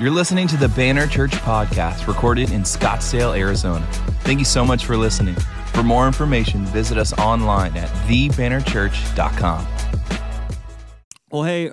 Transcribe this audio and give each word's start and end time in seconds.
You're 0.00 0.12
listening 0.12 0.46
to 0.46 0.56
the 0.56 0.68
Banner 0.68 1.08
Church 1.08 1.32
podcast 1.32 2.06
recorded 2.06 2.52
in 2.52 2.62
Scottsdale, 2.62 3.36
Arizona. 3.36 3.84
Thank 4.22 4.38
you 4.38 4.44
so 4.44 4.64
much 4.64 4.86
for 4.86 4.96
listening. 4.96 5.34
For 5.72 5.82
more 5.82 6.06
information, 6.06 6.64
visit 6.66 6.96
us 6.96 7.12
online 7.18 7.76
at 7.76 7.88
thebannerchurch.com. 8.06 9.66
Well, 11.32 11.42
hey, 11.42 11.72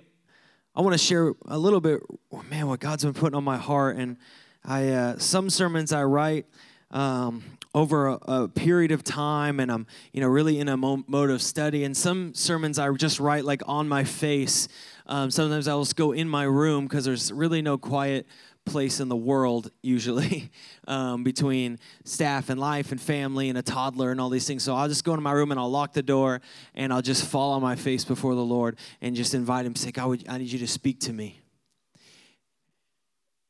I 0.74 0.82
want 0.82 0.96
to 0.96 0.98
share 0.98 1.34
a 1.46 1.60
little 1.60 1.80
bit, 1.80 2.02
oh, 2.32 2.42
man, 2.50 2.66
what 2.66 2.80
God's 2.80 3.04
been 3.04 3.14
putting 3.14 3.36
on 3.36 3.44
my 3.44 3.58
heart. 3.58 3.98
And 3.98 4.18
I, 4.64 4.90
uh, 4.90 5.20
some 5.20 5.52
sermons 5.52 5.94
I 5.94 6.06
write 6.06 6.48
um, 6.90 7.44
over 7.76 8.08
a, 8.08 8.20
a, 8.28 8.48
period 8.48 8.92
of 8.92 9.04
time, 9.04 9.60
and 9.60 9.72
I'm, 9.72 9.86
you 10.14 10.22
know, 10.22 10.28
really 10.28 10.60
in 10.60 10.68
a 10.68 10.78
mo- 10.78 11.04
mode 11.06 11.30
of 11.30 11.42
study. 11.42 11.84
And 11.84 11.96
some 11.96 12.34
sermons 12.34 12.80
I 12.80 12.92
just 12.94 13.20
write 13.20 13.46
like 13.46 13.62
on 13.68 13.88
my 13.88 14.04
face 14.04 14.68
um, 15.08 15.30
sometimes 15.30 15.68
I'll 15.68 15.84
just 15.84 15.96
go 15.96 16.12
in 16.12 16.28
my 16.28 16.44
room 16.44 16.86
because 16.86 17.06
there's 17.06 17.32
really 17.32 17.62
no 17.62 17.78
quiet 17.78 18.26
place 18.66 19.00
in 19.00 19.10
the 19.10 19.16
world 19.16 19.70
usually 19.84 20.50
um, 20.88 21.24
between 21.24 21.78
staff 22.04 22.50
and 22.50 22.60
life 22.60 22.92
and 22.92 23.00
family 23.00 23.50
and 23.50 23.58
a 23.58 23.62
toddler 23.62 24.10
and 24.10 24.20
all 24.20 24.30
these 24.30 24.48
things. 24.48 24.64
So 24.64 24.74
I'll 24.74 24.88
just 24.88 25.04
go 25.04 25.14
into 25.14 25.22
my 25.22 25.34
room 25.34 25.52
and 25.52 25.60
I'll 25.60 25.70
lock 25.70 25.94
the 25.94 26.02
door 26.02 26.42
and 26.74 26.92
I'll 26.92 27.04
just 27.04 27.26
fall 27.26 27.54
on 27.54 27.62
my 27.62 27.76
face 27.76 28.04
before 28.04 28.34
the 28.34 28.44
Lord 28.44 28.78
and 29.02 29.16
just 29.16 29.36
invite 29.36 29.68
Him, 29.68 29.76
say, 29.76 29.92
God, 29.92 30.24
I 30.28 30.40
need 30.40 30.52
you 30.52 30.60
to 30.60 30.68
speak 30.68 31.02
to 31.02 31.14
me. 31.14 31.40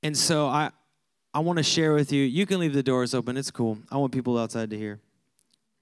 And 0.03 0.17
so 0.17 0.47
I, 0.47 0.71
I 1.35 1.39
want 1.39 1.57
to 1.57 1.63
share 1.63 1.93
with 1.93 2.13
you. 2.13 2.23
You 2.23 2.45
can 2.45 2.61
leave 2.61 2.73
the 2.73 2.81
doors 2.81 3.13
open. 3.13 3.35
It's 3.35 3.51
cool. 3.51 3.77
I 3.91 3.97
want 3.97 4.13
people 4.13 4.39
outside 4.39 4.69
to 4.69 4.77
hear. 4.77 5.01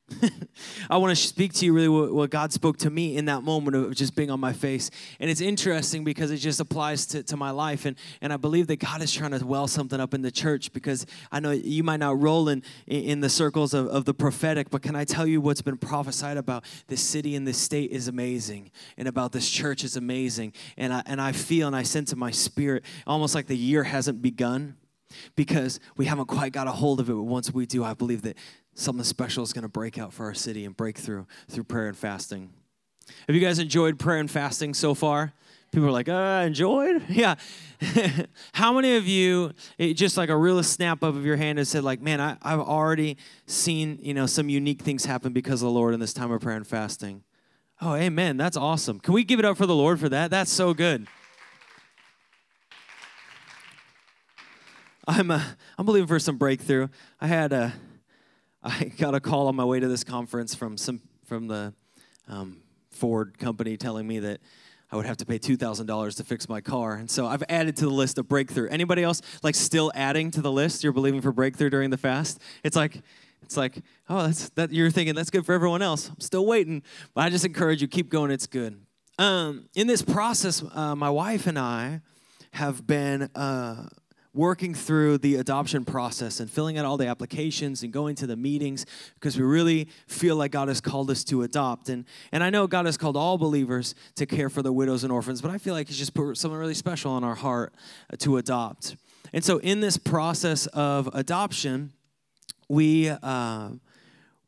I 0.89 0.97
want 0.97 1.11
to 1.11 1.15
speak 1.15 1.53
to 1.53 1.65
you 1.65 1.73
really 1.73 1.87
what, 1.87 2.11
what, 2.11 2.29
God 2.31 2.51
spoke 2.51 2.77
to 2.77 2.89
me 2.89 3.15
in 3.15 3.25
that 3.25 3.43
moment 3.43 3.77
of 3.77 3.93
just 3.93 4.15
being 4.15 4.31
on 4.31 4.39
my 4.39 4.51
face. 4.51 4.89
And 5.19 5.29
it's 5.29 5.41
interesting 5.41 6.03
because 6.03 6.31
it 6.31 6.37
just 6.37 6.59
applies 6.59 7.05
to, 7.07 7.21
to 7.21 7.37
my 7.37 7.51
life. 7.51 7.85
And, 7.85 7.95
and 8.19 8.33
I 8.33 8.37
believe 8.37 8.65
that 8.65 8.77
God 8.77 9.03
is 9.03 9.13
trying 9.13 9.29
to 9.29 9.45
well 9.45 9.67
something 9.67 9.99
up 9.99 10.15
in 10.15 10.23
the 10.23 10.31
church 10.31 10.73
because 10.73 11.05
I 11.31 11.39
know 11.39 11.51
you 11.51 11.83
might 11.83 11.99
not 11.99 12.19
roll 12.19 12.49
in, 12.49 12.63
in 12.87 13.19
the 13.19 13.29
circles 13.29 13.75
of, 13.75 13.85
of 13.89 14.05
the 14.05 14.13
prophetic, 14.13 14.71
but 14.71 14.81
can 14.81 14.95
I 14.95 15.05
tell 15.05 15.27
you 15.27 15.39
what's 15.39 15.61
been 15.61 15.77
prophesied 15.77 16.37
about 16.37 16.65
this 16.87 17.01
city 17.01 17.35
and 17.35 17.47
this 17.47 17.59
state 17.59 17.91
is 17.91 18.07
amazing 18.07 18.71
and 18.97 19.07
about 19.07 19.33
this 19.33 19.47
church 19.51 19.83
is 19.83 19.97
amazing. 19.97 20.53
And 20.77 20.91
I, 20.91 21.03
and 21.05 21.21
I 21.21 21.31
feel 21.31 21.67
and 21.67 21.75
I 21.75 21.83
sense 21.83 22.11
in 22.11 22.17
my 22.17 22.31
spirit 22.31 22.83
almost 23.05 23.35
like 23.35 23.45
the 23.45 23.55
year 23.55 23.83
hasn't 23.83 24.19
begun 24.23 24.77
because 25.35 25.79
we 25.97 26.05
haven't 26.05 26.27
quite 26.27 26.51
got 26.51 26.67
a 26.67 26.71
hold 26.71 26.99
of 26.99 27.09
it. 27.09 27.13
But 27.13 27.23
once 27.23 27.53
we 27.53 27.65
do, 27.65 27.83
I 27.83 27.93
believe 27.93 28.21
that 28.23 28.37
something 28.75 29.03
special 29.03 29.43
is 29.43 29.53
going 29.53 29.63
to 29.63 29.69
break 29.69 29.97
out 29.97 30.13
for 30.13 30.25
our 30.25 30.33
city 30.33 30.65
and 30.65 30.75
break 30.75 30.97
through 30.97 31.27
through 31.47 31.65
prayer 31.65 31.87
and 31.87 31.97
fasting. 31.97 32.51
Have 33.27 33.35
you 33.35 33.41
guys 33.41 33.59
enjoyed 33.59 33.99
prayer 33.99 34.19
and 34.19 34.31
fasting 34.31 34.73
so 34.73 34.93
far? 34.93 35.33
People 35.71 35.89
are 35.89 35.91
like, 35.91 36.07
uh, 36.07 36.43
enjoyed? 36.45 37.03
Yeah. 37.09 37.35
How 38.53 38.71
many 38.71 38.95
of 38.95 39.07
you, 39.07 39.51
just 39.77 40.15
like 40.15 40.29
a 40.29 40.37
real 40.37 40.61
snap 40.63 41.03
up 41.03 41.15
of 41.15 41.25
your 41.25 41.35
hand 41.35 41.59
and 41.59 41.67
said, 41.67 41.83
like, 41.83 41.99
man, 41.99 42.21
I, 42.21 42.37
I've 42.41 42.61
already 42.61 43.17
seen, 43.45 43.99
you 44.01 44.13
know, 44.13 44.25
some 44.25 44.47
unique 44.47 44.81
things 44.81 45.03
happen 45.03 45.33
because 45.33 45.61
of 45.61 45.65
the 45.65 45.71
Lord 45.71 45.93
in 45.93 45.99
this 45.99 46.13
time 46.13 46.31
of 46.31 46.39
prayer 46.39 46.55
and 46.55 46.65
fasting? 46.65 47.23
Oh, 47.81 47.95
amen. 47.95 48.37
That's 48.37 48.55
awesome. 48.55 48.99
Can 48.99 49.13
we 49.13 49.25
give 49.25 49.39
it 49.39 49.45
up 49.45 49.57
for 49.57 49.65
the 49.65 49.75
Lord 49.75 49.99
for 49.99 50.07
that? 50.09 50.31
That's 50.31 50.51
so 50.51 50.73
good. 50.73 51.07
I'm, 55.07 55.31
uh, 55.31 55.41
I'm 55.77 55.85
believing 55.85 56.07
for 56.07 56.19
some 56.19 56.37
breakthrough. 56.37 56.87
I 57.19 57.27
had 57.27 57.51
a, 57.51 57.73
I 58.63 58.85
got 58.97 59.13
a 59.15 59.19
call 59.19 59.47
on 59.47 59.55
my 59.55 59.65
way 59.65 59.79
to 59.79 59.87
this 59.87 60.03
conference 60.03 60.55
from 60.55 60.77
some 60.77 61.01
from 61.25 61.47
the 61.47 61.73
um, 62.27 62.61
Ford 62.91 63.37
company 63.37 63.75
telling 63.75 64.07
me 64.07 64.19
that 64.19 64.39
I 64.91 64.95
would 64.95 65.05
have 65.05 65.17
to 65.17 65.25
pay 65.25 65.37
two 65.37 65.57
thousand 65.57 65.87
dollars 65.87 66.15
to 66.15 66.23
fix 66.23 66.47
my 66.47 66.61
car, 66.61 66.93
and 66.93 67.11
so 67.11 67.25
I've 67.25 67.43
added 67.49 67.75
to 67.77 67.85
the 67.85 67.91
list 67.91 68.17
of 68.17 68.29
breakthrough. 68.29 68.69
Anybody 68.69 69.03
else 69.03 69.21
like 69.41 69.55
still 69.55 69.91
adding 69.93 70.31
to 70.31 70.41
the 70.41 70.51
list? 70.51 70.83
You're 70.83 70.93
believing 70.93 71.19
for 71.19 71.33
breakthrough 71.33 71.69
during 71.69 71.89
the 71.89 71.97
fast? 71.97 72.39
It's 72.63 72.77
like 72.77 73.01
it's 73.41 73.57
like 73.57 73.81
oh 74.07 74.27
that's 74.27 74.49
that 74.51 74.71
you're 74.71 74.91
thinking 74.91 75.15
that's 75.15 75.29
good 75.29 75.45
for 75.45 75.51
everyone 75.51 75.81
else. 75.81 76.09
I'm 76.09 76.21
still 76.21 76.45
waiting, 76.45 76.83
but 77.13 77.25
I 77.25 77.29
just 77.29 77.43
encourage 77.43 77.81
you 77.81 77.89
keep 77.89 78.09
going. 78.09 78.31
It's 78.31 78.47
good. 78.47 78.79
Um, 79.19 79.67
in 79.75 79.87
this 79.87 80.01
process, 80.01 80.63
uh, 80.73 80.95
my 80.95 81.09
wife 81.09 81.47
and 81.47 81.59
I 81.59 81.99
have 82.51 82.87
been. 82.87 83.23
Uh, 83.35 83.89
working 84.33 84.73
through 84.73 85.19
the 85.19 85.35
adoption 85.35 85.85
process 85.85 86.39
and 86.39 86.49
filling 86.49 86.77
out 86.77 86.85
all 86.85 86.97
the 86.97 87.07
applications 87.07 87.83
and 87.83 87.93
going 87.93 88.15
to 88.15 88.25
the 88.25 88.35
meetings 88.35 88.85
because 89.15 89.37
we 89.37 89.43
really 89.43 89.87
feel 90.07 90.35
like 90.35 90.51
God 90.51 90.67
has 90.69 90.81
called 90.81 91.11
us 91.11 91.23
to 91.25 91.43
adopt. 91.43 91.89
And, 91.89 92.05
and 92.31 92.43
I 92.43 92.49
know 92.49 92.65
God 92.65 92.85
has 92.87 92.97
called 92.97 93.15
all 93.15 93.37
believers 93.37 93.93
to 94.15 94.25
care 94.25 94.49
for 94.49 94.61
the 94.61 94.73
widows 94.73 95.03
and 95.03 95.11
orphans, 95.11 95.41
but 95.41 95.51
I 95.51 95.57
feel 95.59 95.73
like 95.73 95.87
He's 95.87 95.97
just 95.97 96.13
put 96.13 96.37
something 96.37 96.59
really 96.59 96.73
special 96.73 97.11
on 97.11 97.23
our 97.23 97.35
heart 97.35 97.73
uh, 98.11 98.15
to 98.19 98.37
adopt. 98.37 98.95
And 99.33 99.43
so, 99.43 99.59
in 99.59 99.79
this 99.79 99.97
process 99.97 100.67
of 100.67 101.09
adoption, 101.13 101.91
we, 102.69 103.09
uh, 103.09 103.69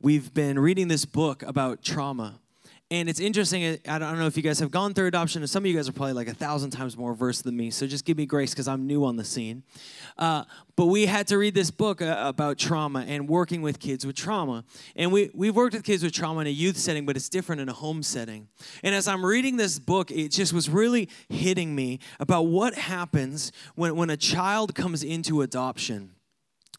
we've 0.02 0.34
been 0.34 0.60
reading 0.60 0.88
this 0.88 1.06
book 1.06 1.44
about 1.44 1.84
trauma 1.84 2.40
and 2.92 3.10
it's 3.10 3.20
interesting. 3.20 3.80
I 3.88 3.98
don't 3.98 4.20
know 4.20 4.28
if 4.28 4.38
you 4.38 4.44
guys 4.44 4.60
have 4.60 4.70
gone 4.70 4.94
through 4.94 5.08
adoption, 5.08 5.42
and 5.42 5.50
some 5.50 5.64
of 5.64 5.68
you 5.68 5.76
guys 5.76 5.90
are 5.90 5.92
probably 5.92 6.14
like 6.14 6.28
a 6.28 6.36
thousand 6.36 6.70
times 6.70 6.96
more 6.96 7.16
versed 7.16 7.44
than 7.44 7.58
me. 7.58 7.72
So 7.72 7.88
just 7.88 8.06
give 8.06 8.16
me 8.16 8.28
grace 8.28 8.52
because 8.52 8.68
I'm 8.68 8.86
new 8.86 9.06
on 9.06 9.16
the 9.16 9.24
scene. 9.24 9.64
Uh, 10.20 10.44
but 10.76 10.86
we 10.86 11.08
had 11.08 11.26
to 11.28 11.40
read 11.40 11.56
this 11.56 11.72
book 11.72 12.00
uh, 12.04 12.16
about 12.20 12.60
trauma 12.60 13.04
and 13.08 13.28
working 13.28 13.64
with 13.64 13.80
kids 13.80 14.06
with 14.06 14.16
trauma. 14.16 14.66
And 14.96 15.12
we, 15.12 15.32
we've 15.34 15.56
worked 15.56 15.74
with 15.74 15.84
kids 15.84 16.04
with 16.04 16.14
trauma 16.14 16.42
in 16.42 16.48
a 16.48 16.52
youth 16.52 16.78
setting, 16.78 17.08
but 17.08 17.16
it's 17.16 17.28
different 17.28 17.60
in 17.60 17.70
a 17.70 17.74
home 17.74 18.04
setting. 18.04 18.50
And 18.84 18.94
as 18.94 19.08
I'm 19.08 19.26
reading 19.26 19.58
this 19.58 19.80
book, 19.80 20.12
it 20.12 20.30
just 20.30 20.54
was 20.54 20.70
really 20.70 21.10
hitting 21.28 21.74
me 21.74 22.00
about 22.20 22.44
what 22.44 22.76
happens 22.76 23.52
when, 23.74 23.96
when 23.96 24.12
a 24.12 24.18
child 24.18 24.76
comes 24.76 25.04
into 25.04 25.42
adoption. 25.42 26.12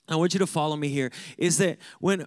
I 0.09 0.15
want 0.15 0.35
you 0.35 0.39
to 0.39 0.47
follow 0.47 0.77
me 0.77 0.89
here. 0.89 1.11
Is 1.37 1.59
that 1.59 1.79
when 1.99 2.27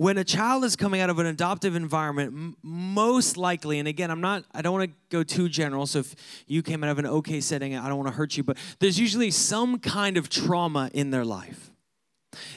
when 0.00 0.16
a 0.16 0.24
child 0.24 0.64
is 0.64 0.76
coming 0.76 1.02
out 1.02 1.10
of 1.10 1.18
an 1.18 1.26
adoptive 1.26 1.76
environment 1.76 2.32
m- 2.32 2.56
most 2.62 3.36
likely 3.36 3.78
and 3.78 3.86
again 3.86 4.10
i'm 4.10 4.22
not 4.22 4.44
i 4.54 4.62
don't 4.62 4.72
want 4.72 4.90
to 4.90 4.96
go 5.10 5.22
too 5.22 5.46
general 5.46 5.86
so 5.86 5.98
if 5.98 6.14
you 6.46 6.62
came 6.62 6.82
out 6.82 6.88
of 6.88 6.98
an 6.98 7.04
okay 7.04 7.38
setting 7.38 7.76
i 7.76 7.86
don't 7.86 7.98
want 7.98 8.08
to 8.08 8.14
hurt 8.14 8.34
you 8.34 8.42
but 8.42 8.56
there's 8.78 8.98
usually 8.98 9.30
some 9.30 9.78
kind 9.78 10.16
of 10.16 10.30
trauma 10.30 10.90
in 10.94 11.10
their 11.10 11.24
life. 11.24 11.70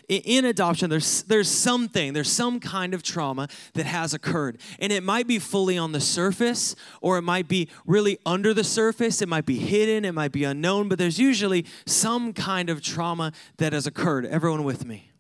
In 0.08 0.46
adoption 0.46 0.90
there's 0.90 1.24
there's 1.24 1.50
something 1.50 2.14
there's 2.14 2.32
some 2.32 2.62
kind 2.62 2.94
of 2.94 3.04
trauma 3.04 3.50
that 3.74 3.88
has 3.88 4.14
occurred 4.14 4.60
and 4.80 4.94
it 4.94 5.04
might 5.04 5.28
be 5.28 5.40
fully 5.40 5.78
on 5.78 5.92
the 5.92 6.00
surface 6.00 6.76
or 7.02 7.18
it 7.18 7.24
might 7.24 7.48
be 7.48 7.68
really 7.86 8.20
under 8.26 8.54
the 8.54 8.64
surface 8.64 9.22
it 9.22 9.28
might 9.28 9.48
be 9.48 9.58
hidden 9.58 10.06
it 10.06 10.14
might 10.14 10.32
be 10.32 10.44
unknown 10.44 10.88
but 10.88 11.00
there's 11.00 11.20
usually 11.20 11.66
some 11.88 12.32
kind 12.34 12.70
of 12.70 12.82
trauma 12.82 13.34
that 13.58 13.74
has 13.74 13.88
occurred. 13.88 14.28
Everyone 14.28 14.64
with 14.64 14.86
me 14.86 15.13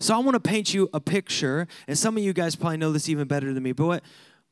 so 0.00 0.14
I 0.14 0.18
want 0.18 0.34
to 0.34 0.40
paint 0.40 0.74
you 0.74 0.88
a 0.92 1.00
picture, 1.00 1.68
and 1.86 1.96
some 1.96 2.16
of 2.16 2.22
you 2.22 2.32
guys 2.32 2.56
probably 2.56 2.78
know 2.78 2.92
this 2.92 3.08
even 3.08 3.28
better 3.28 3.52
than 3.52 3.62
me, 3.62 3.72
but 3.72 3.86
what 3.86 4.02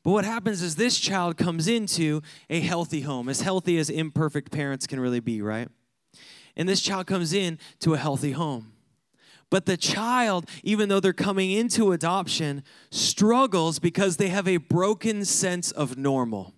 but 0.03 0.11
what 0.11 0.25
happens 0.25 0.61
is 0.61 0.75
this 0.75 0.97
child 0.97 1.37
comes 1.37 1.67
into 1.67 2.21
a 2.49 2.61
healthy 2.61 3.01
home, 3.01 3.27
as 3.27 3.41
healthy 3.41 3.77
as 3.77 3.89
imperfect 3.89 4.51
parents 4.51 4.87
can 4.87 4.99
really 4.99 5.19
be, 5.19 5.41
right? 5.41 5.67
And 6.55 6.69
this 6.69 6.81
child 6.81 7.07
comes 7.07 7.33
in 7.33 7.59
to 7.79 7.93
a 7.93 7.97
healthy 7.97 8.31
home. 8.31 8.73
But 9.49 9.65
the 9.65 9.77
child, 9.77 10.47
even 10.63 10.89
though 10.89 10.99
they're 10.99 11.11
coming 11.11 11.51
into 11.51 11.91
adoption, 11.91 12.63
struggles 12.91 13.79
because 13.79 14.17
they 14.17 14.29
have 14.29 14.47
a 14.47 14.57
broken 14.57 15.25
sense 15.25 15.71
of 15.71 15.97
normal. 15.97 16.53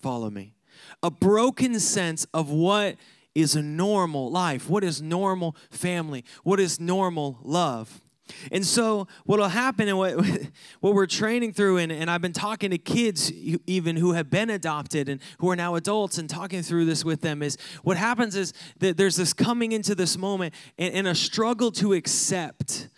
Follow 0.00 0.28
me. 0.28 0.54
A 1.02 1.10
broken 1.10 1.78
sense 1.80 2.26
of 2.34 2.50
what 2.50 2.96
is 3.34 3.54
a 3.54 3.62
normal 3.62 4.30
life, 4.30 4.68
what 4.68 4.82
is 4.82 5.00
normal 5.00 5.56
family, 5.70 6.24
what 6.42 6.58
is 6.58 6.80
normal 6.80 7.38
love. 7.42 8.02
And 8.50 8.64
so, 8.66 9.06
what 9.24 9.38
will 9.38 9.48
happen 9.48 9.88
and 9.88 9.98
what, 9.98 10.14
what 10.80 10.94
we're 10.94 11.06
training 11.06 11.52
through, 11.52 11.78
and, 11.78 11.92
and 11.92 12.10
I've 12.10 12.20
been 12.20 12.32
talking 12.32 12.70
to 12.70 12.78
kids 12.78 13.32
even 13.32 13.96
who 13.96 14.12
have 14.12 14.30
been 14.30 14.50
adopted 14.50 15.08
and 15.08 15.20
who 15.38 15.50
are 15.50 15.56
now 15.56 15.74
adults 15.74 16.18
and 16.18 16.28
talking 16.28 16.62
through 16.62 16.86
this 16.86 17.04
with 17.04 17.20
them, 17.20 17.42
is 17.42 17.56
what 17.82 17.96
happens 17.96 18.34
is 18.34 18.52
that 18.78 18.96
there's 18.96 19.16
this 19.16 19.32
coming 19.32 19.72
into 19.72 19.94
this 19.94 20.18
moment 20.18 20.54
and, 20.78 20.92
and 20.94 21.08
a 21.08 21.14
struggle 21.14 21.70
to 21.72 21.92
accept 21.92 22.88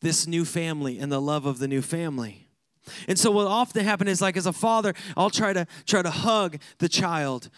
this 0.00 0.26
new 0.26 0.44
family 0.44 0.98
and 0.98 1.12
the 1.12 1.20
love 1.20 1.46
of 1.46 1.58
the 1.58 1.68
new 1.68 1.82
family. 1.82 2.48
And 3.06 3.18
so 3.18 3.30
what 3.30 3.46
often 3.46 3.84
happens 3.84 4.10
is 4.10 4.20
like 4.20 4.36
as 4.36 4.46
a 4.46 4.52
father, 4.52 4.94
I'll 5.16 5.30
try 5.30 5.52
to 5.52 5.66
try 5.86 6.02
to 6.02 6.10
hug 6.10 6.58
the 6.78 6.88
child, 6.88 7.48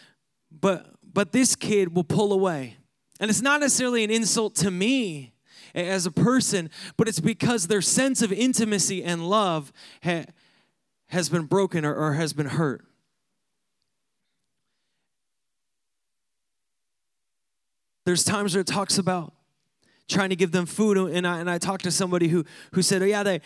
but 0.51 0.95
but 1.03 1.33
this 1.33 1.57
kid 1.57 1.95
will 1.95 2.05
pull 2.05 2.33
away. 2.33 2.77
And 3.21 3.31
it's 3.31 3.41
not 3.41 3.61
necessarily 3.61 4.05
an 4.05 4.11
insult 4.11 4.57
to 4.57 4.71
me 4.71 5.34
as 5.75 6.07
a 6.07 6.11
person, 6.11 6.71
but 6.97 7.09
it's 7.09 7.21
because 7.21 7.67
their 7.67 7.83
sense 7.83 8.23
of 8.23 8.33
intimacy 8.33 9.03
and 9.03 9.29
love 9.29 9.73
ha- 10.03 10.27
has 11.09 11.29
been 11.29 11.45
broken 11.45 11.85
or, 11.85 11.95
or 11.95 12.13
has 12.15 12.33
been 12.33 12.47
hurt. 12.47 12.85
There's 18.05 18.23
times 18.23 18.55
where 18.55 18.61
it 18.61 18.67
talks 18.67 18.99
about 18.99 19.33
trying 20.09 20.29
to 20.29 20.37
give 20.37 20.53
them 20.53 20.67
food, 20.67 20.99
and 20.99 21.27
I, 21.27 21.41
and 21.41 21.51
I 21.51 21.59
talked 21.59 21.85
to 21.85 21.91
somebody 21.91 22.29
who, 22.29 22.45
who 22.73 22.83
said, 22.83 23.01
Oh, 23.03 23.07
yeah, 23.07 23.23
they, 23.23 23.41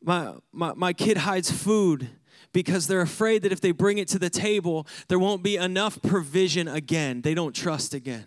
my, 0.00 0.34
my, 0.52 0.72
my 0.74 0.92
kid 0.92 1.18
hides 1.18 1.50
food 1.50 2.08
because 2.52 2.86
they're 2.86 3.00
afraid 3.00 3.42
that 3.42 3.50
if 3.50 3.60
they 3.60 3.72
bring 3.72 3.98
it 3.98 4.06
to 4.08 4.18
the 4.18 4.30
table, 4.30 4.86
there 5.08 5.18
won't 5.18 5.42
be 5.42 5.56
enough 5.56 6.00
provision 6.02 6.68
again. 6.68 7.20
They 7.22 7.34
don't 7.34 7.54
trust 7.54 7.94
again. 7.94 8.26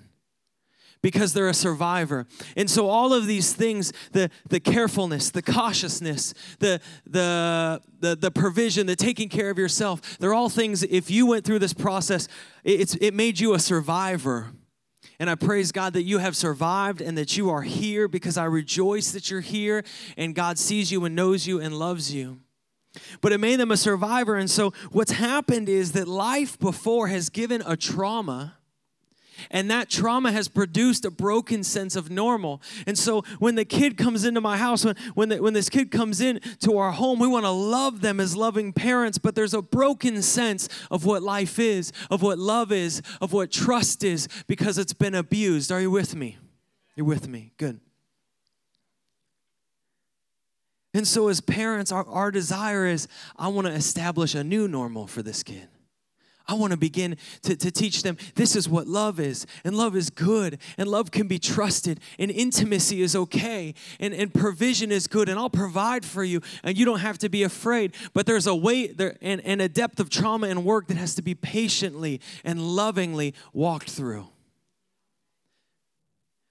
Because 1.02 1.34
they're 1.34 1.48
a 1.48 1.54
survivor. 1.54 2.28
And 2.56 2.70
so 2.70 2.88
all 2.88 3.14
of 3.14 3.28
these 3.28 3.54
things, 3.54 3.94
the 4.12 4.30
the 4.50 4.60
carefulness, 4.60 5.32
the 5.32 5.42
cautiousness, 5.42 6.34
the 6.60 6.82
the 7.06 7.82
the, 8.00 8.16
the 8.16 8.32
provision, 8.32 8.88
the 8.88 8.96
taking 8.96 9.30
care 9.30 9.50
of 9.50 9.58
yourself, 9.58 10.18
they're 10.20 10.34
all 10.34 10.50
things 10.50 10.84
if 10.84 11.10
you 11.10 11.26
went 11.26 11.46
through 11.46 11.60
this 11.60 11.74
process, 11.74 12.28
it's 12.64 12.96
it 12.96 13.14
made 13.14 13.40
you 13.40 13.54
a 13.54 13.60
survivor. 13.60 14.48
And 15.20 15.30
I 15.30 15.36
praise 15.36 15.72
God 15.72 15.94
that 15.94 16.04
you 16.04 16.20
have 16.20 16.36
survived 16.36 17.02
and 17.02 17.18
that 17.18 17.38
you 17.38 17.50
are 17.50 17.64
here 17.64 18.08
because 18.08 18.38
I 18.38 18.46
rejoice 18.46 19.12
that 19.12 19.32
you're 19.32 19.42
here 19.42 19.84
and 20.16 20.36
God 20.36 20.60
sees 20.60 20.92
you 20.92 21.06
and 21.06 21.16
knows 21.16 21.48
you 21.48 21.60
and 21.60 21.74
loves 21.78 22.14
you. 22.14 22.40
But 23.22 23.32
it 23.32 23.40
made 23.40 23.60
them 23.60 23.72
a 23.72 23.78
survivor. 23.78 24.36
And 24.36 24.50
so 24.50 24.72
what's 24.92 25.12
happened 25.12 25.70
is 25.70 25.94
that 25.94 26.08
life 26.08 26.60
before 26.60 27.08
has 27.08 27.30
given 27.30 27.64
a 27.66 27.76
trauma 27.76 28.58
and 29.52 29.70
that 29.72 29.90
trauma 29.90 30.32
has 30.32 30.48
produced 30.48 31.06
a 31.06 31.12
broken 31.12 31.64
sense 31.64 31.96
of 31.96 32.10
normal. 32.10 32.62
And 32.86 32.98
so 32.98 33.22
when 33.40 33.56
the 33.56 33.66
kid 33.66 33.98
comes 33.98 34.26
into 34.26 34.42
my 34.42 34.58
house, 34.58 34.86
when, 34.86 34.96
when, 35.14 35.30
the, 35.30 35.42
when 35.42 35.54
this 35.54 35.70
kid 35.70 35.92
comes 35.92 36.22
in 36.22 36.40
to 36.62 36.78
our 36.78 36.92
home, 36.92 37.20
we 37.20 37.28
want 37.28 37.46
to 37.46 37.52
love 37.52 38.02
them 38.02 38.20
as 38.20 38.36
loving 38.36 38.74
parents, 38.74 39.18
but 39.18 39.36
there's 39.36 39.54
a 39.54 39.62
broken 39.62 40.22
sense 40.22 40.70
of 40.92 41.06
what 41.06 41.24
life 41.24 41.60
is, 41.60 41.92
of 42.10 42.22
what 42.22 42.38
love 42.38 42.72
is, 42.72 43.02
of 43.22 43.34
what 43.34 43.52
trust 43.52 44.04
is, 44.04 44.28
because 44.48 44.78
it's 44.78 44.94
been 44.94 45.16
abused. 45.16 45.72
Are 45.72 45.82
you 45.82 45.92
with 45.92 46.16
me? 46.16 46.38
You're 46.96 47.06
with 47.06 47.28
me. 47.28 47.52
Good. 47.58 47.80
And 50.94 51.08
so, 51.08 51.28
as 51.28 51.42
parents, 51.42 51.92
our, 51.92 52.08
our 52.08 52.32
desire 52.32 52.88
is 52.88 53.08
I 53.36 53.50
want 53.50 53.68
to 53.68 53.74
establish 53.74 54.34
a 54.34 54.44
new 54.44 54.68
normal 54.68 55.06
for 55.06 55.22
this 55.22 55.44
kid. 55.44 55.68
I 56.48 56.54
want 56.54 56.72
to 56.72 56.78
begin 56.78 57.18
to, 57.44 57.56
to 57.56 57.72
teach 57.72 58.04
them 58.04 58.18
this 58.36 58.56
is 58.56 58.70
what 58.70 58.88
love 58.88 59.20
is, 59.20 59.46
and 59.64 59.76
love 59.76 59.96
is 59.96 60.10
good, 60.10 60.60
and 60.78 60.88
love 60.88 61.12
can 61.12 61.28
be 61.28 61.40
trusted, 61.40 62.00
and 62.18 62.32
intimacy 62.32 63.02
is 63.02 63.16
okay, 63.16 63.74
and, 64.00 64.14
and 64.14 64.34
provision 64.34 64.92
is 64.92 65.08
good, 65.08 65.30
and 65.30 65.38
I'll 65.38 65.50
provide 65.50 66.06
for 66.06 66.24
you, 66.24 66.42
and 66.64 66.78
you 66.78 66.86
don't 66.86 67.00
have 67.00 67.18
to 67.20 67.30
be 67.30 67.44
afraid. 67.44 67.94
But 68.14 68.26
there's 68.26 68.48
a 68.48 68.56
weight 68.56 68.98
there 68.98 69.18
and, 69.22 69.42
and 69.46 69.62
a 69.62 69.70
depth 69.70 70.00
of 70.00 70.10
trauma 70.10 70.48
and 70.48 70.64
work 70.64 70.88
that 70.88 70.98
has 70.98 71.16
to 71.16 71.22
be 71.22 71.36
patiently 71.36 72.22
and 72.44 72.62
lovingly 72.62 73.34
walked 73.54 73.90
through. 73.90 74.28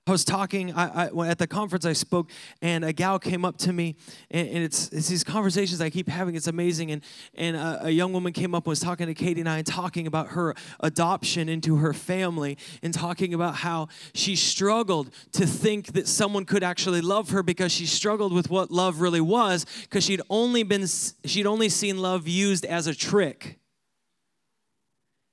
I 0.08 0.12
was 0.12 0.24
talking 0.24 0.72
I, 0.72 1.08
I, 1.08 1.28
at 1.28 1.38
the 1.38 1.48
conference 1.48 1.84
I 1.84 1.92
spoke, 1.92 2.30
and 2.62 2.84
a 2.84 2.92
gal 2.92 3.18
came 3.18 3.44
up 3.44 3.56
to 3.58 3.72
me, 3.72 3.96
and, 4.30 4.46
and 4.48 4.58
it's, 4.58 4.88
it's 4.90 5.08
these 5.08 5.24
conversations 5.24 5.80
I 5.80 5.90
keep 5.90 6.08
having. 6.08 6.36
It's 6.36 6.46
amazing. 6.46 6.92
And, 6.92 7.02
and 7.34 7.56
a, 7.56 7.86
a, 7.86 7.90
young 7.90 8.12
woman 8.12 8.32
came 8.32 8.54
up 8.54 8.66
and 8.66 8.70
was 8.70 8.78
talking 8.78 9.08
to 9.08 9.14
Katie 9.14 9.40
and 9.40 9.48
I 9.48 9.58
and 9.58 9.66
talking 9.66 10.06
about 10.06 10.28
her 10.28 10.54
adoption 10.78 11.48
into 11.48 11.76
her 11.78 11.92
family 11.92 12.56
and 12.84 12.94
talking 12.94 13.34
about 13.34 13.56
how 13.56 13.88
she 14.14 14.36
struggled 14.36 15.10
to 15.32 15.44
think 15.44 15.88
that 15.94 16.06
someone 16.06 16.44
could 16.44 16.62
actually 16.62 17.00
love 17.00 17.30
her 17.30 17.42
because 17.42 17.72
she 17.72 17.84
struggled 17.84 18.32
with 18.32 18.48
what 18.48 18.70
love 18.70 19.00
really 19.00 19.20
was 19.20 19.66
because 19.82 20.04
she'd 20.04 20.22
only 20.30 20.62
been 20.62 20.86
she'd 21.24 21.46
only 21.46 21.68
seen 21.68 21.98
love 21.98 22.28
used 22.28 22.64
as 22.64 22.86
a 22.86 22.94
trick. 22.94 23.58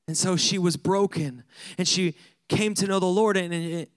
And 0.07 0.17
so 0.17 0.35
she 0.35 0.57
was 0.57 0.77
broken, 0.77 1.43
and 1.77 1.87
she 1.87 2.15
came 2.49 2.73
to 2.73 2.87
know 2.87 2.99
the 2.99 3.05
Lord, 3.05 3.37
and, 3.37 3.53
and 3.53 3.87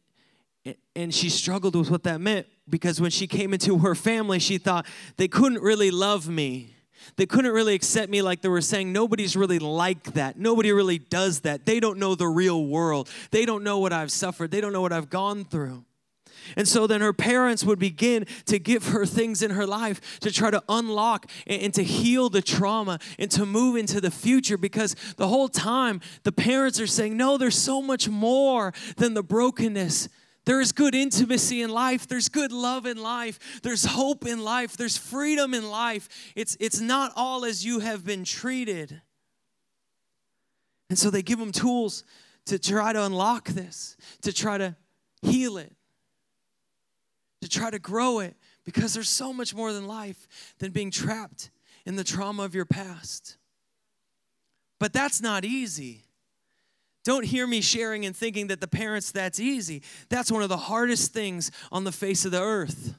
and 0.94 1.14
she 1.14 1.30
struggled 1.30 1.76
with 1.76 1.90
what 1.90 2.02
that 2.04 2.20
meant 2.20 2.46
because 2.68 3.00
when 3.00 3.10
she 3.10 3.26
came 3.26 3.52
into 3.52 3.78
her 3.78 3.94
family, 3.94 4.38
she 4.38 4.58
thought 4.58 4.86
they 5.16 5.28
couldn't 5.28 5.62
really 5.62 5.90
love 5.90 6.28
me. 6.28 6.74
They 7.16 7.26
couldn't 7.26 7.52
really 7.52 7.74
accept 7.74 8.10
me 8.10 8.20
like 8.20 8.42
they 8.42 8.48
were 8.48 8.60
saying, 8.60 8.92
nobody's 8.92 9.36
really 9.36 9.60
like 9.60 10.14
that. 10.14 10.38
Nobody 10.38 10.72
really 10.72 10.98
does 10.98 11.40
that. 11.40 11.64
They 11.64 11.78
don't 11.78 11.98
know 11.98 12.14
the 12.14 12.26
real 12.26 12.66
world. 12.66 13.08
They 13.30 13.46
don't 13.46 13.62
know 13.62 13.78
what 13.78 13.92
I've 13.92 14.10
suffered. 14.10 14.50
They 14.50 14.60
don't 14.60 14.72
know 14.72 14.80
what 14.80 14.92
I've 14.92 15.08
gone 15.08 15.44
through. 15.44 15.84
And 16.56 16.68
so 16.68 16.86
then 16.86 17.00
her 17.00 17.12
parents 17.12 17.64
would 17.64 17.78
begin 17.78 18.26
to 18.46 18.58
give 18.58 18.88
her 18.88 19.06
things 19.06 19.42
in 19.42 19.52
her 19.52 19.66
life 19.66 20.20
to 20.20 20.30
try 20.30 20.50
to 20.50 20.62
unlock 20.68 21.30
and, 21.46 21.74
to 21.74 21.82
heal 21.82 22.28
the 22.28 22.42
trauma 22.42 22.98
and 23.18 23.30
to 23.32 23.44
move 23.46 23.76
into 23.76 24.00
the 24.00 24.10
future 24.10 24.56
because 24.56 24.94
the 25.16 25.26
whole 25.26 25.48
time 25.48 26.00
the 26.22 26.32
parents 26.32 26.80
are 26.80 26.86
saying, 26.86 27.16
No, 27.16 27.36
there's 27.36 27.58
so 27.58 27.82
much 27.82 28.08
more 28.08 28.72
than 28.96 29.14
the 29.14 29.22
brokenness 29.22 30.08
there 30.46 30.60
is 30.60 30.72
good 30.72 30.94
intimacy 30.94 31.60
in 31.60 31.70
life. 31.70 32.06
There's 32.06 32.28
good 32.28 32.52
love 32.52 32.86
in 32.86 32.96
life. 32.96 33.60
There's 33.62 33.84
hope 33.84 34.24
in 34.24 34.42
life. 34.42 34.76
There's 34.76 34.96
freedom 34.96 35.52
in 35.52 35.68
life. 35.68 36.08
It's, 36.34 36.56
it's 36.60 36.80
not 36.80 37.12
all 37.16 37.44
as 37.44 37.66
you 37.66 37.80
have 37.80 38.06
been 38.06 38.24
treated. 38.24 39.02
And 40.88 40.98
so 40.98 41.10
they 41.10 41.22
give 41.22 41.40
them 41.40 41.50
tools 41.50 42.04
to 42.46 42.60
try 42.60 42.92
to 42.92 43.04
unlock 43.04 43.48
this, 43.48 43.96
to 44.22 44.32
try 44.32 44.56
to 44.56 44.76
heal 45.20 45.58
it, 45.58 45.74
to 47.42 47.48
try 47.48 47.70
to 47.70 47.80
grow 47.80 48.20
it, 48.20 48.36
because 48.64 48.94
there's 48.94 49.08
so 49.08 49.32
much 49.32 49.52
more 49.52 49.72
than 49.72 49.88
life 49.88 50.54
than 50.58 50.70
being 50.70 50.92
trapped 50.92 51.50
in 51.84 51.96
the 51.96 52.04
trauma 52.04 52.44
of 52.44 52.54
your 52.54 52.64
past. 52.64 53.36
But 54.78 54.92
that's 54.92 55.20
not 55.20 55.44
easy. 55.44 56.05
Don't 57.06 57.24
hear 57.24 57.46
me 57.46 57.60
sharing 57.60 58.04
and 58.04 58.16
thinking 58.16 58.48
that 58.48 58.60
the 58.60 58.66
parents, 58.66 59.12
that's 59.12 59.38
easy. 59.38 59.84
That's 60.08 60.32
one 60.32 60.42
of 60.42 60.48
the 60.48 60.56
hardest 60.56 61.12
things 61.12 61.52
on 61.70 61.84
the 61.84 61.92
face 61.92 62.24
of 62.24 62.32
the 62.32 62.42
earth. 62.42 62.96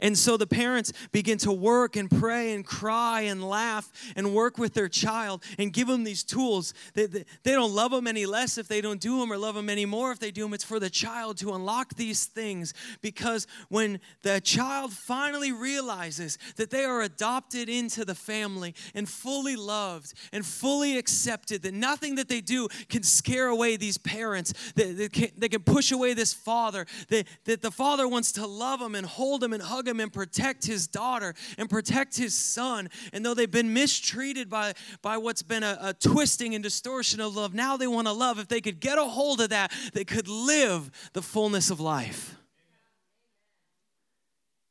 And 0.00 0.16
so 0.16 0.36
the 0.36 0.46
parents 0.46 0.92
begin 1.12 1.38
to 1.38 1.52
work 1.52 1.96
and 1.96 2.10
pray 2.10 2.52
and 2.52 2.64
cry 2.64 3.22
and 3.22 3.48
laugh 3.48 3.90
and 4.16 4.34
work 4.34 4.58
with 4.58 4.74
their 4.74 4.88
child 4.88 5.42
and 5.58 5.72
give 5.72 5.88
them 5.88 6.04
these 6.04 6.22
tools. 6.22 6.74
They, 6.94 7.06
they, 7.06 7.24
they, 7.42 7.52
don't 7.52 7.72
love 7.74 7.90
them 7.90 8.06
any 8.06 8.26
less 8.26 8.58
if 8.58 8.68
they 8.68 8.80
don't 8.80 9.00
do 9.00 9.20
them 9.20 9.32
or 9.32 9.38
love 9.38 9.54
them 9.54 9.68
any 9.68 9.86
more 9.86 10.12
if 10.12 10.18
they 10.18 10.30
do 10.30 10.42
them. 10.42 10.54
It's 10.54 10.64
for 10.64 10.80
the 10.80 10.90
child 10.90 11.38
to 11.38 11.52
unlock 11.54 11.94
these 11.94 12.26
things 12.26 12.74
because 13.00 13.46
when 13.68 14.00
the 14.22 14.40
child 14.40 14.92
finally 14.92 15.52
realizes 15.52 16.38
that 16.56 16.70
they 16.70 16.84
are 16.84 17.02
adopted 17.02 17.68
into 17.68 18.04
the 18.04 18.14
family 18.14 18.74
and 18.94 19.08
fully 19.08 19.56
loved 19.56 20.14
and 20.32 20.44
fully 20.44 20.98
accepted, 20.98 21.62
that 21.62 21.74
nothing 21.74 22.16
that 22.16 22.28
they 22.28 22.40
do 22.40 22.68
can 22.88 23.02
scare 23.02 23.48
away 23.48 23.76
these 23.76 23.98
parents, 23.98 24.52
that 24.74 24.96
they 24.96 25.08
can, 25.08 25.28
they 25.36 25.48
can 25.48 25.62
push 25.62 25.92
away 25.92 26.14
this 26.14 26.32
father, 26.32 26.86
that, 27.08 27.26
that 27.44 27.62
the 27.62 27.70
father 27.70 28.08
wants 28.08 28.32
to 28.32 28.46
love 28.46 28.80
them 28.80 28.94
and 28.94 29.06
hold 29.06 29.40
them 29.40 29.52
and 29.52 29.62
hug 29.62 29.73
hug 29.74 29.88
him 29.88 30.00
and 30.00 30.12
protect 30.12 30.66
his 30.66 30.86
daughter 30.86 31.34
and 31.58 31.68
protect 31.68 32.16
his 32.16 32.34
son. 32.34 32.88
And 33.12 33.24
though 33.24 33.34
they've 33.34 33.50
been 33.50 33.72
mistreated 33.72 34.48
by, 34.48 34.74
by 35.02 35.18
what's 35.18 35.42
been 35.42 35.62
a, 35.62 35.78
a 35.80 35.94
twisting 35.94 36.54
and 36.54 36.62
distortion 36.62 37.20
of 37.20 37.34
love, 37.34 37.54
now 37.54 37.76
they 37.76 37.86
want 37.86 38.06
to 38.06 38.12
love. 38.12 38.38
If 38.38 38.48
they 38.48 38.60
could 38.60 38.80
get 38.80 38.98
a 38.98 39.04
hold 39.04 39.40
of 39.40 39.50
that, 39.50 39.72
they 39.92 40.04
could 40.04 40.28
live 40.28 40.90
the 41.12 41.22
fullness 41.22 41.70
of 41.70 41.80
life. 41.80 42.36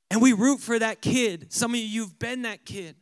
And 0.10 0.22
we 0.22 0.32
root 0.32 0.60
for 0.60 0.78
that 0.78 1.02
kid. 1.02 1.52
Some 1.52 1.72
of 1.72 1.78
you, 1.78 1.86
you've 1.86 2.20
been 2.20 2.44
that 2.44 2.66
kid. 2.66 2.96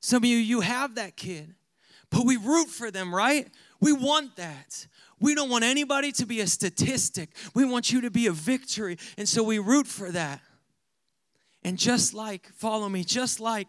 Some 0.00 0.22
of 0.22 0.28
you, 0.28 0.36
you 0.36 0.60
have 0.60 0.94
that 0.94 1.16
kid. 1.16 1.54
But 2.10 2.24
we 2.24 2.36
root 2.38 2.68
for 2.68 2.90
them, 2.90 3.14
right? 3.14 3.48
We 3.80 3.92
want 3.92 4.36
that. 4.36 4.86
We 5.20 5.34
don't 5.34 5.50
want 5.50 5.64
anybody 5.64 6.12
to 6.12 6.26
be 6.26 6.40
a 6.40 6.46
statistic. 6.46 7.30
We 7.54 7.64
want 7.64 7.92
you 7.92 8.00
to 8.02 8.10
be 8.10 8.26
a 8.26 8.32
victory. 8.32 8.96
And 9.18 9.28
so 9.28 9.42
we 9.42 9.58
root 9.58 9.86
for 9.86 10.10
that. 10.12 10.40
And 11.62 11.76
just 11.78 12.14
like, 12.14 12.48
follow 12.54 12.88
me, 12.88 13.04
just 13.04 13.40
like 13.40 13.68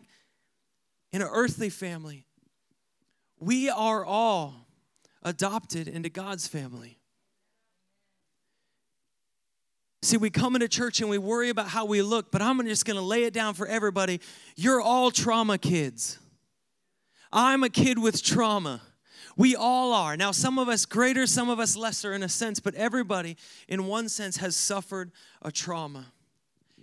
in 1.12 1.22
an 1.22 1.30
earthly 1.32 1.70
family, 1.70 2.26
we 3.40 3.70
are 3.70 4.06
all 4.06 4.68
adopted 5.24 5.88
into 5.88 6.10
God's 6.10 6.48
family. 6.48 7.00
See, 10.02 10.18
we 10.18 10.30
come 10.30 10.56
into 10.56 10.70
church 10.70 11.02
and 11.02 11.10
we 11.10 11.18
worry 11.18 11.50
about 11.50 11.68
how 11.68 11.86
we 11.86 12.02
look, 12.02 12.32
but 12.32 12.42
I'm 12.42 12.64
just 12.66 12.86
gonna 12.86 13.02
lay 13.02 13.24
it 13.24 13.34
down 13.34 13.54
for 13.54 13.68
everybody. 13.68 14.22
You're 14.56 14.80
all 14.80 15.12
trauma 15.12 15.58
kids. 15.58 16.20
I'm 17.32 17.64
a 17.64 17.70
kid 17.70 18.00
with 18.00 18.24
trauma. 18.24 18.82
We 19.36 19.56
all 19.56 19.94
are. 19.94 20.18
Now, 20.18 20.32
some 20.32 20.58
of 20.58 20.68
us 20.68 20.86
greater, 20.86 21.28
some 21.28 21.50
of 21.50 21.60
us 21.60 21.76
lesser 21.76 22.14
in 22.14 22.24
a 22.24 22.30
sense, 22.30 22.60
but 22.60 22.76
everybody, 22.76 23.38
in 23.68 23.86
one 23.88 24.10
sense, 24.10 24.38
has 24.38 24.56
suffered 24.56 25.12
a 25.42 25.52
trauma. 25.52 26.08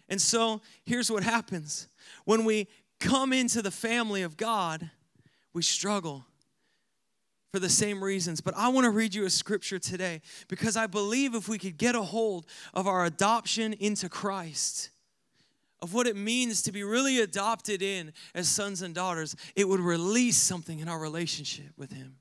And 0.08 0.20
so 0.20 0.60
here's 0.84 1.10
what 1.10 1.22
happens 1.22 1.88
when 2.24 2.44
we 2.44 2.68
come 3.00 3.32
into 3.32 3.62
the 3.62 3.70
family 3.70 4.22
of 4.22 4.36
God, 4.36 4.90
we 5.52 5.62
struggle 5.62 6.24
for 7.52 7.60
the 7.60 7.68
same 7.68 8.02
reasons. 8.02 8.40
But 8.40 8.54
I 8.56 8.68
want 8.68 8.84
to 8.84 8.90
read 8.90 9.14
you 9.14 9.24
a 9.24 9.30
scripture 9.30 9.78
today 9.78 10.20
because 10.48 10.76
I 10.76 10.86
believe 10.86 11.34
if 11.34 11.48
we 11.48 11.58
could 11.58 11.78
get 11.78 11.94
a 11.94 12.02
hold 12.02 12.46
of 12.74 12.86
our 12.86 13.04
adoption 13.04 13.72
into 13.74 14.08
Christ, 14.08 14.90
of 15.80 15.94
what 15.94 16.06
it 16.06 16.16
means 16.16 16.62
to 16.62 16.72
be 16.72 16.82
really 16.82 17.20
adopted 17.20 17.82
in 17.82 18.12
as 18.34 18.48
sons 18.48 18.82
and 18.82 18.94
daughters, 18.94 19.36
it 19.54 19.68
would 19.68 19.80
release 19.80 20.36
something 20.36 20.80
in 20.80 20.88
our 20.88 20.98
relationship 20.98 21.72
with 21.76 21.92
Him. 21.92 22.16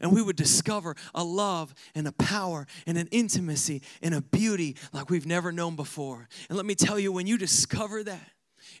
And 0.00 0.12
we 0.12 0.22
would 0.22 0.36
discover 0.36 0.96
a 1.14 1.24
love 1.24 1.74
and 1.94 2.06
a 2.06 2.12
power 2.12 2.66
and 2.86 2.98
an 2.98 3.08
intimacy 3.10 3.82
and 4.02 4.14
a 4.14 4.22
beauty 4.22 4.76
like 4.92 5.10
we've 5.10 5.26
never 5.26 5.52
known 5.52 5.76
before. 5.76 6.28
And 6.48 6.56
let 6.56 6.66
me 6.66 6.74
tell 6.74 6.98
you, 6.98 7.12
when 7.12 7.26
you 7.26 7.38
discover 7.38 8.02
that, 8.04 8.30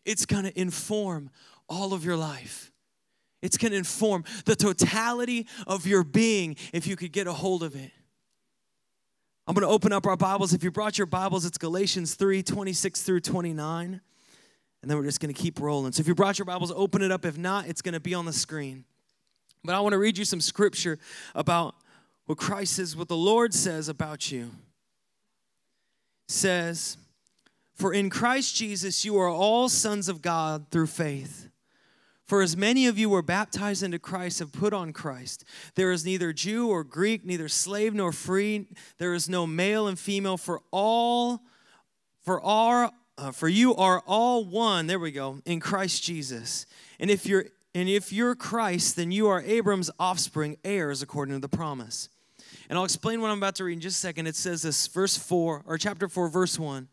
it's 0.04 0.26
gonna 0.26 0.52
inform 0.54 1.30
all 1.68 1.92
of 1.92 2.04
your 2.04 2.16
life. 2.16 2.72
It's 3.42 3.56
gonna 3.56 3.76
inform 3.76 4.24
the 4.44 4.56
totality 4.56 5.46
of 5.66 5.86
your 5.86 6.04
being 6.04 6.56
if 6.72 6.86
you 6.86 6.96
could 6.96 7.12
get 7.12 7.26
a 7.26 7.32
hold 7.32 7.62
of 7.62 7.74
it. 7.74 7.90
I'm 9.50 9.54
going 9.54 9.66
to 9.66 9.74
open 9.74 9.92
up 9.92 10.06
our 10.06 10.16
Bibles. 10.16 10.52
If 10.54 10.62
you 10.62 10.70
brought 10.70 10.96
your 10.96 11.08
Bibles, 11.08 11.44
it's 11.44 11.58
Galatians 11.58 12.14
3 12.14 12.40
26 12.40 13.02
through 13.02 13.18
29. 13.18 14.00
And 14.80 14.90
then 14.90 14.96
we're 14.96 15.02
just 15.02 15.18
going 15.18 15.34
to 15.34 15.40
keep 15.40 15.58
rolling. 15.58 15.90
So 15.90 16.02
if 16.02 16.06
you 16.06 16.14
brought 16.14 16.38
your 16.38 16.46
Bibles, 16.46 16.70
open 16.70 17.02
it 17.02 17.10
up. 17.10 17.24
If 17.24 17.36
not, 17.36 17.66
it's 17.66 17.82
going 17.82 17.94
to 17.94 18.00
be 18.00 18.14
on 18.14 18.26
the 18.26 18.32
screen. 18.32 18.84
But 19.64 19.74
I 19.74 19.80
want 19.80 19.92
to 19.92 19.98
read 19.98 20.16
you 20.16 20.24
some 20.24 20.40
scripture 20.40 20.98
about 21.34 21.74
what 22.26 22.38
Christ 22.38 22.76
says, 22.76 22.96
what 22.96 23.08
the 23.08 23.16
Lord 23.16 23.52
says 23.52 23.88
about 23.88 24.30
you. 24.30 24.50
It 26.28 26.32
says, 26.32 26.96
For 27.74 27.92
in 27.92 28.08
Christ 28.08 28.56
Jesus 28.56 29.04
you 29.04 29.18
are 29.18 29.28
all 29.28 29.68
sons 29.68 30.08
of 30.08 30.22
God 30.22 30.66
through 30.70 30.86
faith. 30.86 31.48
For 32.30 32.42
as 32.42 32.56
many 32.56 32.86
of 32.86 32.96
you 32.96 33.10
were 33.10 33.22
baptized 33.22 33.82
into 33.82 33.98
Christ 33.98 34.38
have 34.38 34.52
put 34.52 34.72
on 34.72 34.92
Christ. 34.92 35.44
There 35.74 35.90
is 35.90 36.04
neither 36.04 36.32
Jew 36.32 36.68
or 36.68 36.84
Greek, 36.84 37.26
neither 37.26 37.48
slave 37.48 37.92
nor 37.92 38.12
free. 38.12 38.68
There 38.98 39.14
is 39.14 39.28
no 39.28 39.48
male 39.48 39.88
and 39.88 39.98
female, 39.98 40.36
for 40.36 40.60
all, 40.70 41.40
for 42.20 42.40
our, 42.42 42.92
uh, 43.18 43.32
for 43.32 43.48
you 43.48 43.74
are 43.74 44.00
all 44.06 44.44
one. 44.44 44.86
There 44.86 45.00
we 45.00 45.10
go 45.10 45.42
in 45.44 45.58
Christ 45.58 46.04
Jesus. 46.04 46.66
And 47.00 47.10
if 47.10 47.26
you're 47.26 47.46
and 47.74 47.88
if 47.88 48.12
you're 48.12 48.34
Christ, 48.34 48.96
then 48.96 49.12
you 49.12 49.28
are 49.28 49.42
Abram's 49.42 49.90
offspring, 49.98 50.56
heirs 50.64 51.02
according 51.02 51.34
to 51.34 51.40
the 51.40 51.48
promise. 51.48 52.08
And 52.68 52.78
I'll 52.78 52.84
explain 52.84 53.20
what 53.20 53.30
I'm 53.30 53.38
about 53.38 53.56
to 53.56 53.64
read 53.64 53.74
in 53.74 53.80
just 53.80 53.98
a 53.98 54.00
second. 54.00 54.26
It 54.26 54.36
says 54.36 54.62
this, 54.62 54.86
verse 54.86 55.16
4, 55.16 55.64
or 55.66 55.78
chapter 55.78 56.08
4, 56.08 56.28
verse 56.28 56.58
1. 56.58 56.88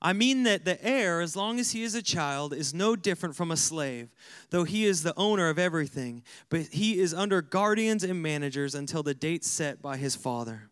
I 0.00 0.12
mean 0.12 0.44
that 0.44 0.64
the 0.64 0.82
heir, 0.84 1.20
as 1.20 1.34
long 1.34 1.58
as 1.58 1.72
he 1.72 1.82
is 1.82 1.94
a 1.94 2.02
child, 2.02 2.52
is 2.52 2.72
no 2.72 2.94
different 2.94 3.34
from 3.34 3.50
a 3.50 3.56
slave, 3.56 4.10
though 4.50 4.62
he 4.62 4.84
is 4.84 5.02
the 5.02 5.14
owner 5.16 5.48
of 5.48 5.58
everything, 5.58 6.22
but 6.48 6.68
he 6.68 7.00
is 7.00 7.12
under 7.12 7.42
guardians 7.42 8.04
and 8.04 8.22
managers 8.22 8.76
until 8.76 9.02
the 9.02 9.14
date 9.14 9.44
set 9.44 9.82
by 9.82 9.96
his 9.96 10.14
father. 10.14 10.70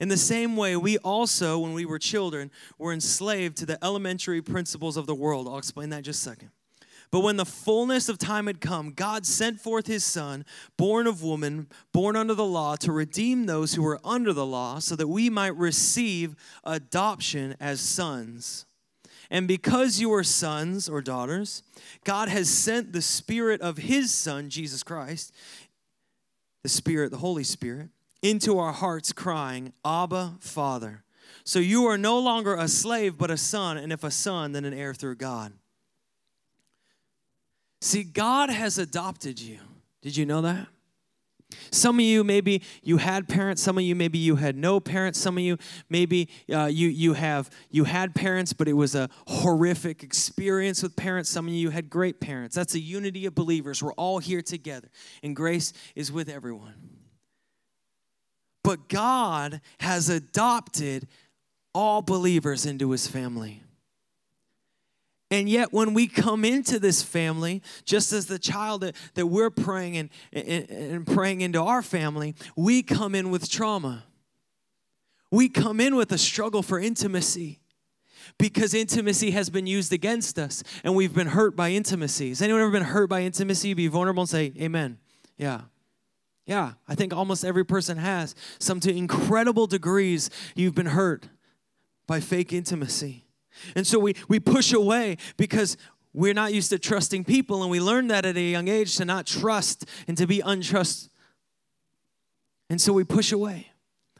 In 0.00 0.08
the 0.08 0.16
same 0.16 0.56
way, 0.56 0.76
we 0.76 0.98
also, 0.98 1.58
when 1.58 1.72
we 1.72 1.84
were 1.84 1.98
children, 1.98 2.50
were 2.78 2.92
enslaved 2.92 3.56
to 3.58 3.66
the 3.66 3.82
elementary 3.84 4.42
principles 4.42 4.96
of 4.96 5.06
the 5.06 5.14
world. 5.14 5.46
I'll 5.48 5.58
explain 5.58 5.90
that 5.90 6.02
just 6.02 6.24
a 6.26 6.30
second. 6.30 6.50
But 7.10 7.20
when 7.20 7.36
the 7.36 7.46
fullness 7.46 8.08
of 8.08 8.18
time 8.18 8.46
had 8.46 8.60
come, 8.60 8.90
God 8.92 9.24
sent 9.24 9.60
forth 9.60 9.86
his 9.86 10.04
Son, 10.04 10.44
born 10.76 11.06
of 11.06 11.22
woman, 11.22 11.68
born 11.92 12.16
under 12.16 12.34
the 12.34 12.44
law, 12.44 12.76
to 12.76 12.92
redeem 12.92 13.46
those 13.46 13.74
who 13.74 13.82
were 13.82 14.00
under 14.04 14.32
the 14.32 14.46
law, 14.46 14.78
so 14.78 14.94
that 14.96 15.08
we 15.08 15.30
might 15.30 15.56
receive 15.56 16.36
adoption 16.64 17.56
as 17.60 17.80
sons. 17.80 18.66
And 19.30 19.48
because 19.48 20.00
you 20.00 20.12
are 20.12 20.24
sons 20.24 20.88
or 20.88 21.00
daughters, 21.00 21.62
God 22.04 22.28
has 22.28 22.48
sent 22.48 22.92
the 22.92 23.02
Spirit 23.02 23.60
of 23.60 23.78
his 23.78 24.12
Son, 24.12 24.50
Jesus 24.50 24.82
Christ, 24.82 25.34
the 26.62 26.68
Spirit, 26.68 27.10
the 27.10 27.18
Holy 27.18 27.44
Spirit, 27.44 27.88
into 28.22 28.58
our 28.58 28.72
hearts, 28.72 29.12
crying, 29.12 29.72
Abba, 29.84 30.36
Father. 30.40 31.04
So 31.44 31.58
you 31.58 31.86
are 31.86 31.96
no 31.96 32.18
longer 32.18 32.54
a 32.54 32.68
slave, 32.68 33.16
but 33.16 33.30
a 33.30 33.36
son, 33.36 33.78
and 33.78 33.92
if 33.92 34.04
a 34.04 34.10
son, 34.10 34.52
then 34.52 34.64
an 34.64 34.74
heir 34.74 34.92
through 34.92 35.16
God. 35.16 35.52
See, 37.80 38.02
God 38.02 38.50
has 38.50 38.78
adopted 38.78 39.40
you. 39.40 39.58
Did 40.02 40.16
you 40.16 40.26
know 40.26 40.40
that? 40.42 40.66
Some 41.70 41.98
of 41.98 42.04
you 42.04 42.24
maybe 42.24 42.62
you 42.82 42.98
had 42.98 43.26
parents. 43.26 43.62
Some 43.62 43.78
of 43.78 43.84
you 43.84 43.94
maybe 43.94 44.18
you 44.18 44.36
had 44.36 44.56
no 44.56 44.80
parents. 44.80 45.18
Some 45.18 45.38
of 45.38 45.42
you 45.42 45.56
maybe 45.88 46.28
uh, 46.52 46.66
you 46.66 46.88
you 46.88 47.14
have 47.14 47.48
you 47.70 47.84
had 47.84 48.14
parents, 48.14 48.52
but 48.52 48.68
it 48.68 48.74
was 48.74 48.94
a 48.94 49.08
horrific 49.26 50.02
experience 50.02 50.82
with 50.82 50.94
parents. 50.94 51.30
Some 51.30 51.48
of 51.48 51.54
you 51.54 51.70
had 51.70 51.88
great 51.88 52.20
parents. 52.20 52.54
That's 52.54 52.74
a 52.74 52.80
unity 52.80 53.24
of 53.24 53.34
believers. 53.34 53.82
We're 53.82 53.94
all 53.94 54.18
here 54.18 54.42
together, 54.42 54.90
and 55.22 55.34
grace 55.34 55.72
is 55.94 56.12
with 56.12 56.28
everyone. 56.28 56.74
But 58.62 58.88
God 58.88 59.62
has 59.80 60.10
adopted 60.10 61.08
all 61.74 62.02
believers 62.02 62.66
into 62.66 62.90
His 62.90 63.06
family. 63.06 63.62
And 65.38 65.48
yet, 65.48 65.72
when 65.72 65.94
we 65.94 66.08
come 66.08 66.44
into 66.44 66.80
this 66.80 67.00
family, 67.00 67.62
just 67.84 68.12
as 68.12 68.26
the 68.26 68.40
child 68.40 68.80
that, 68.80 68.96
that 69.14 69.28
we're 69.28 69.50
praying 69.50 69.96
and, 69.96 70.10
and, 70.32 70.68
and 70.68 71.06
praying 71.06 71.42
into 71.42 71.62
our 71.62 71.80
family, 71.80 72.34
we 72.56 72.82
come 72.82 73.14
in 73.14 73.30
with 73.30 73.48
trauma. 73.48 74.02
We 75.30 75.48
come 75.48 75.78
in 75.78 75.94
with 75.94 76.10
a 76.10 76.18
struggle 76.18 76.60
for 76.60 76.80
intimacy 76.80 77.60
because 78.36 78.74
intimacy 78.74 79.30
has 79.30 79.48
been 79.48 79.68
used 79.68 79.92
against 79.92 80.40
us 80.40 80.64
and 80.82 80.96
we've 80.96 81.14
been 81.14 81.28
hurt 81.28 81.54
by 81.54 81.70
intimacy. 81.70 82.30
Has 82.30 82.42
anyone 82.42 82.60
ever 82.60 82.72
been 82.72 82.82
hurt 82.82 83.08
by 83.08 83.20
intimacy? 83.20 83.74
Be 83.74 83.86
vulnerable 83.86 84.22
and 84.22 84.30
say, 84.30 84.52
Amen. 84.58 84.98
Yeah. 85.36 85.60
Yeah, 86.46 86.72
I 86.88 86.96
think 86.96 87.14
almost 87.14 87.44
every 87.44 87.64
person 87.64 87.96
has. 87.98 88.34
Some 88.58 88.80
to 88.80 88.92
incredible 88.92 89.68
degrees, 89.68 90.30
you've 90.56 90.74
been 90.74 90.86
hurt 90.86 91.28
by 92.08 92.18
fake 92.18 92.52
intimacy. 92.52 93.27
And 93.74 93.86
so 93.86 93.98
we, 93.98 94.14
we 94.28 94.40
push 94.40 94.72
away 94.72 95.16
because 95.36 95.76
we're 96.12 96.34
not 96.34 96.52
used 96.52 96.70
to 96.70 96.78
trusting 96.78 97.24
people, 97.24 97.62
and 97.62 97.70
we 97.70 97.80
learn 97.80 98.08
that 98.08 98.24
at 98.24 98.36
a 98.36 98.40
young 98.40 98.68
age 98.68 98.96
to 98.96 99.04
not 99.04 99.26
trust 99.26 99.84
and 100.06 100.16
to 100.16 100.26
be 100.26 100.40
untrust. 100.40 101.08
And 102.70 102.80
so 102.80 102.92
we 102.92 103.04
push 103.04 103.32
away. 103.32 103.68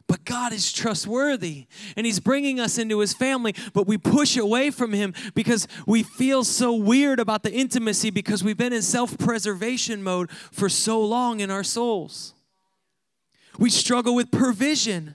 But 0.09 0.25
God 0.25 0.53
is 0.53 0.73
trustworthy 0.73 1.67
and 1.95 2.03
He's 2.03 2.19
bringing 2.19 2.59
us 2.59 2.79
into 2.79 2.99
His 2.99 3.13
family, 3.13 3.53
but 3.73 3.85
we 3.85 3.99
push 3.99 4.37
away 4.37 4.71
from 4.71 4.91
Him 4.91 5.13
because 5.35 5.67
we 5.85 6.01
feel 6.01 6.43
so 6.43 6.73
weird 6.73 7.19
about 7.19 7.43
the 7.43 7.53
intimacy 7.53 8.09
because 8.09 8.43
we've 8.43 8.57
been 8.57 8.73
in 8.73 8.81
self 8.81 9.19
preservation 9.19 10.01
mode 10.01 10.31
for 10.31 10.67
so 10.67 10.99
long 10.99 11.41
in 11.41 11.51
our 11.51 11.63
souls. 11.63 12.33
We 13.59 13.69
struggle 13.69 14.15
with 14.15 14.31
provision 14.31 15.13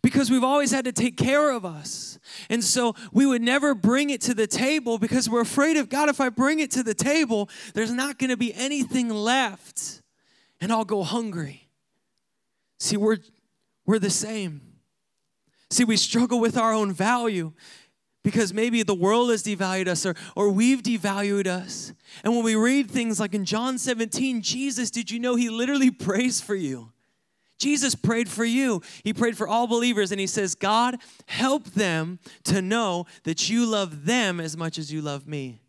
because 0.00 0.30
we've 0.30 0.44
always 0.44 0.70
had 0.70 0.84
to 0.86 0.92
take 0.92 1.16
care 1.16 1.50
of 1.50 1.64
us. 1.64 2.18
And 2.48 2.62
so 2.64 2.94
we 3.12 3.26
would 3.26 3.42
never 3.42 3.74
bring 3.74 4.10
it 4.10 4.20
to 4.22 4.34
the 4.34 4.46
table 4.46 4.98
because 4.98 5.28
we're 5.28 5.40
afraid 5.42 5.76
of 5.76 5.88
God, 5.88 6.08
if 6.08 6.20
I 6.20 6.28
bring 6.28 6.60
it 6.60 6.70
to 6.72 6.82
the 6.82 6.94
table, 6.94 7.50
there's 7.74 7.92
not 7.92 8.18
going 8.18 8.30
to 8.30 8.36
be 8.36 8.54
anything 8.54 9.08
left 9.08 10.02
and 10.60 10.72
I'll 10.72 10.84
go 10.84 11.02
hungry. 11.02 11.68
See, 12.78 12.96
we're, 12.96 13.18
we're 13.84 13.98
the 13.98 14.10
same. 14.10 14.60
See, 15.70 15.84
we 15.84 15.96
struggle 15.96 16.40
with 16.40 16.56
our 16.56 16.72
own 16.72 16.92
value 16.92 17.52
because 18.22 18.54
maybe 18.54 18.82
the 18.82 18.94
world 18.94 19.30
has 19.30 19.42
devalued 19.42 19.88
us 19.88 20.06
or, 20.06 20.14
or 20.36 20.50
we've 20.50 20.82
devalued 20.82 21.46
us. 21.46 21.92
And 22.22 22.34
when 22.34 22.44
we 22.44 22.54
read 22.54 22.90
things 22.90 23.18
like 23.18 23.34
in 23.34 23.44
John 23.44 23.78
17, 23.78 24.42
Jesus, 24.42 24.90
did 24.90 25.10
you 25.10 25.18
know 25.18 25.34
he 25.34 25.48
literally 25.48 25.90
prays 25.90 26.40
for 26.40 26.54
you? 26.54 26.92
Jesus 27.62 27.94
prayed 27.94 28.28
for 28.28 28.44
you. 28.44 28.82
He 29.04 29.14
prayed 29.14 29.36
for 29.36 29.46
all 29.46 29.68
believers, 29.68 30.10
and 30.10 30.20
he 30.20 30.26
says, 30.26 30.54
God, 30.56 30.96
help 31.26 31.64
them 31.66 32.18
to 32.44 32.60
know 32.60 33.06
that 33.22 33.48
you 33.48 33.64
love 33.64 34.04
them 34.04 34.40
as 34.40 34.56
much 34.56 34.78
as 34.78 34.92
you 34.92 35.00
love 35.00 35.28
me. 35.28 35.60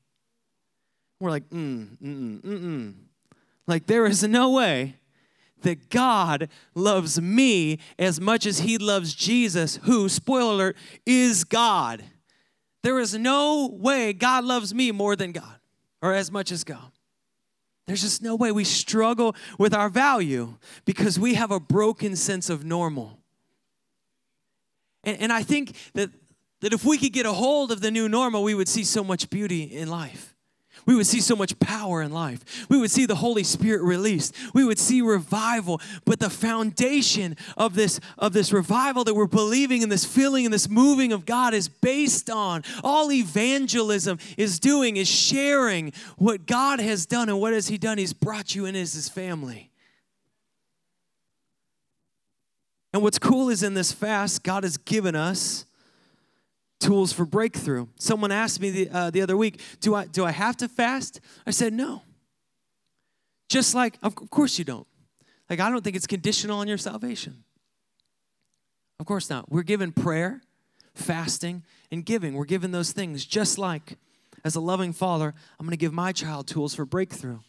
We're 1.19 1.29
like, 1.29 1.49
mm, 1.49 1.97
mm, 2.03 2.41
mm, 2.41 2.41
mm. 2.41 2.93
Like, 3.67 3.85
there 3.85 4.05
is 4.07 4.23
no 4.23 4.49
way 4.51 4.95
that 5.61 5.89
God 5.89 6.49
loves 6.73 7.21
me 7.21 7.79
as 7.99 8.19
much 8.19 8.45
as 8.45 8.59
he 8.59 8.77
loves 8.77 9.13
Jesus, 9.13 9.77
who, 9.83 10.09
spoiler 10.09 10.53
alert, 10.53 10.77
is 11.05 11.43
God. 11.43 12.03
There 12.81 12.99
is 12.99 13.13
no 13.13 13.67
way 13.71 14.11
God 14.11 14.43
loves 14.43 14.73
me 14.73 14.91
more 14.91 15.15
than 15.15 15.31
God 15.31 15.59
or 16.01 16.13
as 16.13 16.31
much 16.31 16.51
as 16.51 16.63
God. 16.63 16.91
There's 17.85 18.01
just 18.01 18.21
no 18.21 18.35
way 18.35 18.51
we 18.51 18.63
struggle 18.63 19.35
with 19.59 19.73
our 19.73 19.89
value 19.89 20.57
because 20.85 21.19
we 21.19 21.33
have 21.33 21.51
a 21.51 21.59
broken 21.59 22.15
sense 22.15 22.49
of 22.49 22.63
normal. 22.63 23.19
And, 25.03 25.17
and 25.19 25.33
I 25.33 25.43
think 25.43 25.75
that, 25.93 26.09
that 26.61 26.73
if 26.73 26.85
we 26.85 26.97
could 26.97 27.11
get 27.11 27.25
a 27.25 27.33
hold 27.33 27.71
of 27.71 27.81
the 27.81 27.91
new 27.91 28.07
normal, 28.07 28.43
we 28.43 28.55
would 28.55 28.69
see 28.69 28.83
so 28.83 29.03
much 29.03 29.29
beauty 29.29 29.63
in 29.63 29.89
life. 29.89 30.32
We 30.85 30.95
would 30.95 31.07
see 31.07 31.21
so 31.21 31.35
much 31.35 31.57
power 31.59 32.01
in 32.01 32.11
life. 32.11 32.67
We 32.69 32.77
would 32.77 32.91
see 32.91 33.05
the 33.05 33.15
Holy 33.15 33.43
Spirit 33.43 33.81
released. 33.83 34.35
We 34.53 34.65
would 34.65 34.79
see 34.79 35.01
revival. 35.01 35.81
But 36.05 36.19
the 36.19 36.29
foundation 36.29 37.37
of 37.57 37.75
this, 37.75 37.99
of 38.17 38.33
this 38.33 38.51
revival 38.51 39.03
that 39.05 39.13
we're 39.13 39.27
believing 39.27 39.83
and 39.83 39.91
this 39.91 40.05
feeling 40.05 40.45
and 40.45 40.53
this 40.53 40.69
moving 40.69 41.13
of 41.13 41.25
God 41.25 41.53
is 41.53 41.69
based 41.69 42.29
on 42.29 42.63
all 42.83 43.11
evangelism 43.11 44.19
is 44.37 44.59
doing 44.59 44.97
is 44.97 45.07
sharing 45.07 45.93
what 46.17 46.45
God 46.45 46.79
has 46.79 47.05
done. 47.05 47.29
And 47.29 47.39
what 47.39 47.53
has 47.53 47.67
He 47.67 47.77
done? 47.77 47.97
He's 47.97 48.13
brought 48.13 48.55
you 48.55 48.65
in 48.65 48.75
as 48.75 48.93
His 48.93 49.09
family. 49.09 49.71
And 52.93 53.01
what's 53.01 53.17
cool 53.17 53.49
is 53.49 53.63
in 53.63 53.73
this 53.73 53.91
fast, 53.91 54.43
God 54.43 54.63
has 54.63 54.77
given 54.77 55.15
us 55.15 55.65
tools 56.83 57.13
for 57.13 57.25
breakthrough. 57.25 57.87
Someone 57.97 58.31
asked 58.31 58.59
me 58.59 58.69
the, 58.69 58.89
uh, 58.89 59.09
the 59.09 59.21
other 59.21 59.37
week, 59.37 59.61
do 59.79 59.95
I, 59.95 60.05
do 60.05 60.25
I 60.25 60.31
have 60.31 60.57
to 60.57 60.67
fast? 60.67 61.21
I 61.47 61.51
said, 61.51 61.73
no. 61.73 62.03
Just 63.49 63.73
like, 63.73 63.97
of 64.03 64.15
course 64.15 64.59
you 64.59 64.65
don't. 64.65 64.87
Like, 65.49 65.59
I 65.59 65.69
don't 65.69 65.83
think 65.83 65.95
it's 65.95 66.07
conditional 66.07 66.59
on 66.59 66.67
your 66.67 66.77
salvation. 66.77 67.43
Of 68.99 69.05
course 69.05 69.29
not. 69.29 69.51
We're 69.51 69.63
given 69.63 69.91
prayer, 69.91 70.41
fasting, 70.93 71.63
and 71.91 72.05
giving. 72.05 72.33
We're 72.33 72.45
given 72.45 72.71
those 72.71 72.91
things 72.91 73.25
just 73.25 73.57
like 73.57 73.97
as 74.43 74.55
a 74.55 74.59
loving 74.59 74.93
father, 74.93 75.33
I'm 75.59 75.65
going 75.65 75.71
to 75.71 75.77
give 75.77 75.93
my 75.93 76.11
child 76.11 76.47
tools 76.47 76.75
for 76.75 76.85
breakthrough 76.85 77.39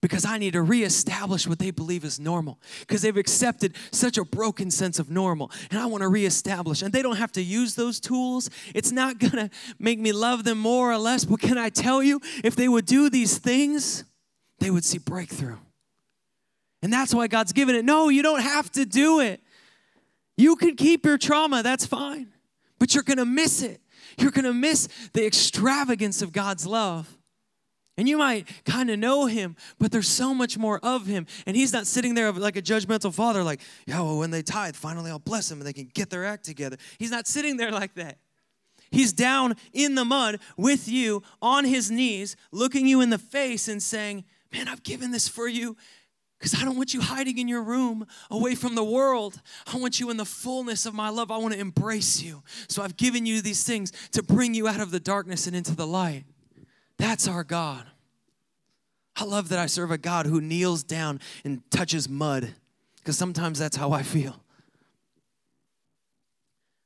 because 0.00 0.24
I 0.24 0.38
need 0.38 0.54
to 0.54 0.62
reestablish 0.62 1.46
what 1.46 1.58
they 1.58 1.70
believe 1.70 2.04
is 2.04 2.18
normal 2.18 2.58
because 2.80 3.02
they've 3.02 3.16
accepted 3.16 3.76
such 3.90 4.16
a 4.16 4.24
broken 4.24 4.70
sense 4.70 4.98
of 4.98 5.10
normal 5.10 5.50
and 5.70 5.78
I 5.78 5.86
want 5.86 6.02
to 6.02 6.08
reestablish. 6.08 6.82
And 6.82 6.92
they 6.92 7.02
don't 7.02 7.16
have 7.16 7.32
to 7.32 7.42
use 7.42 7.74
those 7.74 8.00
tools. 8.00 8.50
It's 8.74 8.92
not 8.92 9.18
going 9.18 9.32
to 9.32 9.50
make 9.78 9.98
me 9.98 10.12
love 10.12 10.44
them 10.44 10.58
more 10.58 10.90
or 10.90 10.98
less 10.98 11.24
but 11.24 11.40
can 11.40 11.58
I 11.58 11.68
tell 11.68 12.02
you 12.02 12.20
if 12.42 12.56
they 12.56 12.68
would 12.68 12.86
do 12.86 13.10
these 13.10 13.38
things 13.38 14.04
they 14.58 14.70
would 14.70 14.84
see 14.84 14.98
breakthrough. 14.98 15.56
And 16.82 16.92
that's 16.92 17.14
why 17.14 17.26
God's 17.26 17.52
given 17.52 17.74
it. 17.74 17.84
No 17.84 18.08
you 18.08 18.22
don't 18.22 18.42
have 18.42 18.70
to 18.72 18.84
do 18.84 19.20
it. 19.20 19.40
You 20.36 20.56
can 20.56 20.76
keep 20.76 21.04
your 21.04 21.18
trauma 21.18 21.62
that's 21.62 21.86
fine 21.86 22.28
but 22.78 22.94
you're 22.94 23.04
going 23.04 23.18
to 23.18 23.26
miss 23.26 23.62
it. 23.62 23.80
You're 24.16 24.30
going 24.30 24.46
to 24.46 24.54
miss 24.54 24.88
the 25.12 25.24
extravagance 25.24 26.22
of 26.22 26.32
God's 26.32 26.66
love 26.66 27.06
and 28.00 28.08
you 28.08 28.16
might 28.16 28.48
kind 28.64 28.88
of 28.88 28.98
know 28.98 29.26
him, 29.26 29.56
but 29.78 29.92
there's 29.92 30.08
so 30.08 30.32
much 30.32 30.56
more 30.56 30.80
of 30.82 31.04
him. 31.04 31.26
And 31.44 31.54
he's 31.54 31.70
not 31.70 31.86
sitting 31.86 32.14
there 32.14 32.32
like 32.32 32.56
a 32.56 32.62
judgmental 32.62 33.12
father, 33.12 33.44
like, 33.44 33.60
yeah, 33.84 34.00
well, 34.00 34.16
when 34.16 34.30
they 34.30 34.40
tithe, 34.40 34.74
finally 34.74 35.10
I'll 35.10 35.18
bless 35.18 35.50
them 35.50 35.58
and 35.58 35.66
they 35.66 35.74
can 35.74 35.90
get 35.92 36.08
their 36.08 36.24
act 36.24 36.46
together. 36.46 36.78
He's 36.98 37.10
not 37.10 37.26
sitting 37.26 37.58
there 37.58 37.70
like 37.70 37.92
that. 37.96 38.16
He's 38.90 39.12
down 39.12 39.54
in 39.74 39.96
the 39.96 40.06
mud 40.06 40.40
with 40.56 40.88
you 40.88 41.22
on 41.42 41.66
his 41.66 41.90
knees, 41.90 42.36
looking 42.52 42.86
you 42.86 43.02
in 43.02 43.10
the 43.10 43.18
face 43.18 43.68
and 43.68 43.82
saying, 43.82 44.24
Man, 44.50 44.66
I've 44.66 44.82
given 44.82 45.10
this 45.10 45.28
for 45.28 45.46
you 45.46 45.76
because 46.38 46.54
I 46.54 46.64
don't 46.64 46.76
want 46.76 46.94
you 46.94 47.02
hiding 47.02 47.36
in 47.36 47.48
your 47.48 47.62
room 47.62 48.06
away 48.30 48.54
from 48.54 48.76
the 48.76 48.82
world. 48.82 49.42
I 49.70 49.76
want 49.76 50.00
you 50.00 50.08
in 50.08 50.16
the 50.16 50.24
fullness 50.24 50.86
of 50.86 50.94
my 50.94 51.10
love. 51.10 51.30
I 51.30 51.36
want 51.36 51.52
to 51.52 51.60
embrace 51.60 52.22
you. 52.22 52.42
So 52.66 52.82
I've 52.82 52.96
given 52.96 53.26
you 53.26 53.42
these 53.42 53.62
things 53.62 53.92
to 54.12 54.22
bring 54.22 54.54
you 54.54 54.68
out 54.68 54.80
of 54.80 54.90
the 54.90 55.00
darkness 55.00 55.46
and 55.46 55.54
into 55.54 55.76
the 55.76 55.86
light. 55.86 56.24
That's 57.00 57.26
our 57.26 57.44
God. 57.44 57.86
I 59.16 59.24
love 59.24 59.48
that 59.48 59.58
I 59.58 59.66
serve 59.66 59.90
a 59.90 59.96
God 59.96 60.26
who 60.26 60.42
kneels 60.42 60.82
down 60.82 61.20
and 61.44 61.62
touches 61.70 62.10
mud 62.10 62.54
because 62.96 63.16
sometimes 63.16 63.58
that's 63.58 63.76
how 63.76 63.92
I 63.92 64.02
feel. 64.02 64.42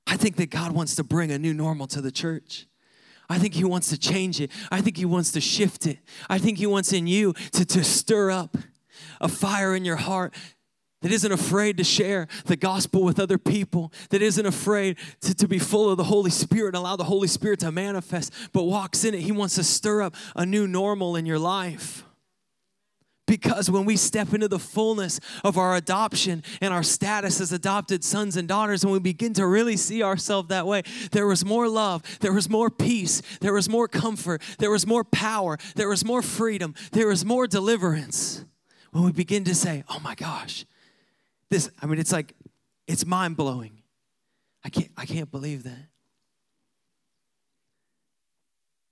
I 0.06 0.16
think 0.16 0.36
that 0.36 0.50
God 0.50 0.70
wants 0.70 0.94
to 0.96 1.04
bring 1.04 1.32
a 1.32 1.38
new 1.38 1.52
normal 1.52 1.88
to 1.88 2.00
the 2.00 2.12
church. 2.12 2.66
I 3.28 3.38
think 3.38 3.54
He 3.54 3.64
wants 3.64 3.88
to 3.88 3.98
change 3.98 4.40
it. 4.40 4.52
I 4.70 4.80
think 4.80 4.96
He 4.96 5.04
wants 5.04 5.32
to 5.32 5.40
shift 5.40 5.84
it. 5.84 5.98
I 6.30 6.38
think 6.38 6.58
He 6.58 6.66
wants 6.66 6.92
in 6.92 7.08
you 7.08 7.32
to, 7.52 7.64
to 7.64 7.82
stir 7.82 8.30
up 8.30 8.56
a 9.20 9.26
fire 9.26 9.74
in 9.74 9.84
your 9.84 9.96
heart 9.96 10.32
that 11.04 11.12
isn't 11.12 11.32
afraid 11.32 11.76
to 11.76 11.84
share 11.84 12.28
the 12.46 12.56
gospel 12.56 13.02
with 13.02 13.20
other 13.20 13.36
people, 13.36 13.92
that 14.08 14.22
isn't 14.22 14.46
afraid 14.46 14.96
to, 15.20 15.34
to 15.34 15.46
be 15.46 15.58
full 15.58 15.90
of 15.90 15.98
the 15.98 16.04
Holy 16.04 16.30
Spirit 16.30 16.68
and 16.68 16.76
allow 16.76 16.96
the 16.96 17.04
Holy 17.04 17.28
Spirit 17.28 17.60
to 17.60 17.70
manifest, 17.70 18.32
but 18.54 18.62
walks 18.62 19.04
in 19.04 19.12
it. 19.12 19.20
He 19.20 19.30
wants 19.30 19.56
to 19.56 19.64
stir 19.64 20.00
up 20.00 20.14
a 20.34 20.46
new 20.46 20.66
normal 20.66 21.14
in 21.14 21.26
your 21.26 21.38
life. 21.38 22.04
Because 23.26 23.70
when 23.70 23.84
we 23.84 23.98
step 23.98 24.32
into 24.32 24.48
the 24.48 24.58
fullness 24.58 25.20
of 25.44 25.58
our 25.58 25.76
adoption 25.76 26.42
and 26.62 26.72
our 26.72 26.82
status 26.82 27.38
as 27.38 27.52
adopted 27.52 28.02
sons 28.02 28.38
and 28.38 28.48
daughters, 28.48 28.82
and 28.82 28.90
we 28.90 28.98
begin 28.98 29.34
to 29.34 29.46
really 29.46 29.76
see 29.76 30.02
ourselves 30.02 30.48
that 30.48 30.66
way, 30.66 30.84
there 31.12 31.26
was 31.26 31.44
more 31.44 31.68
love, 31.68 32.02
there 32.20 32.32
was 32.32 32.48
more 32.48 32.70
peace, 32.70 33.20
there 33.42 33.52
was 33.52 33.68
more 33.68 33.88
comfort, 33.88 34.40
there 34.58 34.70
was 34.70 34.86
more 34.86 35.04
power, 35.04 35.58
there 35.76 35.90
was 35.90 36.02
more 36.02 36.22
freedom, 36.22 36.74
there 36.92 37.08
was 37.08 37.26
more 37.26 37.46
deliverance. 37.46 38.42
When 38.92 39.04
we 39.04 39.12
begin 39.12 39.44
to 39.44 39.54
say, 39.54 39.84
oh 39.90 40.00
my 40.00 40.14
gosh, 40.14 40.64
this, 41.54 41.70
I 41.80 41.86
mean, 41.86 42.00
it's 42.00 42.12
like, 42.12 42.34
it's 42.88 43.06
mind 43.06 43.36
blowing. 43.36 43.80
I 44.64 44.70
can't, 44.70 44.90
I 44.96 45.06
can't 45.06 45.30
believe 45.30 45.62
that. 45.62 45.86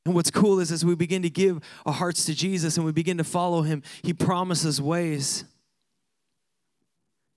And 0.05 0.15
what's 0.15 0.31
cool 0.31 0.61
is 0.61 0.71
as 0.71 0.85
we 0.85 0.95
begin 0.95 1.23
to 1.23 1.31
give 1.31 1.61
our 1.85 1.93
hearts 1.93 2.25
to 2.27 2.35
Jesus 2.35 2.77
and 2.77 2.87
we 2.87 2.93
begin 2.93 3.19
to 3.19 3.25
follow 3.25 3.63
him, 3.63 3.83
he 4.03 4.13
promises 4.13 4.81
ways. 4.81 5.45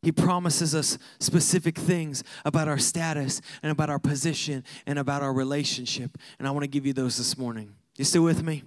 He 0.03 0.11
promises 0.11 0.75
us 0.75 0.99
specific 1.19 1.77
things 1.77 2.23
about 2.43 2.67
our 2.67 2.77
status 2.77 3.41
and 3.63 3.71
about 3.71 3.89
our 3.89 3.99
position 3.99 4.63
and 4.85 4.99
about 4.99 5.23
our 5.23 5.33
relationship. 5.33 6.17
And 6.37 6.47
I 6.47 6.51
want 6.51 6.63
to 6.63 6.67
give 6.67 6.85
you 6.85 6.93
those 6.93 7.17
this 7.17 7.35
morning. 7.37 7.73
You 7.97 8.05
still 8.05 8.23
with 8.23 8.43
me? 8.43 8.63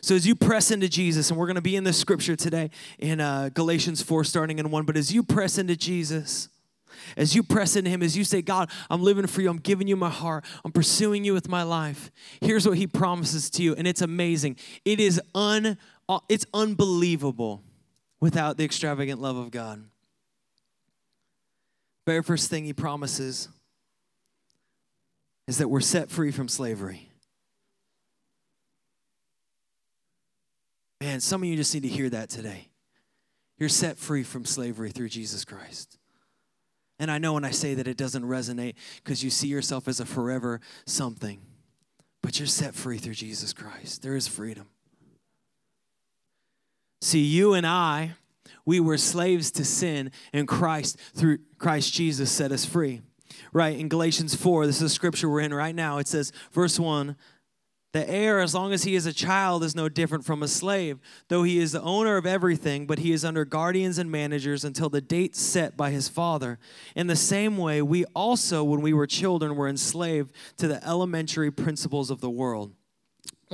So, 0.00 0.14
as 0.14 0.26
you 0.26 0.34
press 0.34 0.70
into 0.70 0.88
Jesus, 0.88 1.30
and 1.30 1.38
we're 1.38 1.46
going 1.46 1.56
to 1.56 1.62
be 1.62 1.76
in 1.76 1.84
this 1.84 1.98
scripture 1.98 2.36
today 2.36 2.70
in 2.98 3.20
uh, 3.20 3.50
Galatians 3.52 4.02
4, 4.02 4.24
starting 4.24 4.58
in 4.58 4.70
1, 4.70 4.84
but 4.84 4.96
as 4.96 5.12
you 5.12 5.22
press 5.22 5.58
into 5.58 5.76
Jesus, 5.76 6.48
as 7.16 7.34
you 7.34 7.42
press 7.42 7.76
into 7.76 7.90
Him, 7.90 8.02
as 8.02 8.16
you 8.16 8.24
say, 8.24 8.42
God, 8.42 8.70
I'm 8.90 9.02
living 9.02 9.26
for 9.26 9.40
you, 9.40 9.50
I'm 9.50 9.58
giving 9.58 9.88
you 9.88 9.96
my 9.96 10.10
heart, 10.10 10.44
I'm 10.64 10.72
pursuing 10.72 11.24
you 11.24 11.32
with 11.32 11.48
my 11.48 11.62
life, 11.62 12.10
here's 12.40 12.66
what 12.66 12.78
He 12.78 12.86
promises 12.86 13.50
to 13.50 13.62
you, 13.62 13.74
and 13.74 13.86
it's 13.86 14.02
amazing. 14.02 14.56
It 14.84 15.00
is 15.00 15.20
un, 15.34 15.78
uh, 16.08 16.20
it's 16.28 16.46
unbelievable 16.52 17.62
without 18.20 18.56
the 18.56 18.64
extravagant 18.64 19.20
love 19.20 19.36
of 19.36 19.50
God. 19.50 19.84
Very 22.06 22.22
first 22.22 22.50
thing 22.50 22.64
He 22.64 22.72
promises 22.72 23.48
is 25.46 25.58
that 25.58 25.68
we're 25.68 25.80
set 25.80 26.10
free 26.10 26.30
from 26.30 26.48
slavery. 26.48 27.10
Man, 31.04 31.20
some 31.20 31.42
of 31.42 31.48
you 31.50 31.54
just 31.54 31.74
need 31.74 31.82
to 31.82 31.88
hear 31.88 32.08
that 32.08 32.30
today. 32.30 32.68
You're 33.58 33.68
set 33.68 33.98
free 33.98 34.22
from 34.22 34.46
slavery 34.46 34.90
through 34.90 35.10
Jesus 35.10 35.44
Christ. 35.44 35.98
And 36.98 37.10
I 37.10 37.18
know 37.18 37.34
when 37.34 37.44
I 37.44 37.50
say 37.50 37.74
that 37.74 37.86
it 37.86 37.98
doesn't 37.98 38.24
resonate 38.24 38.76
because 39.02 39.22
you 39.22 39.28
see 39.28 39.48
yourself 39.48 39.86
as 39.86 40.00
a 40.00 40.06
forever 40.06 40.62
something, 40.86 41.42
but 42.22 42.38
you're 42.38 42.46
set 42.46 42.74
free 42.74 42.96
through 42.96 43.12
Jesus 43.12 43.52
Christ. 43.52 44.00
There 44.00 44.16
is 44.16 44.26
freedom. 44.26 44.68
See, 47.02 47.20
you 47.20 47.52
and 47.52 47.66
I, 47.66 48.12
we 48.64 48.80
were 48.80 48.96
slaves 48.96 49.50
to 49.52 49.64
sin, 49.66 50.10
and 50.32 50.48
Christ, 50.48 50.98
through 51.14 51.40
Christ 51.58 51.92
Jesus, 51.92 52.32
set 52.32 52.50
us 52.50 52.64
free. 52.64 53.02
Right? 53.52 53.78
In 53.78 53.88
Galatians 53.88 54.34
4, 54.34 54.66
this 54.66 54.76
is 54.76 54.82
a 54.82 54.88
scripture 54.88 55.28
we're 55.28 55.40
in 55.40 55.52
right 55.52 55.74
now. 55.74 55.98
It 55.98 56.08
says, 56.08 56.32
verse 56.50 56.80
1 56.80 57.14
the 57.94 58.10
heir, 58.10 58.40
as 58.40 58.56
long 58.56 58.72
as 58.72 58.82
he 58.82 58.96
is 58.96 59.06
a 59.06 59.12
child, 59.12 59.62
is 59.62 59.76
no 59.76 59.88
different 59.88 60.24
from 60.24 60.42
a 60.42 60.48
slave, 60.48 60.98
though 61.28 61.44
he 61.44 61.58
is 61.58 61.70
the 61.70 61.80
owner 61.80 62.16
of 62.16 62.26
everything, 62.26 62.86
but 62.86 62.98
he 62.98 63.12
is 63.12 63.24
under 63.24 63.44
guardians 63.44 63.98
and 63.98 64.10
managers 64.10 64.64
until 64.64 64.88
the 64.88 65.00
date 65.00 65.36
set 65.36 65.76
by 65.76 65.92
his 65.92 66.08
father. 66.08 66.58
In 66.96 67.06
the 67.06 67.14
same 67.14 67.56
way, 67.56 67.82
we 67.82 68.04
also, 68.06 68.64
when 68.64 68.80
we 68.80 68.92
were 68.92 69.06
children, 69.06 69.54
were 69.54 69.68
enslaved 69.68 70.34
to 70.56 70.66
the 70.66 70.84
elementary 70.84 71.52
principles 71.52 72.10
of 72.10 72.20
the 72.20 72.28
world. 72.28 72.72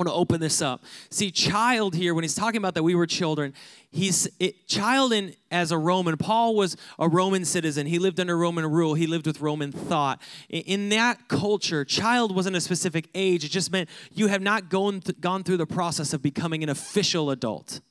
Want 0.01 0.09
to 0.09 0.15
open 0.15 0.41
this 0.41 0.63
up. 0.63 0.83
See, 1.11 1.31
child 1.31 1.95
here, 1.95 2.15
when 2.15 2.25
he's 2.25 2.35
talking 2.35 2.57
about 2.57 2.73
that 2.73 2.83
we 2.83 2.95
were 2.95 3.07
children, 3.07 3.53
he's 3.91 4.27
it, 4.39 4.67
child 4.67 5.13
in 5.13 5.35
as 5.51 5.73
a 5.73 5.77
Roman. 5.77 6.17
Paul 6.17 6.55
was 6.55 6.75
a 6.99 7.07
Roman 7.07 7.45
citizen. 7.45 7.87
He 7.87 7.99
lived 7.99 8.19
under 8.19 8.35
Roman 8.35 8.65
rule. 8.65 8.95
He 8.95 9.07
lived 9.07 9.27
with 9.27 9.43
Roman 9.43 9.73
thought. 9.73 10.23
In 10.49 10.89
that 10.89 11.29
culture, 11.29 11.85
child 11.85 12.35
wasn't 12.35 12.57
a 12.57 12.63
specific 12.63 13.11
age. 13.15 13.45
It 13.45 13.51
just 13.51 13.71
meant 13.71 13.91
you 14.11 14.29
have 14.29 14.41
not 14.41 14.71
gone 14.71 15.03
th- 15.03 15.21
gone 15.21 15.43
through 15.43 15.59
the 15.59 15.67
process 15.67 16.15
of 16.15 16.23
becoming 16.23 16.63
an 16.63 16.71
official 16.71 17.29
adult. 17.31 17.83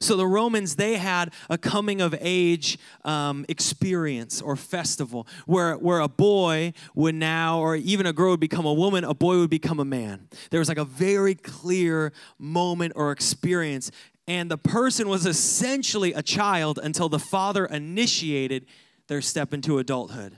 So 0.00 0.16
the 0.16 0.26
Romans, 0.26 0.76
they 0.76 0.96
had 0.96 1.32
a 1.50 1.58
coming 1.58 2.00
of 2.00 2.14
age 2.20 2.78
um, 3.04 3.44
experience 3.48 4.40
or 4.40 4.56
festival 4.56 5.26
where, 5.46 5.74
where 5.74 6.00
a 6.00 6.08
boy 6.08 6.72
would 6.94 7.14
now, 7.14 7.60
or 7.60 7.76
even 7.76 8.06
a 8.06 8.12
girl 8.12 8.30
would 8.30 8.40
become 8.40 8.66
a 8.66 8.72
woman, 8.72 9.04
a 9.04 9.14
boy 9.14 9.38
would 9.38 9.50
become 9.50 9.80
a 9.80 9.84
man. 9.84 10.28
There 10.50 10.60
was 10.60 10.68
like 10.68 10.78
a 10.78 10.84
very 10.84 11.34
clear 11.34 12.12
moment 12.38 12.92
or 12.96 13.12
experience. 13.12 13.90
And 14.26 14.50
the 14.50 14.58
person 14.58 15.08
was 15.08 15.26
essentially 15.26 16.12
a 16.12 16.22
child 16.22 16.78
until 16.82 17.08
the 17.08 17.18
father 17.18 17.66
initiated 17.66 18.66
their 19.08 19.20
step 19.20 19.52
into 19.52 19.78
adulthood. 19.78 20.36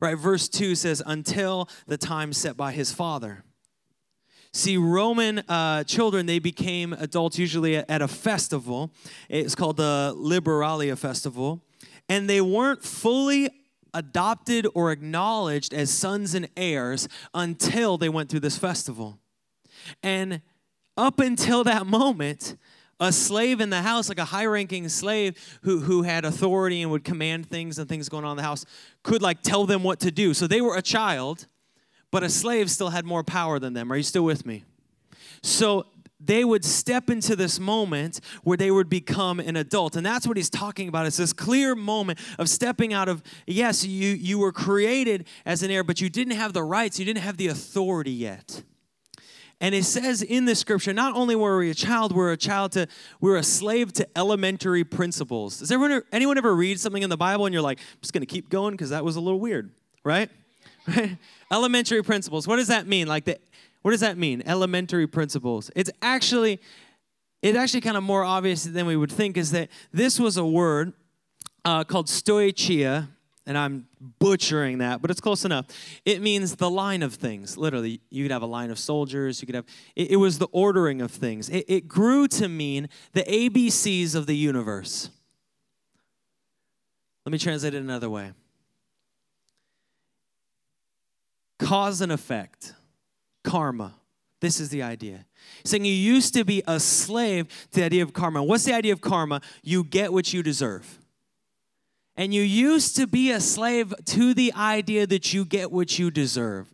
Right, 0.00 0.16
verse 0.16 0.48
2 0.48 0.76
says, 0.76 1.02
until 1.04 1.68
the 1.88 1.98
time 1.98 2.32
set 2.32 2.56
by 2.56 2.70
his 2.70 2.92
father. 2.92 3.42
See, 4.52 4.76
Roman 4.76 5.40
uh, 5.40 5.84
children, 5.84 6.26
they 6.26 6.38
became 6.38 6.92
adults 6.94 7.38
usually 7.38 7.76
at 7.76 8.02
a 8.02 8.08
festival. 8.08 8.90
It's 9.28 9.54
called 9.54 9.76
the 9.76 10.14
Liberalia 10.16 10.96
Festival. 10.96 11.62
And 12.08 12.28
they 12.28 12.40
weren't 12.40 12.82
fully 12.82 13.50
adopted 13.92 14.66
or 14.74 14.90
acknowledged 14.90 15.74
as 15.74 15.90
sons 15.90 16.34
and 16.34 16.48
heirs 16.56 17.08
until 17.34 17.98
they 17.98 18.08
went 18.08 18.30
through 18.30 18.40
this 18.40 18.56
festival. 18.56 19.18
And 20.02 20.40
up 20.96 21.20
until 21.20 21.64
that 21.64 21.86
moment, 21.86 22.56
a 23.00 23.12
slave 23.12 23.60
in 23.60 23.70
the 23.70 23.82
house, 23.82 24.08
like 24.08 24.18
a 24.18 24.24
high 24.24 24.46
ranking 24.46 24.88
slave 24.88 25.58
who, 25.62 25.80
who 25.80 26.02
had 26.02 26.24
authority 26.24 26.82
and 26.82 26.90
would 26.90 27.04
command 27.04 27.48
things 27.48 27.78
and 27.78 27.88
things 27.88 28.08
going 28.08 28.24
on 28.24 28.32
in 28.32 28.36
the 28.38 28.42
house, 28.42 28.64
could 29.02 29.22
like 29.22 29.42
tell 29.42 29.66
them 29.66 29.82
what 29.82 30.00
to 30.00 30.10
do. 30.10 30.34
So 30.34 30.46
they 30.46 30.60
were 30.60 30.76
a 30.76 30.82
child 30.82 31.46
but 32.10 32.22
a 32.22 32.28
slave 32.28 32.70
still 32.70 32.90
had 32.90 33.04
more 33.04 33.22
power 33.22 33.58
than 33.58 33.74
them. 33.74 33.92
Are 33.92 33.96
you 33.96 34.02
still 34.02 34.24
with 34.24 34.46
me? 34.46 34.64
So 35.42 35.86
they 36.20 36.44
would 36.44 36.64
step 36.64 37.10
into 37.10 37.36
this 37.36 37.60
moment 37.60 38.20
where 38.42 38.56
they 38.56 38.70
would 38.70 38.88
become 38.88 39.38
an 39.38 39.56
adult 39.56 39.94
and 39.94 40.04
that's 40.04 40.26
what 40.26 40.36
he's 40.36 40.50
talking 40.50 40.88
about 40.88 41.06
it's 41.06 41.16
this 41.16 41.32
clear 41.32 41.76
moment 41.76 42.18
of 42.40 42.48
stepping 42.48 42.92
out 42.92 43.08
of 43.08 43.22
yes 43.46 43.84
you 43.84 44.10
you 44.14 44.36
were 44.38 44.50
created 44.50 45.26
as 45.46 45.62
an 45.62 45.70
heir 45.70 45.84
but 45.84 46.00
you 46.00 46.10
didn't 46.10 46.34
have 46.34 46.52
the 46.52 46.62
rights 46.62 46.98
you 46.98 47.04
didn't 47.04 47.22
have 47.22 47.36
the 47.36 47.46
authority 47.46 48.10
yet 48.10 48.62
And 49.60 49.74
it 49.74 49.84
says 49.84 50.22
in 50.22 50.44
the 50.44 50.54
scripture, 50.54 50.92
not 50.92 51.16
only 51.16 51.34
were 51.34 51.58
we 51.58 51.70
a 51.70 51.74
child, 51.74 52.12
we're 52.12 52.30
a 52.30 52.36
child 52.36 52.72
to, 52.72 52.86
we're 53.20 53.36
a 53.36 53.42
slave 53.42 53.92
to 53.94 54.06
elementary 54.16 54.84
principles. 54.84 55.58
Does 55.58 55.72
everyone, 55.72 56.02
anyone 56.12 56.38
ever 56.38 56.54
read 56.54 56.78
something 56.78 57.02
in 57.02 57.10
the 57.10 57.16
Bible 57.16 57.44
and 57.44 57.52
you're 57.52 57.62
like, 57.62 57.80
I'm 57.80 58.00
just 58.00 58.12
gonna 58.12 58.26
keep 58.26 58.50
going 58.50 58.74
because 58.74 58.90
that 58.90 59.04
was 59.04 59.16
a 59.16 59.20
little 59.20 59.40
weird, 59.40 59.72
right? 60.04 60.30
right? 60.86 61.18
elementary 61.50 62.02
principles. 62.02 62.46
What 62.46 62.56
does 62.56 62.68
that 62.68 62.86
mean? 62.86 63.06
Like 63.06 63.24
the, 63.24 63.38
what 63.82 63.92
does 63.92 64.00
that 64.00 64.18
mean? 64.18 64.42
Elementary 64.46 65.06
principles. 65.06 65.70
It's 65.74 65.90
actually, 66.02 66.60
it's 67.42 67.56
actually 67.56 67.80
kind 67.80 67.96
of 67.96 68.02
more 68.02 68.24
obvious 68.24 68.64
than 68.64 68.86
we 68.86 68.96
would 68.96 69.12
think. 69.12 69.36
Is 69.36 69.50
that 69.52 69.68
this 69.92 70.18
was 70.18 70.36
a 70.36 70.44
word 70.44 70.92
uh, 71.64 71.84
called 71.84 72.06
stoicheia, 72.06 73.08
and 73.46 73.56
I'm 73.56 73.88
butchering 74.18 74.78
that, 74.78 75.00
but 75.00 75.10
it's 75.10 75.20
close 75.20 75.44
enough. 75.44 75.66
It 76.04 76.20
means 76.20 76.56
the 76.56 76.68
line 76.68 77.02
of 77.02 77.14
things. 77.14 77.56
Literally, 77.56 78.00
you 78.10 78.24
could 78.24 78.32
have 78.32 78.42
a 78.42 78.46
line 78.46 78.70
of 78.70 78.78
soldiers. 78.78 79.40
You 79.40 79.46
could 79.46 79.54
have. 79.54 79.66
It, 79.96 80.12
it 80.12 80.16
was 80.16 80.38
the 80.38 80.48
ordering 80.52 81.00
of 81.00 81.10
things. 81.10 81.48
It, 81.48 81.64
it 81.68 81.88
grew 81.88 82.28
to 82.28 82.48
mean 82.48 82.88
the 83.12 83.22
ABCs 83.22 84.14
of 84.14 84.26
the 84.26 84.36
universe. 84.36 85.10
Let 87.24 87.32
me 87.32 87.38
translate 87.38 87.74
it 87.74 87.82
another 87.82 88.10
way. 88.10 88.32
Cause 91.58 92.00
and 92.00 92.12
effect, 92.12 92.74
karma. 93.42 93.94
This 94.40 94.60
is 94.60 94.68
the 94.68 94.82
idea. 94.82 95.26
Saying 95.64 95.84
you 95.84 95.92
used 95.92 96.34
to 96.34 96.44
be 96.44 96.62
a 96.66 96.78
slave 96.78 97.48
to 97.72 97.80
the 97.80 97.84
idea 97.86 98.02
of 98.02 98.12
karma. 98.12 98.42
What's 98.42 98.64
the 98.64 98.74
idea 98.74 98.92
of 98.92 99.00
karma? 99.00 99.40
You 99.62 99.82
get 99.82 100.12
what 100.12 100.32
you 100.32 100.42
deserve. 100.42 100.98
And 102.16 102.32
you 102.32 102.42
used 102.42 102.96
to 102.96 103.06
be 103.06 103.30
a 103.30 103.40
slave 103.40 103.94
to 104.06 104.34
the 104.34 104.52
idea 104.54 105.06
that 105.06 105.32
you 105.32 105.44
get 105.44 105.70
what 105.70 105.98
you 105.98 106.10
deserve. 106.10 106.72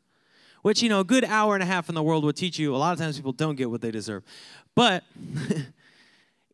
Which, 0.62 0.82
you 0.82 0.88
know, 0.88 1.00
a 1.00 1.04
good 1.04 1.24
hour 1.24 1.54
and 1.54 1.62
a 1.62 1.66
half 1.66 1.88
in 1.88 1.94
the 1.94 2.02
world 2.02 2.24
will 2.24 2.32
teach 2.32 2.58
you 2.58 2.74
a 2.74 2.78
lot 2.78 2.92
of 2.92 2.98
times 2.98 3.16
people 3.16 3.32
don't 3.32 3.54
get 3.54 3.70
what 3.70 3.82
they 3.82 3.90
deserve. 3.90 4.22
But 4.74 5.04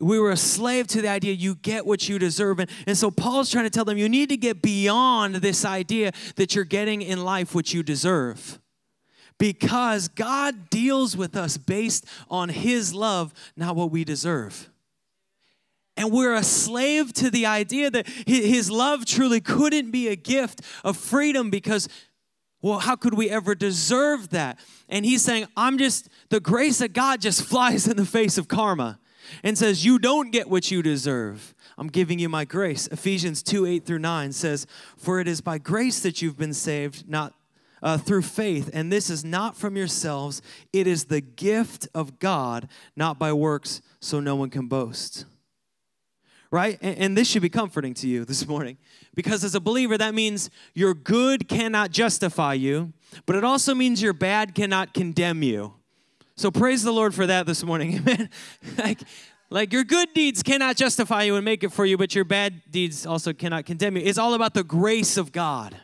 we 0.01 0.19
were 0.19 0.31
a 0.31 0.37
slave 0.37 0.87
to 0.89 1.03
the 1.03 1.09
idea 1.09 1.35
you 1.35 1.55
get 1.57 1.85
what 1.85 2.09
you 2.09 2.19
deserve. 2.19 2.59
And, 2.59 2.71
and 2.87 2.97
so 2.97 3.11
Paul's 3.11 3.51
trying 3.51 3.65
to 3.65 3.71
tell 3.71 3.85
them 3.85 3.99
you 3.99 4.09
need 4.09 4.31
to 4.31 4.37
get 4.37 4.63
beyond 4.63 5.37
this 5.37 5.65
idea 5.65 6.13
that 6.37 6.55
you're 6.55 6.65
getting 6.65 7.03
in 7.03 7.23
life 7.23 7.55
what 7.55 7.75
you 7.75 7.83
deserve. 7.83 8.59
Because 9.39 10.09
God 10.09 10.71
deals 10.71 11.17
with 11.17 11.37
us 11.37 11.57
based 11.57 12.07
on 12.31 12.49
his 12.49 12.95
love, 12.95 13.33
not 13.57 13.77
what 13.77 13.91
we 13.91 14.05
deserve. 14.05 14.71
And 15.97 16.11
we're 16.11 16.35
a 16.35 16.43
slave 16.43 17.13
to 17.15 17.31
the 17.31 17.45
idea 17.47 17.91
that 17.91 18.07
his 18.07 18.71
love 18.71 19.05
truly 19.05 19.41
couldn't 19.41 19.91
be 19.91 20.09
a 20.09 20.17
gift 20.17 20.63
of 20.83 20.97
freedom 20.97 21.51
because, 21.51 21.89
well, 22.63 22.79
how 22.79 22.97
could 22.97 23.15
we 23.15 23.29
ever 23.29 23.55
deserve 23.55 24.31
that? 24.31 24.59
And 24.89 25.05
he's 25.05 25.23
saying, 25.23 25.47
I'm 25.57 25.77
just, 25.77 26.09
the 26.31 26.41
grace 26.41 26.81
of 26.81 26.95
God 26.95 27.21
just 27.21 27.43
flies 27.49 27.87
in 27.87 27.99
the 27.99 28.07
face 28.07 28.39
of 28.39 28.49
karma 28.49 29.00
and 29.43 29.57
says, 29.57 29.85
You 29.85 29.99
don't 29.99 30.31
get 30.31 30.49
what 30.49 30.71
you 30.71 30.83
deserve. 30.83 31.55
I'm 31.79 31.89
giving 31.89 32.19
you 32.19 32.29
my 32.29 32.45
grace. 32.45 32.87
Ephesians 32.89 33.43
2 33.43 33.67
8 33.67 33.87
through 33.87 33.99
9 34.01 34.33
says, 34.33 34.67
For 34.97 35.21
it 35.21 35.29
is 35.29 35.41
by 35.41 35.59
grace 35.59 36.01
that 36.01 36.21
you've 36.21 36.39
been 36.39 36.55
saved, 36.55 37.09
not 37.09 37.35
uh, 37.83 37.97
through 37.97 38.23
faith, 38.23 38.71
and 38.73 38.93
this 38.93 39.09
is 39.09 39.25
not 39.25 39.57
from 39.57 39.77
yourselves. 39.77 40.43
It 40.73 40.87
is 40.87 41.05
the 41.05 41.21
gift 41.21 41.89
of 41.95 42.19
God, 42.19 42.69
not 42.95 43.19
by 43.19 43.33
works, 43.33 43.81
so 44.01 44.21
no 44.21 44.37
one 44.37 44.51
can 44.51 44.67
boast 44.67 45.25
right? 46.51 46.79
And, 46.83 46.99
and, 46.99 47.17
this 47.17 47.29
should 47.29 47.43
be 47.43 47.49
comforting 47.49 47.95
to 47.95 48.09
you 48.09 48.25
this 48.25 48.47
morning 48.47 48.77
because 49.15 49.45
as 49.45 49.55
a 49.55 49.61
believer, 49.61 49.97
that 49.97 50.15
means 50.15 50.51
your 50.75 50.95
good 50.95 51.49
cannot 51.49 51.91
justify 51.91 52.55
you, 52.55 52.93
but 53.27 53.37
it 53.37 53.45
also 53.45 53.75
means 53.75 54.03
your 54.03 54.13
bad 54.13 54.55
cannot 54.55 54.95
condemn 54.95 55.43
you. 55.43 55.75
So 56.41 56.51
praise 56.51 56.83
the 56.83 56.91
Lord 56.91 57.15
for 57.15 57.27
that 57.27 57.45
this 57.45 57.63
morning, 57.63 57.97
amen. 57.99 58.31
like, 58.79 59.01
like 59.51 59.75
your 59.75 59.85
good 59.85 60.15
deeds 60.15 60.43
cannot 60.43 60.75
justify 60.75 61.25
you 61.25 61.37
and 61.37 61.45
make 61.45 61.63
it 61.63 61.69
for 61.71 61.85
you, 61.85 61.99
but 61.99 62.15
your 62.15 62.25
bad 62.25 62.63
deeds 62.71 63.05
also 63.05 63.35
cannot 63.35 63.67
condemn 63.67 63.99
you. 63.99 64.03
It's 64.03 64.17
all 64.17 64.33
about 64.33 64.55
the 64.55 64.65
grace 64.65 65.19
of 65.19 65.33
God. 65.33 65.77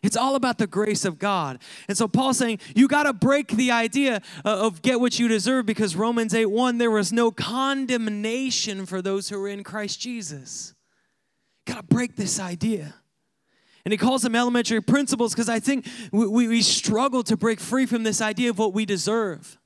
It's 0.00 0.16
all 0.16 0.36
about 0.36 0.58
the 0.58 0.68
grace 0.68 1.04
of 1.04 1.18
God. 1.18 1.58
And 1.88 1.98
so 1.98 2.06
Paul's 2.06 2.38
saying, 2.38 2.60
you 2.76 2.86
got 2.86 3.02
to 3.02 3.12
break 3.12 3.48
the 3.48 3.72
idea 3.72 4.22
uh, 4.44 4.64
of 4.64 4.80
get 4.80 5.00
what 5.00 5.18
you 5.18 5.26
deserve 5.26 5.66
because 5.66 5.96
Romans 5.96 6.34
8 6.34 6.46
1, 6.46 6.78
there 6.78 6.92
was 6.92 7.12
no 7.12 7.32
condemnation 7.32 8.86
for 8.86 9.02
those 9.02 9.28
who 9.28 9.42
are 9.42 9.48
in 9.48 9.64
Christ 9.64 10.00
Jesus. 10.00 10.72
Got 11.66 11.78
to 11.78 11.82
break 11.82 12.14
this 12.14 12.38
idea. 12.38 12.94
And 13.84 13.90
he 13.90 13.98
calls 13.98 14.22
them 14.22 14.36
elementary 14.36 14.80
principles 14.80 15.34
because 15.34 15.48
I 15.48 15.58
think 15.58 15.84
we, 16.12 16.28
we, 16.28 16.46
we 16.46 16.62
struggle 16.62 17.24
to 17.24 17.36
break 17.36 17.58
free 17.58 17.86
from 17.86 18.04
this 18.04 18.20
idea 18.20 18.50
of 18.50 18.58
what 18.58 18.72
we 18.72 18.86
deserve. 18.86 19.56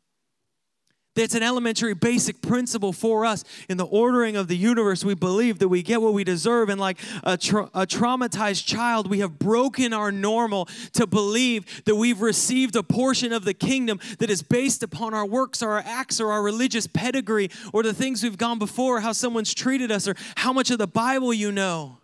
That's 1.15 1.35
an 1.35 1.45
elementary 1.45 1.95
basic 1.95 2.43
principle 2.43 2.93
for 2.93 3.25
us 3.25 3.45
in 3.69 3.77
the 3.77 3.87
ordering 3.87 4.35
of 4.35 4.49
the 4.49 4.57
universe. 4.57 5.05
We 5.05 5.15
believe 5.15 5.61
that 5.61 5.69
we 5.69 5.81
get 5.83 6.03
what 6.03 6.13
we 6.13 6.25
deserve. 6.25 6.69
And 6.69 6.81
like 6.81 6.99
a, 7.23 7.37
tra- 7.37 7.71
a, 7.73 7.87
traumatized 7.87 8.67
child, 8.67 9.09
we 9.09 9.21
have 9.21 9.39
broken 9.39 9.93
our 9.93 10.11
normal 10.11 10.67
to 10.95 11.07
believe 11.07 11.85
that 11.85 11.95
we've 11.95 12.21
received 12.21 12.75
a 12.75 12.83
portion 12.83 13.33
of 13.33 13.45
the 13.45 13.55
kingdom 13.55 14.01
that 14.19 14.29
is 14.29 14.43
based 14.43 14.83
upon 14.83 15.15
our 15.15 15.25
works 15.25 15.63
or 15.63 15.71
our 15.71 15.85
acts 15.87 16.21
or 16.21 16.33
our 16.33 16.43
religious 16.43 16.89
pedigree 16.89 17.49
or 17.73 17.85
the 17.85 17.95
things 17.95 18.25
we've 18.25 18.39
gone 18.39 18.59
before, 18.59 18.99
how 19.01 19.13
someone's 19.13 19.55
treated 19.55 19.93
us, 19.93 20.09
or 20.09 20.17
how 20.35 20.53
much 20.53 20.71
of 20.73 20.79
the 20.79 20.89
Bible 20.89 21.33
you 21.33 21.53
know. 21.53 21.99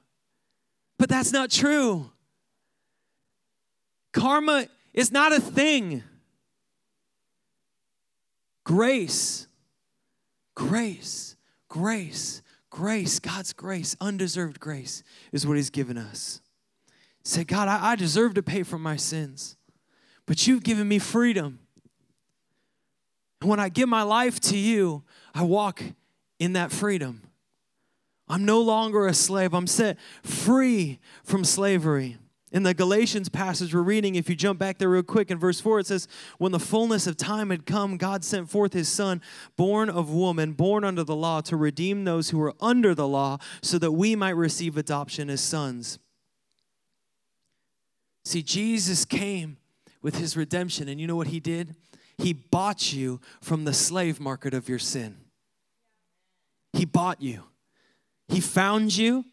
But 0.99 1.09
that's 1.09 1.33
not 1.33 1.51
true. 1.51 2.13
Karma 4.13 4.67
is 4.95 5.11
not 5.11 5.33
a 5.33 5.41
thing. 5.41 6.05
Grace, 8.71 9.49
grace, 10.55 11.35
grace, 11.69 12.41
grace, 12.71 13.19
God's 13.19 13.53
grace, 13.53 13.97
undeserved 14.01 14.61
grace 14.61 15.03
is 15.33 15.45
what 15.45 15.57
He's 15.57 15.71
given 15.71 15.99
us. 15.99 16.41
Say, 17.25 17.43
God, 17.43 17.67
I, 17.67 17.91
I 17.91 17.97
deserve 17.97 18.35
to 18.35 18.45
pay 18.45 18.63
for 18.63 18.79
my 18.79 18.95
sins, 18.95 19.57
but 20.25 20.47
you've 20.47 20.63
given 20.63 20.87
me 20.87 21.01
freedom. 21.01 21.59
And 23.41 23.51
when 23.51 23.59
I 23.59 23.71
give 23.71 23.89
my 23.89 24.03
life 24.03 24.39
to 24.43 24.57
you, 24.57 25.03
I 25.35 25.43
walk 25.43 25.83
in 26.39 26.53
that 26.53 26.71
freedom. 26.71 27.23
I'm 28.29 28.45
no 28.45 28.61
longer 28.61 29.09
a 29.09 29.15
slave, 29.15 29.53
I'm 29.53 29.67
set 29.67 29.99
free 30.23 31.01
from 31.25 31.43
slavery. 31.43 32.19
In 32.53 32.65
the 32.65 32.75
Galatians 32.75 33.29
passage 33.29 33.73
we're 33.73 33.83
reading, 33.83 34.17
if 34.17 34.29
you 34.29 34.35
jump 34.35 34.59
back 34.59 34.79
there 34.79 34.89
real 34.89 35.05
quick 35.05 35.31
in 35.31 35.39
verse 35.39 35.61
4, 35.61 35.81
it 35.81 35.87
says, 35.87 36.09
When 36.39 36.51
the 36.51 36.59
fullness 36.59 37.07
of 37.07 37.17
time 37.17 37.51
had 37.51 37.65
come, 37.65 37.97
God 37.97 38.25
sent 38.25 38.51
forth 38.51 38.73
his 38.73 38.89
Son, 38.89 39.23
born 39.57 39.89
of 39.89 40.11
woman, 40.11 40.53
born 40.53 40.83
under 40.83 41.05
the 41.05 41.15
law, 41.15 41.41
to 41.43 41.57
redeem 41.57 42.05
those 42.05 42.31
who 42.31 42.39
were 42.39 42.55
under 42.61 42.93
the 42.93 43.07
law, 43.07 43.39
so 43.63 43.79
that 43.79 43.93
we 43.93 44.17
might 44.17 44.31
receive 44.31 44.77
adoption 44.77 45.31
as 45.31 45.41
sons. 45.41 46.01
See, 48.25 48.43
Jesus 48.43 49.05
came 49.05 49.59
with 50.03 50.17
his 50.17 50.37
redemption, 50.37 50.89
and 50.89 51.01
you 51.01 51.07
know 51.07 51.17
what 51.17 51.29
he 51.29 51.39
did? 51.39 51.77
He 52.19 52.33
bought 52.33 52.93
you 52.93 53.21
from 53.41 53.65
the 53.65 53.73
slave 53.73 54.19
market 54.19 54.55
of 54.55 54.69
your 54.69 54.79
sin. 54.81 55.19
He 56.73 56.85
bought 56.85 57.23
you. 57.23 57.45
He 58.29 58.41
found 58.41 58.97
you 58.97 59.25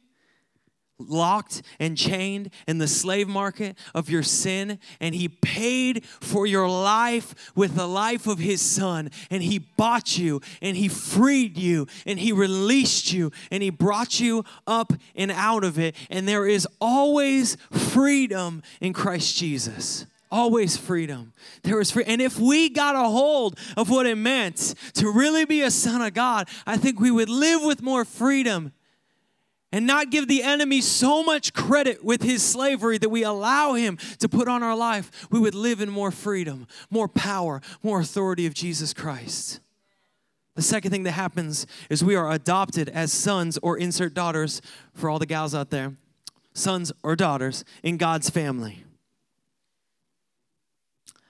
locked 0.99 1.61
and 1.79 1.97
chained 1.97 2.49
in 2.67 2.77
the 2.77 2.87
slave 2.87 3.27
market 3.27 3.77
of 3.93 4.09
your 4.09 4.23
sin 4.23 4.79
and 4.99 5.13
he 5.15 5.27
paid 5.27 6.03
for 6.05 6.45
your 6.45 6.69
life 6.69 7.51
with 7.55 7.75
the 7.75 7.87
life 7.87 8.27
of 8.27 8.39
his 8.39 8.61
son 8.61 9.09
and 9.29 9.43
he 9.43 9.59
bought 9.59 10.17
you 10.17 10.41
and 10.61 10.77
he 10.77 10.87
freed 10.87 11.57
you 11.57 11.87
and 12.05 12.19
he 12.19 12.31
released 12.31 13.13
you 13.13 13.31
and 13.51 13.61
he 13.61 13.69
brought 13.69 14.19
you 14.19 14.43
up 14.65 14.93
and 15.15 15.31
out 15.31 15.63
of 15.63 15.77
it. 15.77 15.95
And 16.09 16.27
there 16.27 16.47
is 16.47 16.67
always 16.81 17.57
freedom 17.71 18.63
in 18.81 18.93
Christ 18.93 19.37
Jesus. 19.37 20.05
Always 20.29 20.75
freedom. 20.75 21.31
There 21.63 21.79
is 21.79 21.91
free 21.91 22.03
and 22.05 22.21
if 22.21 22.37
we 22.37 22.69
got 22.69 22.95
a 22.95 23.07
hold 23.07 23.57
of 23.77 23.89
what 23.89 24.05
it 24.05 24.17
meant 24.17 24.75
to 24.95 25.09
really 25.09 25.45
be 25.45 25.61
a 25.61 25.71
son 25.71 26.01
of 26.01 26.13
god 26.13 26.49
i 26.65 26.77
think 26.77 26.99
we 26.99 27.11
would 27.11 27.29
live 27.29 27.63
with 27.63 27.81
more 27.81 28.03
freedom 28.03 28.73
and 29.71 29.85
not 29.85 30.09
give 30.09 30.27
the 30.27 30.43
enemy 30.43 30.81
so 30.81 31.23
much 31.23 31.53
credit 31.53 32.03
with 32.03 32.21
his 32.21 32.41
slavery 32.41 32.97
that 32.97 33.09
we 33.09 33.23
allow 33.23 33.73
him 33.73 33.97
to 34.19 34.29
put 34.29 34.47
on 34.47 34.63
our 34.63 34.75
life, 34.75 35.27
we 35.29 35.39
would 35.39 35.55
live 35.55 35.81
in 35.81 35.89
more 35.89 36.11
freedom, 36.11 36.67
more 36.89 37.07
power, 37.07 37.61
more 37.83 37.99
authority 37.99 38.45
of 38.45 38.53
Jesus 38.53 38.93
Christ. 38.93 39.59
The 40.55 40.61
second 40.61 40.91
thing 40.91 41.03
that 41.03 41.11
happens 41.11 41.67
is 41.89 42.03
we 42.03 42.15
are 42.15 42.31
adopted 42.31 42.89
as 42.89 43.13
sons 43.13 43.59
or 43.61 43.77
insert 43.77 44.13
daughters 44.13 44.61
for 44.93 45.09
all 45.09 45.19
the 45.19 45.25
gals 45.25 45.53
out 45.53 45.69
there, 45.69 45.93
sons 46.53 46.91
or 47.03 47.15
daughters 47.15 47.63
in 47.83 47.97
God's 47.97 48.29
family. 48.29 48.83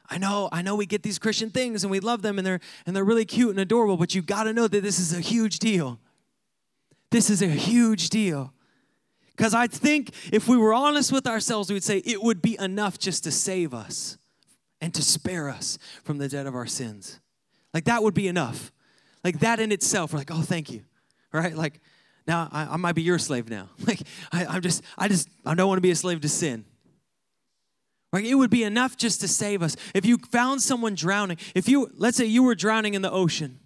I 0.09 0.17
know, 0.17 0.47
I 0.51 0.61
know 0.61 0.75
we 0.75 0.85
get 0.85 1.03
these 1.03 1.19
Christian 1.19 1.49
things 1.49 1.83
and 1.83 1.91
we 1.91 1.99
love 1.99 2.21
them 2.21 2.37
and 2.37 2.47
they're 2.47 2.61
and 2.85 2.95
they're 2.95 3.03
really 3.03 3.25
cute 3.25 3.49
and 3.49 3.59
adorable, 3.59 3.97
but 3.97 4.15
you 4.15 4.21
got 4.21 4.43
to 4.43 4.53
know 4.53 4.67
that 4.67 4.81
this 4.81 4.99
is 4.99 5.11
a 5.11 5.19
huge 5.19 5.59
deal. 5.59 5.99
This 7.11 7.29
is 7.29 7.41
a 7.41 7.47
huge 7.47 8.09
deal. 8.09 8.53
Because 9.35 9.53
I 9.53 9.67
think 9.67 10.11
if 10.33 10.47
we 10.47 10.57
were 10.57 10.73
honest 10.73 11.11
with 11.11 11.27
ourselves, 11.27 11.71
we'd 11.71 11.83
say 11.83 11.99
it 11.99 12.21
would 12.23 12.41
be 12.41 12.57
enough 12.59 12.97
just 12.97 13.23
to 13.25 13.31
save 13.31 13.73
us 13.73 14.17
and 14.81 14.93
to 14.95 15.03
spare 15.03 15.49
us 15.49 15.77
from 16.03 16.17
the 16.17 16.27
debt 16.27 16.47
of 16.47 16.55
our 16.55 16.65
sins. 16.65 17.19
Like 17.73 17.85
that 17.85 18.01
would 18.01 18.15
be 18.15 18.27
enough. 18.27 18.71
Like 19.23 19.39
that 19.39 19.59
in 19.59 19.71
itself, 19.71 20.11
we're 20.11 20.19
like, 20.19 20.31
oh, 20.31 20.41
thank 20.41 20.71
you. 20.71 20.83
Right? 21.31 21.55
Like 21.55 21.79
now 22.25 22.49
I, 22.51 22.63
I 22.63 22.77
might 22.77 22.95
be 22.95 23.03
your 23.03 23.19
slave 23.19 23.49
now. 23.49 23.69
Like 23.85 24.01
I, 24.31 24.45
I'm 24.45 24.61
just, 24.61 24.83
I 24.97 25.07
just, 25.07 25.29
I 25.45 25.53
don't 25.53 25.67
want 25.67 25.77
to 25.77 25.81
be 25.81 25.91
a 25.91 25.95
slave 25.95 26.21
to 26.21 26.29
sin. 26.29 26.65
Right? 28.11 28.25
It 28.25 28.35
would 28.35 28.49
be 28.49 28.63
enough 28.63 28.97
just 28.97 29.21
to 29.21 29.27
save 29.27 29.61
us. 29.61 29.75
If 29.93 30.05
you 30.05 30.17
found 30.17 30.61
someone 30.61 30.95
drowning, 30.95 31.37
if 31.53 31.69
you, 31.69 31.91
let's 31.95 32.17
say 32.17 32.25
you 32.25 32.41
were 32.41 32.55
drowning 32.55 32.95
in 32.95 33.01
the 33.01 33.11
ocean, 33.11 33.59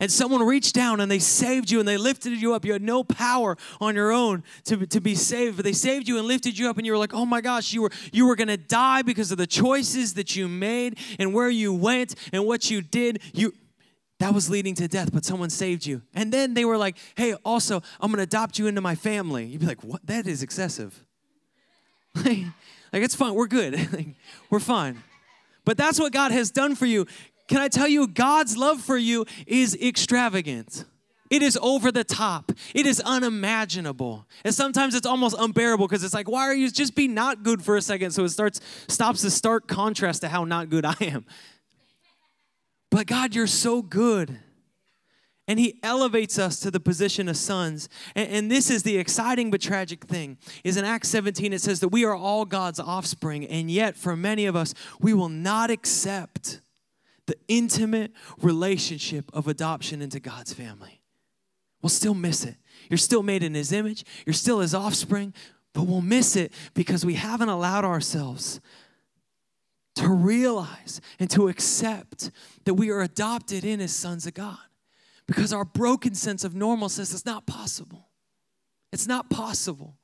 and 0.00 0.10
someone 0.10 0.42
reached 0.46 0.74
down 0.74 1.00
and 1.00 1.10
they 1.10 1.18
saved 1.18 1.70
you 1.70 1.80
and 1.80 1.88
they 1.88 1.96
lifted 1.96 2.40
you 2.40 2.54
up. 2.54 2.64
You 2.64 2.72
had 2.72 2.82
no 2.82 3.02
power 3.02 3.56
on 3.80 3.94
your 3.94 4.12
own 4.12 4.44
to, 4.64 4.86
to 4.86 5.00
be 5.00 5.14
saved, 5.14 5.56
but 5.56 5.64
they 5.64 5.72
saved 5.72 6.08
you 6.08 6.18
and 6.18 6.26
lifted 6.26 6.58
you 6.58 6.70
up, 6.70 6.76
and 6.76 6.86
you 6.86 6.92
were 6.92 6.98
like, 6.98 7.14
oh 7.14 7.26
my 7.26 7.40
gosh, 7.40 7.72
you 7.72 7.82
were 7.82 7.90
you 8.12 8.26
were 8.26 8.36
gonna 8.36 8.56
die 8.56 9.02
because 9.02 9.32
of 9.32 9.38
the 9.38 9.46
choices 9.46 10.14
that 10.14 10.36
you 10.36 10.48
made 10.48 10.98
and 11.18 11.34
where 11.34 11.50
you 11.50 11.72
went 11.72 12.14
and 12.32 12.46
what 12.46 12.70
you 12.70 12.80
did. 12.80 13.20
You 13.32 13.52
that 14.20 14.34
was 14.34 14.50
leading 14.50 14.74
to 14.76 14.88
death, 14.88 15.10
but 15.12 15.24
someone 15.24 15.50
saved 15.50 15.86
you. 15.86 16.02
And 16.14 16.32
then 16.32 16.54
they 16.54 16.64
were 16.64 16.76
like, 16.76 16.96
hey, 17.16 17.34
also, 17.44 17.82
I'm 18.00 18.10
gonna 18.10 18.22
adopt 18.22 18.58
you 18.58 18.66
into 18.66 18.80
my 18.80 18.94
family. 18.94 19.46
You'd 19.46 19.60
be 19.60 19.66
like, 19.66 19.82
what? 19.82 20.06
That 20.06 20.26
is 20.26 20.42
excessive. 20.42 21.04
like, 22.14 22.44
like 22.92 23.02
it's 23.02 23.14
fine, 23.14 23.34
we're 23.34 23.46
good. 23.46 24.14
we're 24.50 24.60
fine. 24.60 25.02
But 25.64 25.76
that's 25.76 26.00
what 26.00 26.12
God 26.12 26.32
has 26.32 26.50
done 26.50 26.74
for 26.74 26.86
you. 26.86 27.06
Can 27.48 27.58
I 27.58 27.68
tell 27.68 27.88
you, 27.88 28.06
God's 28.06 28.56
love 28.56 28.80
for 28.80 28.96
you 28.96 29.24
is 29.46 29.74
extravagant. 29.74 30.84
It 31.30 31.42
is 31.42 31.58
over 31.60 31.90
the 31.90 32.04
top. 32.04 32.52
It 32.74 32.86
is 32.86 33.00
unimaginable. 33.00 34.26
And 34.44 34.54
sometimes 34.54 34.94
it's 34.94 35.06
almost 35.06 35.36
unbearable 35.38 35.86
because 35.86 36.04
it's 36.04 36.14
like, 36.14 36.28
why 36.28 36.42
are 36.42 36.54
you 36.54 36.70
just 36.70 36.94
be 36.94 37.08
not 37.08 37.42
good 37.42 37.62
for 37.62 37.76
a 37.76 37.82
second? 37.82 38.12
So 38.12 38.24
it 38.24 38.30
starts 38.30 38.60
stops 38.86 39.22
the 39.22 39.30
stark 39.30 39.66
contrast 39.66 40.22
to 40.22 40.28
how 40.28 40.44
not 40.44 40.70
good 40.70 40.84
I 40.84 40.96
am. 41.00 41.26
But 42.90 43.06
God, 43.06 43.34
you're 43.34 43.46
so 43.46 43.82
good. 43.82 44.38
And 45.46 45.58
he 45.58 45.78
elevates 45.82 46.38
us 46.38 46.60
to 46.60 46.70
the 46.70 46.80
position 46.80 47.28
of 47.28 47.36
sons. 47.36 47.88
And, 48.14 48.30
and, 48.30 48.50
this 48.50 48.70
is 48.70 48.82
the 48.82 48.98
exciting 48.98 49.50
but 49.50 49.62
tragic 49.62 50.04
thing. 50.04 50.36
Is 50.62 50.76
in 50.76 50.84
Acts 50.84 51.08
17 51.08 51.54
it 51.54 51.62
says 51.62 51.80
that 51.80 51.88
we 51.88 52.04
are 52.04 52.14
all 52.14 52.44
God's 52.44 52.78
offspring, 52.78 53.46
and 53.46 53.70
yet 53.70 53.96
for 53.96 54.14
many 54.14 54.44
of 54.44 54.54
us, 54.54 54.74
we 55.00 55.14
will 55.14 55.30
not 55.30 55.70
accept 55.70 56.60
the 57.28 57.36
intimate 57.46 58.12
relationship 58.42 59.30
of 59.32 59.46
adoption 59.46 60.02
into 60.02 60.18
God's 60.18 60.52
family. 60.52 61.02
We'll 61.80 61.90
still 61.90 62.14
miss 62.14 62.44
it. 62.44 62.56
You're 62.90 62.98
still 62.98 63.22
made 63.22 63.44
in 63.44 63.54
His 63.54 63.70
image, 63.70 64.04
you're 64.26 64.34
still 64.34 64.58
His 64.60 64.74
offspring, 64.74 65.32
but 65.74 65.82
we'll 65.82 66.00
miss 66.00 66.34
it 66.34 66.52
because 66.74 67.06
we 67.06 67.14
haven't 67.14 67.50
allowed 67.50 67.84
ourselves 67.84 68.60
to 69.96 70.08
realize 70.08 71.00
and 71.20 71.30
to 71.30 71.48
accept 71.48 72.30
that 72.64 72.74
we 72.74 72.90
are 72.90 73.02
adopted 73.02 73.64
in 73.64 73.80
as 73.80 73.92
sons 73.92 74.26
of 74.26 74.34
God. 74.34 74.58
Because 75.26 75.52
our 75.52 75.64
broken 75.64 76.14
sense 76.14 76.42
of 76.42 76.54
normal 76.54 76.88
says 76.88 77.12
it's 77.12 77.26
not 77.26 77.46
possible. 77.46 78.08
It's 78.92 79.06
not 79.06 79.28
possible. 79.28 79.96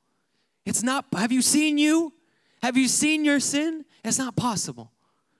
It's 0.65 0.83
not, 0.83 1.05
have 1.13 1.31
you 1.31 1.41
seen 1.41 1.77
you? 1.77 2.13
Have 2.61 2.77
you 2.77 2.87
seen 2.87 3.25
your 3.25 3.39
sin? 3.39 3.85
It's 4.03 4.19
not 4.19 4.35
possible. 4.35 4.91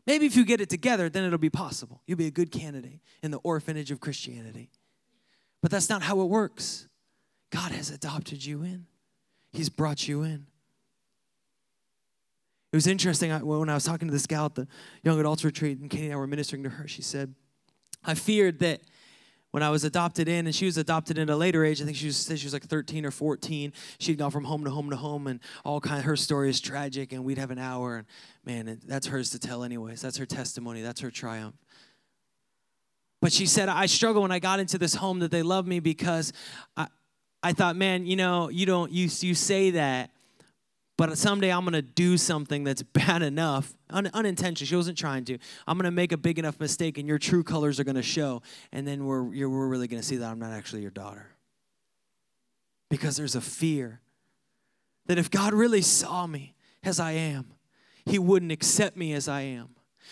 Maybe 0.07 0.25
if 0.25 0.35
you 0.35 0.45
get 0.45 0.61
it 0.61 0.69
together, 0.69 1.09
then 1.09 1.23
it'll 1.23 1.39
be 1.39 1.49
possible. 1.49 2.01
You'll 2.05 2.17
be 2.17 2.27
a 2.27 2.31
good 2.31 2.51
candidate 2.51 2.99
in 3.23 3.31
the 3.31 3.39
orphanage 3.39 3.91
of 3.91 3.99
Christianity. 3.99 4.69
But 5.61 5.71
that's 5.71 5.89
not 5.89 6.03
how 6.03 6.21
it 6.21 6.25
works. 6.25 6.87
God 7.49 7.71
has 7.71 7.89
adopted 7.89 8.45
you 8.45 8.61
in, 8.61 8.85
He's 9.51 9.69
brought 9.69 10.07
you 10.07 10.23
in. 10.23 10.47
It 12.71 12.75
was 12.75 12.87
interesting 12.87 13.31
when 13.31 13.69
I 13.69 13.73
was 13.73 13.85
talking 13.85 14.07
to 14.09 14.11
this 14.11 14.27
gal 14.27 14.47
at 14.47 14.55
the 14.55 14.67
young 15.01 15.17
adults 15.17 15.45
retreat, 15.45 15.79
and 15.79 15.89
Katie 15.89 16.05
and 16.05 16.13
I 16.13 16.17
were 16.17 16.27
ministering 16.27 16.63
to 16.63 16.69
her. 16.69 16.87
She 16.89 17.01
said, 17.01 17.33
I 18.03 18.15
feared 18.15 18.59
that 18.59 18.81
when 19.55 19.63
I 19.63 19.69
was 19.69 19.85
adopted 19.85 20.27
in, 20.27 20.47
and 20.47 20.53
she 20.53 20.65
was 20.65 20.77
adopted 20.77 21.17
in 21.17 21.29
at 21.29 21.33
a 21.33 21.37
later 21.37 21.63
age. 21.63 21.81
I 21.81 21.85
think 21.85 21.95
she 21.95 22.07
was 22.07 22.25
she 22.25 22.45
was 22.45 22.51
like 22.51 22.65
13 22.65 23.05
or 23.05 23.11
14. 23.11 23.71
She'd 23.99 24.17
gone 24.17 24.29
from 24.29 24.43
home 24.43 24.65
to 24.65 24.69
home 24.69 24.89
to 24.89 24.97
home, 24.97 25.27
and 25.27 25.39
all 25.63 25.79
kind 25.79 25.97
of 25.97 26.03
her 26.03 26.17
story 26.17 26.49
is 26.49 26.59
tragic. 26.59 27.13
And 27.13 27.23
we'd 27.23 27.37
have 27.37 27.51
an 27.51 27.57
hour, 27.57 27.95
and 27.95 28.05
man, 28.43 28.81
that's 28.85 29.07
hers 29.07 29.29
to 29.29 29.39
tell, 29.39 29.63
anyways. 29.63 30.01
That's 30.01 30.17
her 30.17 30.25
testimony. 30.25 30.81
That's 30.81 30.99
her 30.99 31.09
triumph. 31.09 31.55
But 33.21 33.31
she 33.31 33.45
said, 33.45 33.69
I 33.69 33.85
struggled 33.85 34.23
when 34.23 34.31
I 34.33 34.39
got 34.39 34.59
into 34.59 34.77
this 34.77 34.93
home 34.93 35.19
that 35.19 35.31
they 35.31 35.41
love 35.41 35.65
me 35.65 35.79
because 35.79 36.33
I, 36.75 36.87
I 37.41 37.53
thought, 37.53 37.77
man, 37.77 38.05
you 38.05 38.17
know, 38.17 38.49
you 38.49 38.65
don't 38.65 38.91
you 38.91 39.07
you 39.21 39.33
say 39.35 39.71
that, 39.71 40.09
but 40.97 41.17
someday 41.17 41.51
I'm 41.51 41.61
going 41.61 41.73
to 41.73 41.81
do 41.81 42.17
something 42.17 42.63
that's 42.63 42.81
bad 42.93 43.21
enough, 43.21 43.73
un- 43.89 44.09
unintentional. 44.13 44.67
She 44.67 44.75
wasn't 44.75 44.97
trying 44.97 45.25
to. 45.25 45.37
I'm 45.67 45.77
going 45.77 45.85
to 45.85 45.91
make 45.91 46.11
a 46.11 46.17
big 46.17 46.39
enough 46.39 46.59
mistake, 46.59 46.97
and 46.97 47.07
your 47.07 47.17
true 47.17 47.43
colors 47.43 47.79
are 47.79 47.83
going 47.83 47.95
to 47.95 48.03
show. 48.03 48.41
And 48.71 48.87
then 48.87 49.05
we're, 49.05 49.23
we're 49.23 49.67
really 49.67 49.87
going 49.87 50.01
to 50.01 50.07
see 50.07 50.17
that 50.17 50.29
I'm 50.29 50.39
not 50.39 50.51
actually 50.51 50.81
your 50.81 50.91
daughter. 50.91 51.27
Because 52.89 53.17
there's 53.17 53.35
a 53.35 53.41
fear 53.41 53.99
that 55.07 55.17
if 55.17 55.29
God 55.29 55.53
really 55.53 55.81
saw 55.81 56.27
me 56.27 56.55
as 56.83 56.99
I 56.99 57.11
am, 57.11 57.53
He 58.05 58.19
wouldn't 58.19 58.51
accept 58.51 58.95
me 58.95 59.13
as 59.13 59.27
I 59.27 59.41
am. 59.41 59.69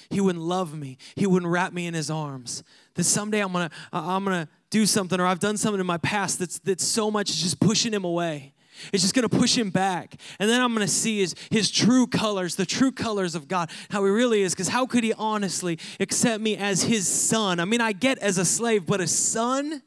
He 0.09 0.19
wouldn't 0.19 0.43
love 0.43 0.75
me. 0.75 0.97
He 1.15 1.27
wouldn't 1.27 1.51
wrap 1.51 1.71
me 1.71 1.85
in 1.85 1.93
His 1.93 2.09
arms. 2.09 2.63
That 2.95 3.03
someday 3.03 3.41
I'm 3.41 3.53
going 3.53 3.69
to 3.69 3.75
I'm 3.93 4.25
going 4.25 4.45
to 4.45 4.51
do 4.69 4.85
something, 4.85 5.19
or 5.19 5.27
I've 5.27 5.39
done 5.39 5.55
something 5.55 5.79
in 5.79 5.85
my 5.85 5.99
past 5.99 6.39
that's, 6.39 6.57
that's 6.59 6.83
so 6.83 7.11
much 7.11 7.27
just 7.27 7.59
pushing 7.59 7.93
Him 7.93 8.03
away 8.03 8.52
it's 8.91 9.03
just 9.03 9.13
going 9.13 9.27
to 9.27 9.37
push 9.37 9.57
him 9.57 9.69
back. 9.69 10.15
And 10.39 10.49
then 10.49 10.61
I'm 10.61 10.73
going 10.73 10.85
to 10.85 10.91
see 10.91 11.19
his, 11.19 11.35
his 11.49 11.71
true 11.71 12.07
colors, 12.07 12.55
the 12.55 12.65
true 12.65 12.91
colors 12.91 13.35
of 13.35 13.47
God, 13.47 13.69
how 13.89 14.03
he 14.03 14.11
really 14.11 14.41
is. 14.41 14.53
Because 14.53 14.67
how 14.67 14.85
could 14.85 15.03
he 15.03 15.13
honestly 15.13 15.79
accept 15.99 16.41
me 16.41 16.57
as 16.57 16.83
his 16.83 17.07
son? 17.07 17.59
I 17.59 17.65
mean, 17.65 17.81
I 17.81 17.93
get 17.93 18.17
as 18.19 18.37
a 18.37 18.45
slave, 18.45 18.85
but 18.85 19.01
a 19.01 19.07
son? 19.07 19.81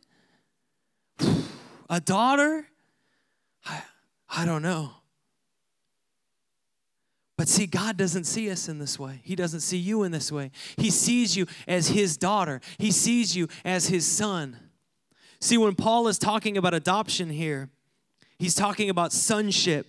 A 1.88 2.00
daughter? 2.00 2.66
I, 3.64 3.80
I 4.28 4.44
don't 4.44 4.62
know. 4.62 4.90
But 7.36 7.48
see, 7.48 7.66
God 7.66 7.96
doesn't 7.96 8.24
see 8.24 8.50
us 8.50 8.68
in 8.68 8.78
this 8.78 8.98
way. 8.98 9.20
He 9.22 9.36
doesn't 9.36 9.60
see 9.60 9.76
you 9.76 10.02
in 10.02 10.10
this 10.10 10.32
way. 10.32 10.50
He 10.78 10.90
sees 10.90 11.36
you 11.36 11.46
as 11.68 11.88
his 11.88 12.16
daughter, 12.16 12.60
he 12.78 12.90
sees 12.90 13.36
you 13.36 13.48
as 13.64 13.88
his 13.88 14.06
son. 14.06 14.58
See, 15.40 15.58
when 15.58 15.74
Paul 15.74 16.08
is 16.08 16.18
talking 16.18 16.56
about 16.56 16.72
adoption 16.72 17.28
here, 17.28 17.68
He's 18.38 18.54
talking 18.54 18.90
about 18.90 19.12
sonship. 19.12 19.86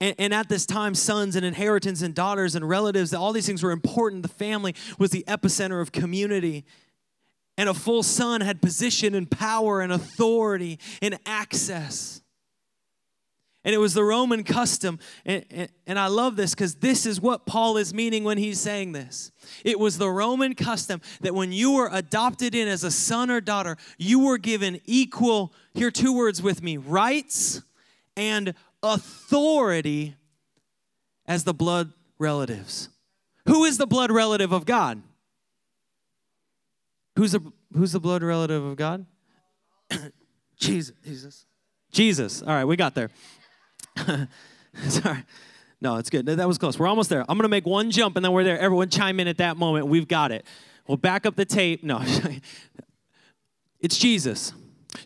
And, 0.00 0.14
and, 0.18 0.32
at 0.32 0.48
this 0.48 0.64
time, 0.64 0.94
sons 0.94 1.36
and 1.36 1.44
inheritance 1.44 2.00
and 2.00 2.14
daughters 2.14 2.54
and 2.54 2.66
relatives, 2.66 3.12
all 3.12 3.32
these 3.32 3.46
things 3.46 3.62
were 3.62 3.70
important. 3.70 4.22
The 4.22 4.28
family 4.28 4.74
was 4.98 5.10
the 5.10 5.24
epicenter 5.28 5.82
of 5.82 5.92
community. 5.92 6.64
And 7.58 7.68
a 7.68 7.74
full 7.74 8.02
son 8.02 8.40
had 8.40 8.62
position 8.62 9.14
and 9.14 9.30
power 9.30 9.82
and 9.82 9.92
authority 9.92 10.78
and 11.02 11.18
access. 11.26 12.19
And 13.64 13.74
it 13.74 13.78
was 13.78 13.92
the 13.92 14.04
Roman 14.04 14.42
custom. 14.42 14.98
And, 15.26 15.44
and, 15.50 15.68
and 15.86 15.98
I 15.98 16.06
love 16.06 16.36
this 16.36 16.54
because 16.54 16.76
this 16.76 17.04
is 17.04 17.20
what 17.20 17.44
Paul 17.44 17.76
is 17.76 17.92
meaning 17.92 18.24
when 18.24 18.38
he's 18.38 18.58
saying 18.58 18.92
this. 18.92 19.32
It 19.64 19.78
was 19.78 19.98
the 19.98 20.08
Roman 20.10 20.54
custom 20.54 21.02
that 21.20 21.34
when 21.34 21.52
you 21.52 21.72
were 21.72 21.90
adopted 21.92 22.54
in 22.54 22.68
as 22.68 22.84
a 22.84 22.90
son 22.90 23.30
or 23.30 23.40
daughter, 23.40 23.76
you 23.98 24.20
were 24.20 24.38
given 24.38 24.80
equal, 24.86 25.52
here 25.74 25.90
two 25.90 26.16
words 26.16 26.40
with 26.40 26.62
me, 26.62 26.78
rights 26.78 27.60
and 28.16 28.54
authority 28.82 30.16
as 31.26 31.44
the 31.44 31.54
blood 31.54 31.92
relatives. 32.18 32.88
Who 33.46 33.64
is 33.64 33.76
the 33.76 33.86
blood 33.86 34.10
relative 34.10 34.52
of 34.52 34.64
God? 34.64 35.02
Who's 37.16 37.32
the, 37.32 37.40
who's 37.74 37.92
the 37.92 38.00
blood 38.00 38.22
relative 38.22 38.64
of 38.64 38.76
God? 38.76 39.04
Jesus. 40.58 40.96
Jesus. 41.04 41.46
Jesus. 41.90 42.42
All 42.42 42.48
right, 42.48 42.64
we 42.64 42.76
got 42.76 42.94
there. 42.94 43.10
Sorry. 44.88 45.24
No, 45.80 45.96
it's 45.96 46.10
good. 46.10 46.26
That 46.26 46.46
was 46.46 46.58
close. 46.58 46.78
We're 46.78 46.88
almost 46.88 47.08
there. 47.08 47.20
I'm 47.22 47.38
going 47.38 47.42
to 47.42 47.48
make 47.48 47.66
one 47.66 47.90
jump 47.90 48.16
and 48.16 48.24
then 48.24 48.32
we're 48.32 48.44
there. 48.44 48.58
Everyone 48.58 48.90
chime 48.90 49.18
in 49.18 49.28
at 49.28 49.38
that 49.38 49.56
moment. 49.56 49.86
We've 49.86 50.06
got 50.06 50.30
it. 50.30 50.44
We'll 50.86 50.98
back 50.98 51.24
up 51.24 51.36
the 51.36 51.44
tape. 51.44 51.82
No, 51.82 52.02
it's 53.80 53.96
Jesus. 53.96 54.52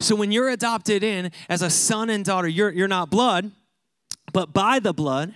So 0.01 0.17
when 0.17 0.33
you're 0.33 0.49
adopted 0.49 1.05
in 1.05 1.31
as 1.49 1.63
a 1.63 1.71
son 1.71 2.11
and 2.11 2.25
daughter, 2.25 2.49
you're, 2.49 2.71
you're 2.71 2.89
not 2.89 3.11
blood, 3.11 3.53
but 4.33 4.53
by 4.53 4.79
the 4.79 4.93
blood. 4.93 5.35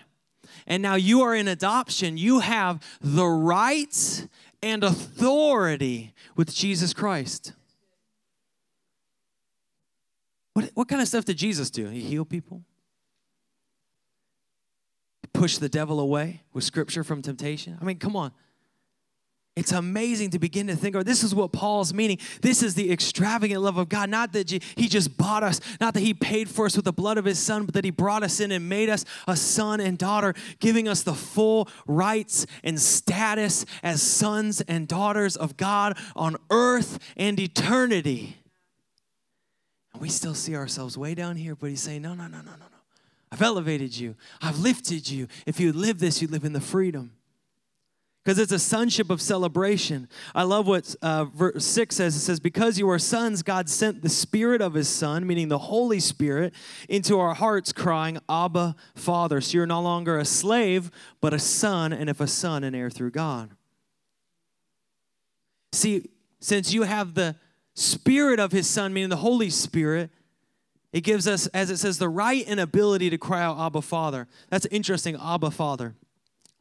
And 0.66 0.82
now 0.82 0.96
you 0.96 1.22
are 1.22 1.34
in 1.34 1.48
adoption. 1.48 2.16
You 2.16 2.40
have 2.40 2.82
the 3.00 3.26
rights 3.26 4.26
and 4.62 4.82
authority 4.82 6.14
with 6.36 6.54
Jesus 6.54 6.92
Christ. 6.92 7.52
What, 10.54 10.70
what 10.74 10.88
kind 10.88 11.00
of 11.00 11.08
stuff 11.08 11.24
did 11.24 11.36
Jesus 11.36 11.70
do? 11.70 11.86
He 11.88 12.00
heal 12.00 12.24
people? 12.24 12.62
Push 15.38 15.58
the 15.58 15.68
devil 15.68 16.00
away 16.00 16.42
with 16.52 16.64
scripture 16.64 17.04
from 17.04 17.22
temptation? 17.22 17.78
I 17.80 17.84
mean, 17.84 17.98
come 17.98 18.16
on. 18.16 18.32
It's 19.54 19.72
amazing 19.72 20.30
to 20.30 20.38
begin 20.38 20.68
to 20.68 20.76
think 20.76 20.94
of. 20.94 21.04
This 21.04 21.24
is 21.24 21.34
what 21.34 21.50
Paul's 21.52 21.92
meaning. 21.92 22.18
This 22.42 22.62
is 22.62 22.76
the 22.76 22.92
extravagant 22.92 23.60
love 23.60 23.76
of 23.76 23.88
God. 23.88 24.08
Not 24.08 24.32
that 24.34 24.50
he 24.50 24.86
just 24.86 25.16
bought 25.16 25.42
us, 25.42 25.60
not 25.80 25.94
that 25.94 26.00
he 26.00 26.14
paid 26.14 26.48
for 26.48 26.66
us 26.66 26.76
with 26.76 26.84
the 26.84 26.92
blood 26.92 27.18
of 27.18 27.24
his 27.24 27.40
son, 27.40 27.64
but 27.64 27.74
that 27.74 27.84
he 27.84 27.90
brought 27.90 28.22
us 28.22 28.38
in 28.38 28.52
and 28.52 28.68
made 28.68 28.88
us 28.88 29.04
a 29.26 29.34
son 29.34 29.80
and 29.80 29.98
daughter, 29.98 30.34
giving 30.60 30.86
us 30.86 31.02
the 31.02 31.14
full 31.14 31.68
rights 31.88 32.46
and 32.62 32.80
status 32.80 33.64
as 33.82 34.00
sons 34.00 34.60
and 34.62 34.86
daughters 34.86 35.36
of 35.36 35.56
God 35.56 35.98
on 36.14 36.36
earth 36.50 37.00
and 37.16 37.40
eternity. 37.40 38.36
And 39.92 40.00
we 40.00 40.08
still 40.08 40.34
see 40.34 40.54
ourselves 40.54 40.96
way 40.96 41.16
down 41.16 41.34
here, 41.34 41.56
but 41.56 41.70
he's 41.70 41.82
saying, 41.82 42.02
no, 42.02 42.14
no, 42.14 42.28
no, 42.28 42.38
no, 42.38 42.52
no. 42.52 42.67
I've 43.30 43.42
elevated 43.42 43.96
you, 43.96 44.14
I've 44.40 44.58
lifted 44.58 45.10
you. 45.10 45.28
If 45.46 45.60
you 45.60 45.72
live 45.72 45.98
this, 45.98 46.22
you 46.22 46.28
live 46.28 46.44
in 46.44 46.52
the 46.52 46.60
freedom 46.60 47.12
because 48.28 48.38
it's 48.38 48.52
a 48.52 48.58
sonship 48.58 49.08
of 49.08 49.22
celebration. 49.22 50.06
I 50.34 50.42
love 50.42 50.66
what 50.66 50.94
uh, 51.00 51.24
verse 51.24 51.64
6 51.64 51.96
says. 51.96 52.14
It 52.14 52.20
says, 52.20 52.40
Because 52.40 52.78
you 52.78 52.90
are 52.90 52.98
sons, 52.98 53.42
God 53.42 53.70
sent 53.70 54.02
the 54.02 54.10
Spirit 54.10 54.60
of 54.60 54.74
His 54.74 54.86
Son, 54.86 55.26
meaning 55.26 55.48
the 55.48 55.56
Holy 55.56 55.98
Spirit, 55.98 56.52
into 56.90 57.18
our 57.18 57.32
hearts, 57.32 57.72
crying, 57.72 58.18
Abba, 58.28 58.76
Father. 58.94 59.40
So 59.40 59.56
you're 59.56 59.66
no 59.66 59.80
longer 59.80 60.18
a 60.18 60.26
slave, 60.26 60.90
but 61.22 61.32
a 61.32 61.38
son, 61.38 61.94
and 61.94 62.10
if 62.10 62.20
a 62.20 62.26
son, 62.26 62.64
an 62.64 62.74
heir 62.74 62.90
through 62.90 63.12
God. 63.12 63.48
See, 65.72 66.10
since 66.38 66.70
you 66.74 66.82
have 66.82 67.14
the 67.14 67.34
Spirit 67.72 68.40
of 68.40 68.52
His 68.52 68.68
Son, 68.68 68.92
meaning 68.92 69.08
the 69.08 69.16
Holy 69.16 69.48
Spirit, 69.48 70.10
it 70.92 71.02
gives 71.02 71.28
us, 71.28 71.46
as 71.48 71.70
it 71.70 71.76
says, 71.76 71.98
the 71.98 72.08
right 72.08 72.44
and 72.48 72.58
ability 72.58 73.10
to 73.10 73.18
cry 73.18 73.42
out, 73.42 73.58
Abba, 73.58 73.82
Father. 73.82 74.26
That's 74.48 74.66
interesting, 74.66 75.16
Abba, 75.16 75.50
Father. 75.50 75.94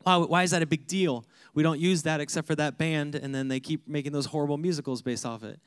Why, 0.03 0.17
why 0.17 0.43
is 0.43 0.51
that 0.51 0.61
a 0.61 0.65
big 0.65 0.87
deal? 0.87 1.25
We 1.53 1.63
don't 1.63 1.79
use 1.79 2.03
that 2.03 2.19
except 2.19 2.47
for 2.47 2.55
that 2.55 2.77
band, 2.77 3.15
and 3.15 3.33
then 3.33 3.47
they 3.47 3.59
keep 3.59 3.87
making 3.87 4.11
those 4.11 4.27
horrible 4.27 4.57
musicals 4.57 5.01
based 5.01 5.25
off 5.25 5.43
it. 5.43 5.59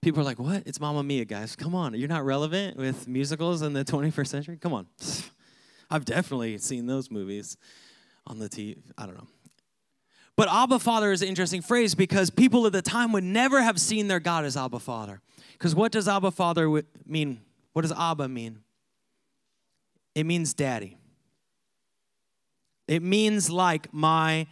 People 0.00 0.20
are 0.20 0.24
like, 0.24 0.38
what? 0.38 0.62
It's 0.64 0.80
Mamma 0.80 1.02
Mia, 1.02 1.24
guys. 1.24 1.56
Come 1.56 1.74
on. 1.74 1.94
You're 1.94 2.08
not 2.08 2.24
relevant 2.24 2.76
with 2.76 3.08
musicals 3.08 3.62
in 3.62 3.72
the 3.72 3.84
21st 3.84 4.26
century? 4.26 4.56
Come 4.56 4.72
on. 4.72 4.86
I've 5.90 6.04
definitely 6.04 6.58
seen 6.58 6.86
those 6.86 7.10
movies 7.10 7.56
on 8.26 8.38
the 8.38 8.48
TV. 8.48 8.78
I 8.96 9.06
don't 9.06 9.16
know. 9.16 9.26
But 10.36 10.48
Abba 10.48 10.78
Father 10.78 11.10
is 11.10 11.22
an 11.22 11.28
interesting 11.28 11.62
phrase 11.62 11.96
because 11.96 12.30
people 12.30 12.64
at 12.66 12.72
the 12.72 12.82
time 12.82 13.10
would 13.12 13.24
never 13.24 13.60
have 13.60 13.80
seen 13.80 14.06
their 14.06 14.20
God 14.20 14.44
as 14.44 14.56
Abba 14.56 14.78
Father. 14.78 15.20
Because 15.58 15.74
what 15.74 15.90
does 15.90 16.06
Abba 16.06 16.30
Father 16.30 16.82
mean? 17.04 17.40
What 17.72 17.82
does 17.82 17.92
Abba 17.92 18.28
mean? 18.28 18.60
It 20.14 20.24
means 20.24 20.54
daddy. 20.54 20.96
It 22.86 23.02
means 23.02 23.50
like 23.50 23.92
my 23.92 24.46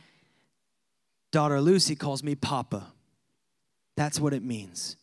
daughter 1.30 1.60
Lucy 1.60 1.94
calls 1.96 2.22
me 2.22 2.34
Papa. 2.34 2.92
That's 3.96 4.20
what 4.20 4.34
it 4.34 4.42
means. 4.42 4.96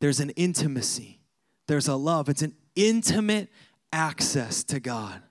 There's 0.00 0.20
an 0.20 0.30
intimacy, 0.30 1.20
there's 1.66 1.88
a 1.88 1.96
love. 1.96 2.28
It's 2.28 2.42
an 2.42 2.54
intimate 2.74 3.48
access 3.92 4.64
to 4.64 4.80
God. 4.80 5.22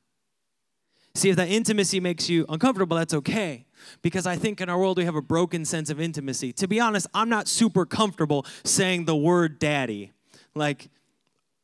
See, 1.14 1.30
if 1.30 1.36
that 1.36 1.50
intimacy 1.50 2.00
makes 2.00 2.30
you 2.30 2.46
uncomfortable, 2.50 2.98
that's 2.98 3.14
okay. 3.14 3.65
Because 4.02 4.26
I 4.26 4.36
think 4.36 4.62
in 4.62 4.70
our 4.70 4.78
world 4.78 4.98
we 4.98 5.06
have 5.06 5.16
a 5.16 5.22
broken 5.22 5.66
sense 5.66 5.90
of 5.90 6.00
intimacy. 6.00 6.54
To 6.54 6.68
be 6.68 6.80
honest, 6.80 7.08
I'm 7.14 7.30
not 7.30 7.48
super 7.48 7.86
comfortable 7.86 8.46
saying 8.64 9.06
the 9.06 9.16
word 9.16 9.60
daddy. 9.60 10.12
Like 10.54 10.90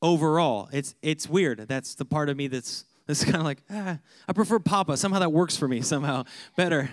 overall, 0.01 0.69
it's 0.71 0.95
it's 1.01 1.29
weird. 1.29 1.67
That's 1.67 1.95
the 1.95 2.05
part 2.05 2.29
of 2.29 2.37
me 2.37 2.47
that's 2.47 2.85
that's 3.07 3.23
kind 3.25 3.37
of 3.37 3.43
like, 3.43 3.61
ah, 3.69 3.99
I 4.27 4.33
prefer 4.33 4.59
Papa. 4.59 4.97
Somehow 4.97 5.19
that 5.19 5.31
works 5.31 5.57
for 5.57 5.67
me, 5.67 5.81
somehow 5.81 6.23
better. 6.55 6.89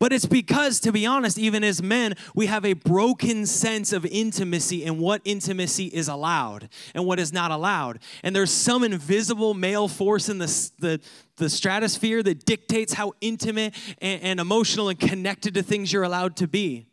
But 0.00 0.12
it's 0.12 0.26
because, 0.26 0.78
to 0.80 0.92
be 0.92 1.06
honest, 1.06 1.38
even 1.38 1.64
as 1.64 1.82
men, 1.82 2.14
we 2.32 2.46
have 2.46 2.64
a 2.64 2.74
broken 2.74 3.46
sense 3.46 3.92
of 3.92 4.06
intimacy 4.06 4.84
and 4.84 5.00
what 5.00 5.20
intimacy 5.24 5.86
is 5.86 6.06
allowed 6.06 6.68
and 6.94 7.04
what 7.04 7.18
is 7.18 7.32
not 7.32 7.50
allowed. 7.50 7.98
And 8.22 8.34
there's 8.34 8.52
some 8.52 8.84
invisible 8.84 9.54
male 9.54 9.88
force 9.88 10.28
in 10.28 10.38
the, 10.38 10.70
the, 10.78 11.00
the 11.36 11.50
stratosphere 11.50 12.22
that 12.22 12.46
dictates 12.46 12.92
how 12.92 13.14
intimate 13.20 13.74
and, 14.00 14.22
and 14.22 14.40
emotional 14.40 14.88
and 14.88 15.00
connected 15.00 15.54
to 15.54 15.64
things 15.64 15.92
you're 15.92 16.04
allowed 16.04 16.36
to 16.36 16.46
be. 16.46 16.86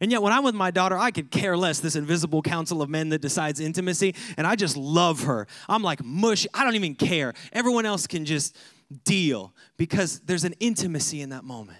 And 0.00 0.10
yet, 0.10 0.22
when 0.22 0.32
I'm 0.32 0.42
with 0.42 0.54
my 0.54 0.70
daughter, 0.70 0.98
I 0.98 1.10
could 1.10 1.30
care 1.30 1.56
less 1.56 1.78
this 1.78 1.94
invisible 1.94 2.42
council 2.42 2.80
of 2.80 2.88
men 2.88 3.10
that 3.10 3.20
decides 3.20 3.60
intimacy, 3.60 4.14
and 4.38 4.46
I 4.46 4.56
just 4.56 4.76
love 4.76 5.24
her. 5.24 5.46
I'm 5.68 5.82
like 5.82 6.02
mush. 6.02 6.46
I 6.54 6.64
don't 6.64 6.74
even 6.74 6.94
care. 6.94 7.34
Everyone 7.52 7.84
else 7.84 8.06
can 8.06 8.24
just 8.24 8.56
deal 9.04 9.54
because 9.76 10.20
there's 10.20 10.44
an 10.44 10.54
intimacy 10.58 11.20
in 11.20 11.28
that 11.28 11.44
moment. 11.44 11.78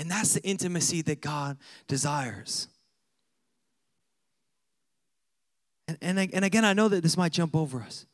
And 0.00 0.10
that's 0.10 0.32
the 0.32 0.42
intimacy 0.42 1.02
that 1.02 1.20
God 1.20 1.58
desires. 1.86 2.68
And, 5.86 5.98
and, 6.00 6.18
and 6.32 6.42
again, 6.42 6.64
I 6.64 6.72
know 6.72 6.88
that 6.88 7.02
this 7.02 7.18
might 7.18 7.32
jump 7.32 7.54
over 7.54 7.82
us, 7.82 8.06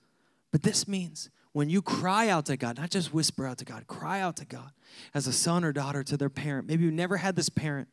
but 0.50 0.64
this 0.64 0.88
means 0.88 1.30
when 1.52 1.70
you 1.70 1.80
cry 1.80 2.28
out 2.28 2.46
to 2.46 2.56
God, 2.56 2.76
not 2.76 2.90
just 2.90 3.14
whisper 3.14 3.46
out 3.46 3.58
to 3.58 3.64
God, 3.64 3.86
cry 3.86 4.20
out 4.20 4.36
to 4.38 4.44
God 4.44 4.72
as 5.14 5.28
a 5.28 5.32
son 5.32 5.62
or 5.62 5.72
daughter 5.72 6.02
to 6.02 6.16
their 6.16 6.28
parent. 6.28 6.66
Maybe 6.66 6.82
you 6.82 6.90
never 6.90 7.18
had 7.18 7.36
this 7.36 7.48
parent 7.48 7.86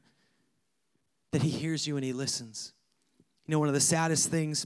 that 1.32 1.44
He 1.44 1.50
hears 1.50 1.86
you 1.86 1.96
and 1.96 2.04
He 2.04 2.14
listens. 2.14 2.74
You 3.46 3.52
know, 3.52 3.60
one 3.60 3.68
of 3.68 3.76
the 3.76 3.80
saddest 3.80 4.32
things, 4.32 4.66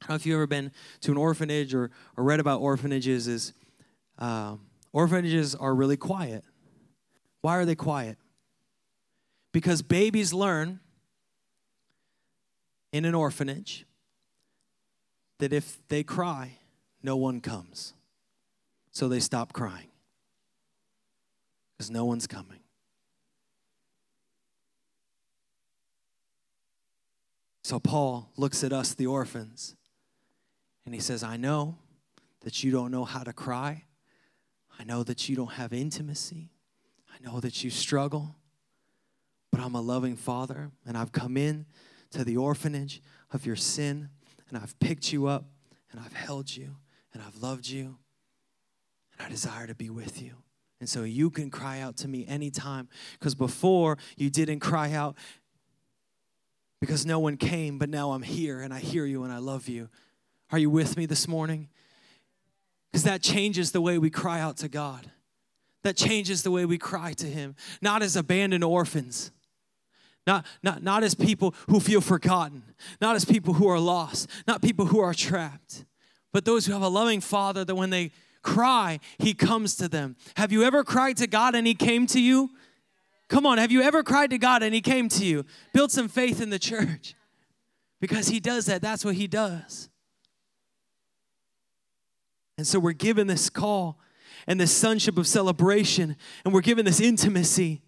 I 0.00 0.06
don't 0.06 0.08
know 0.08 0.14
if 0.14 0.24
you've 0.24 0.36
ever 0.36 0.46
been 0.46 0.72
to 1.02 1.10
an 1.10 1.18
orphanage 1.18 1.74
or, 1.74 1.90
or 2.16 2.24
read 2.24 2.40
about 2.40 2.62
orphanages, 2.62 3.28
is 3.28 3.52
um, 4.18 4.62
orphanages 4.94 5.54
are 5.54 5.74
really 5.74 5.98
quiet. 5.98 6.42
Why 7.42 7.58
are 7.58 7.66
they 7.66 7.74
quiet? 7.74 8.16
Because 9.56 9.80
babies 9.80 10.34
learn 10.34 10.80
in 12.92 13.06
an 13.06 13.14
orphanage 13.14 13.86
that 15.38 15.50
if 15.50 15.78
they 15.88 16.02
cry, 16.02 16.58
no 17.02 17.16
one 17.16 17.40
comes. 17.40 17.94
So 18.90 19.08
they 19.08 19.18
stop 19.18 19.54
crying 19.54 19.88
because 21.72 21.90
no 21.90 22.04
one's 22.04 22.26
coming. 22.26 22.60
So 27.64 27.80
Paul 27.80 28.30
looks 28.36 28.62
at 28.62 28.74
us, 28.74 28.92
the 28.92 29.06
orphans, 29.06 29.74
and 30.84 30.94
he 30.94 31.00
says, 31.00 31.24
I 31.24 31.38
know 31.38 31.78
that 32.42 32.62
you 32.62 32.70
don't 32.70 32.90
know 32.90 33.06
how 33.06 33.22
to 33.22 33.32
cry. 33.32 33.84
I 34.78 34.84
know 34.84 35.02
that 35.04 35.30
you 35.30 35.34
don't 35.34 35.52
have 35.52 35.72
intimacy. 35.72 36.50
I 37.08 37.26
know 37.26 37.40
that 37.40 37.64
you 37.64 37.70
struggle, 37.70 38.36
but 39.56 39.64
I'm 39.64 39.74
a 39.74 39.80
loving 39.80 40.16
father, 40.16 40.70
and 40.86 40.98
I've 40.98 41.12
come 41.12 41.38
in 41.38 41.64
to 42.10 42.24
the 42.24 42.36
orphanage 42.36 43.00
of 43.32 43.46
your 43.46 43.56
sin, 43.56 44.10
and 44.50 44.58
I've 44.58 44.78
picked 44.80 45.14
you 45.14 45.28
up, 45.28 45.46
and 45.90 45.98
I've 45.98 46.12
held 46.12 46.54
you, 46.54 46.76
and 47.14 47.22
I've 47.22 47.40
loved 47.40 47.66
you, 47.66 47.96
and 49.16 49.26
I 49.26 49.30
desire 49.30 49.66
to 49.66 49.74
be 49.74 49.88
with 49.88 50.20
you. 50.20 50.34
And 50.78 50.86
so 50.86 51.04
you 51.04 51.30
can 51.30 51.50
cry 51.50 51.80
out 51.80 51.96
to 51.98 52.08
me 52.08 52.26
anytime, 52.26 52.90
because 53.18 53.34
before 53.34 53.96
you 54.18 54.28
didn't 54.28 54.60
cry 54.60 54.92
out 54.92 55.16
because 56.78 57.06
no 57.06 57.18
one 57.18 57.38
came, 57.38 57.78
but 57.78 57.88
now 57.88 58.12
I'm 58.12 58.20
here 58.20 58.60
and 58.60 58.74
I 58.74 58.80
hear 58.80 59.06
you 59.06 59.24
and 59.24 59.32
I 59.32 59.38
love 59.38 59.70
you. 59.70 59.88
Are 60.52 60.58
you 60.58 60.68
with 60.68 60.98
me 60.98 61.06
this 61.06 61.26
morning? 61.26 61.70
Because 62.92 63.04
that 63.04 63.22
changes 63.22 63.72
the 63.72 63.80
way 63.80 63.96
we 63.96 64.10
cry 64.10 64.38
out 64.38 64.58
to 64.58 64.68
God. 64.68 65.10
That 65.82 65.96
changes 65.96 66.42
the 66.42 66.50
way 66.50 66.66
we 66.66 66.76
cry 66.76 67.14
to 67.14 67.26
Him, 67.26 67.56
not 67.80 68.02
as 68.02 68.16
abandoned 68.16 68.62
orphans. 68.62 69.32
Not, 70.26 70.44
not, 70.62 70.82
not 70.82 71.04
as 71.04 71.14
people 71.14 71.54
who 71.68 71.78
feel 71.78 72.00
forgotten, 72.00 72.62
not 73.00 73.14
as 73.14 73.24
people 73.24 73.54
who 73.54 73.68
are 73.68 73.78
lost, 73.78 74.28
not 74.46 74.60
people 74.60 74.86
who 74.86 74.98
are 74.98 75.14
trapped, 75.14 75.84
but 76.32 76.44
those 76.44 76.66
who 76.66 76.72
have 76.72 76.82
a 76.82 76.88
loving 76.88 77.20
Father 77.20 77.64
that 77.64 77.74
when 77.74 77.90
they 77.90 78.10
cry, 78.42 78.98
He 79.18 79.34
comes 79.34 79.76
to 79.76 79.88
them. 79.88 80.16
Have 80.36 80.50
you 80.50 80.64
ever 80.64 80.82
cried 80.82 81.16
to 81.18 81.26
God 81.26 81.54
and 81.54 81.66
He 81.66 81.74
came 81.74 82.06
to 82.08 82.20
you? 82.20 82.50
Come 83.28 83.46
on, 83.46 83.58
have 83.58 83.72
you 83.72 83.82
ever 83.82 84.02
cried 84.02 84.30
to 84.30 84.38
God 84.38 84.62
and 84.62 84.74
He 84.74 84.80
came 84.80 85.08
to 85.10 85.24
you? 85.24 85.44
Build 85.72 85.92
some 85.92 86.08
faith 86.08 86.40
in 86.40 86.50
the 86.50 86.58
church 86.58 87.14
because 88.00 88.28
He 88.28 88.40
does 88.40 88.66
that. 88.66 88.82
That's 88.82 89.04
what 89.04 89.14
He 89.14 89.28
does. 89.28 89.88
And 92.58 92.66
so 92.66 92.80
we're 92.80 92.92
given 92.92 93.26
this 93.26 93.50
call 93.50 93.98
and 94.46 94.60
this 94.60 94.72
sonship 94.72 95.18
of 95.18 95.26
celebration, 95.26 96.16
and 96.44 96.54
we're 96.54 96.60
given 96.60 96.84
this 96.84 97.00
intimacy. 97.00 97.82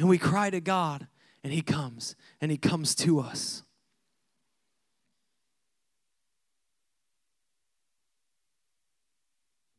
And 0.00 0.08
we 0.08 0.18
cry 0.18 0.48
to 0.48 0.60
God, 0.60 1.06
and 1.44 1.52
He 1.52 1.60
comes, 1.60 2.16
and 2.40 2.50
He 2.50 2.56
comes 2.56 2.94
to 2.96 3.20
us. 3.20 3.62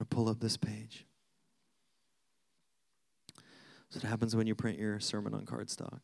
Pull 0.09 0.27
up 0.27 0.41
this 0.41 0.57
page. 0.57 1.05
So 3.89 3.97
it 3.97 4.03
happens 4.03 4.35
when 4.35 4.45
you 4.45 4.55
print 4.55 4.77
your 4.77 4.99
sermon 4.99 5.33
on 5.33 5.45
cardstock. 5.45 5.99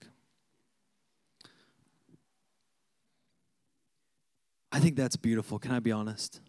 I 4.72 4.80
think 4.80 4.96
that's 4.96 5.18
beautiful. 5.18 5.60
Can 5.60 5.74
I 5.74 5.80
be 5.80 5.92
honest? 5.92 6.40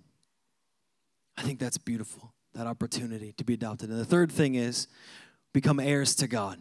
I 1.37 1.43
think 1.43 1.59
that's 1.59 1.79
beautiful. 1.79 2.33
that 2.55 2.69
opportunity 2.69 3.33
to 3.33 3.45
be 3.45 3.55
adopted. 3.55 3.91
And 3.91 3.99
the 3.99 4.05
third 4.05 4.31
thing 4.31 4.55
is 4.55 4.87
become 5.53 5.81
heirs 5.81 6.14
to 6.16 6.29
God. 6.29 6.59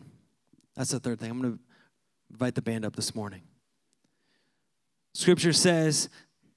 That's 0.78 0.92
the 0.92 1.00
third 1.00 1.20
thing. 1.20 1.32
I'm 1.32 1.42
going 1.42 1.54
to 1.54 1.60
invite 2.30 2.54
the 2.54 2.62
band 2.62 2.86
up 2.86 2.96
this 2.96 3.16
morning. 3.16 3.42
Scripture 5.16 5.52
says 5.52 6.08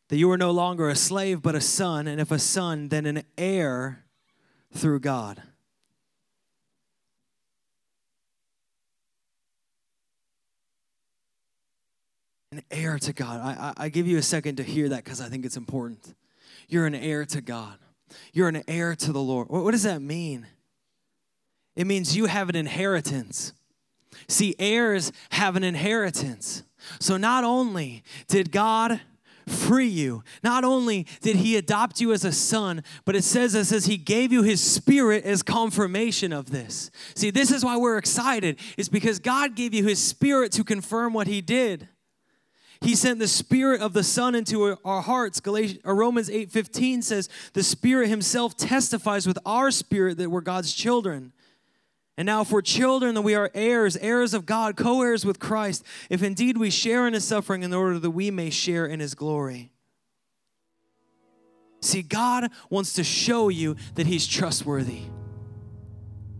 that 0.09 0.19
you 0.19 0.31
are 0.31 0.37
no 0.37 0.51
longer 0.51 0.91
a 0.91 0.95
slave, 0.95 1.41
but 1.41 1.55
a 1.55 1.61
son, 1.61 2.07
and 2.07 2.21
if 2.21 2.31
a 2.31 2.39
son, 2.39 2.89
then 2.89 3.07
an 3.07 3.23
heir 3.39 4.05
through 4.75 5.01
God. 5.01 5.43
An 12.53 12.63
heir 12.71 12.99
to 12.99 13.13
God. 13.15 13.41
I, 13.41 13.69
I, 13.69 13.85
I 13.85 13.89
give 13.89 14.07
you 14.07 14.19
a 14.19 14.23
second 14.23 14.57
to 14.57 14.63
hear 14.63 14.91
that 14.91 15.03
because 15.03 15.23
I 15.23 15.31
think 15.31 15.47
it's 15.47 15.57
important. 15.57 16.15
You're 16.69 16.87
an 16.87 16.95
heir 16.95 17.25
to 17.25 17.41
God. 17.41 17.79
You're 18.35 18.49
an 18.49 18.65
heir 18.69 18.95
to 18.97 19.13
the 19.13 19.23
Lord. 19.23 19.49
What, 19.49 19.65
what 19.65 19.71
does 19.71 19.85
that 19.85 20.03
mean? 20.03 20.47
It 21.75 21.87
means 21.87 22.15
you 22.15 22.27
have 22.27 22.51
an 22.51 22.57
inheritance. 22.57 23.55
See, 24.29 24.55
heirs 24.59 25.13
have 25.31 25.57
an 25.57 25.65
inheritance. 25.65 26.63
So 26.99 27.17
not 27.17 27.45
only 27.45 28.03
did 28.29 28.53
God 28.53 29.01
free 29.51 29.89
you. 29.89 30.23
Not 30.43 30.65
only 30.65 31.07
did 31.21 31.37
he 31.37 31.57
adopt 31.57 32.01
you 32.01 32.13
as 32.13 32.25
a 32.25 32.33
son, 32.33 32.83
but 33.05 33.17
it 33.17 33.25
says 33.25 33.55
it 33.55 33.65
says 33.67 33.87
he 33.87 33.97
gave 33.97 34.33
you 34.33 34.43
his 34.43 34.61
spirit 34.61 35.25
as 35.25 35.43
confirmation 35.43 36.33
of 36.33 36.51
this. 36.51 36.91
See, 37.15 37.31
this 37.31 37.51
is 37.51 37.65
why 37.65 37.77
we're 37.77 37.99
excited. 37.99 38.59
It's 38.77 38.89
because 38.89 39.19
God 39.19 39.57
gave 39.57 39.75
you 39.75 39.85
his 39.85 39.99
spirit 39.99 40.53
to 40.53 40.65
confirm 40.65 41.13
what 41.13 41.27
he 41.27 41.41
did. 41.41 41.89
He 42.81 42.95
sent 42.95 43.19
the 43.19 43.29
spirit 43.29 43.83
of 43.83 43.93
the 43.93 44.03
son 44.03 44.35
into 44.35 44.79
our 44.85 45.03
hearts. 45.03 45.39
Galatians, 45.41 45.83
uh, 45.87 45.93
Romans 45.93 46.31
8:15 46.31 47.03
says, 47.03 47.29
"The 47.53 47.63
spirit 47.63 48.09
himself 48.09 48.57
testifies 48.57 49.27
with 49.27 49.39
our 49.45 49.71
spirit 49.71 50.17
that 50.17 50.31
we're 50.31 50.41
God's 50.41 50.73
children." 50.73 51.33
And 52.21 52.27
now, 52.27 52.43
if 52.43 52.53
we're 52.53 52.61
children, 52.61 53.15
then 53.15 53.25
we 53.25 53.35
are 53.35 53.51
heirs, 53.55 53.97
heirs 53.97 54.35
of 54.35 54.45
God, 54.45 54.77
co 54.77 55.01
heirs 55.01 55.25
with 55.25 55.39
Christ, 55.39 55.83
if 56.11 56.23
indeed 56.23 56.59
we 56.59 56.69
share 56.69 57.07
in 57.07 57.15
his 57.15 57.25
suffering 57.25 57.63
in 57.63 57.73
order 57.73 57.99
that 57.99 58.11
we 58.11 58.31
may 58.31 58.51
share 58.51 58.85
in 58.85 59.01
his 59.01 59.15
glory. 59.15 59.73
See, 61.81 62.03
God 62.03 62.51
wants 62.69 62.93
to 62.93 63.05
show 63.05 63.49
you 63.49 63.75
that 63.95 64.07
he's 64.07 64.27
trustworthy. 64.27 65.01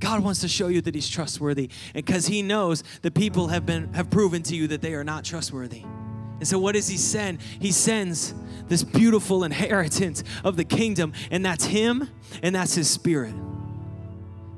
God 0.01 0.23
wants 0.23 0.43
to 0.43 0.49
show 0.49 0.69
you 0.69 0.83
that 0.83 0.95
he's 0.95 1.09
trustworthy 1.09 1.71
and 1.95 2.05
because 2.05 2.27
he 2.27 2.43
knows 2.43 2.85
that 3.01 3.15
people 3.15 3.49
have 3.49 3.65
been 3.65 3.91
have 3.95 4.11
proven 4.11 4.43
to 4.43 4.57
you 4.57 4.69
that 4.69 4.83
they 4.83 4.93
are 4.93 5.03
not 5.03 5.25
trustworthy. 5.25 5.81
And 5.81 6.47
so 6.47 6.59
what 6.59 6.75
does 6.75 6.89
he 6.89 6.99
send? 6.99 7.41
He 7.59 7.73
sends 7.73 8.35
this 8.69 8.83
beautiful 8.83 9.45
inheritance 9.45 10.25
of 10.45 10.59
the 10.59 10.65
kingdom 10.65 11.15
and 11.31 11.43
that's 11.43 11.65
him 11.65 12.07
and 12.43 12.55
that's 12.55 12.75
his 12.75 12.91
spirit. 12.91 13.35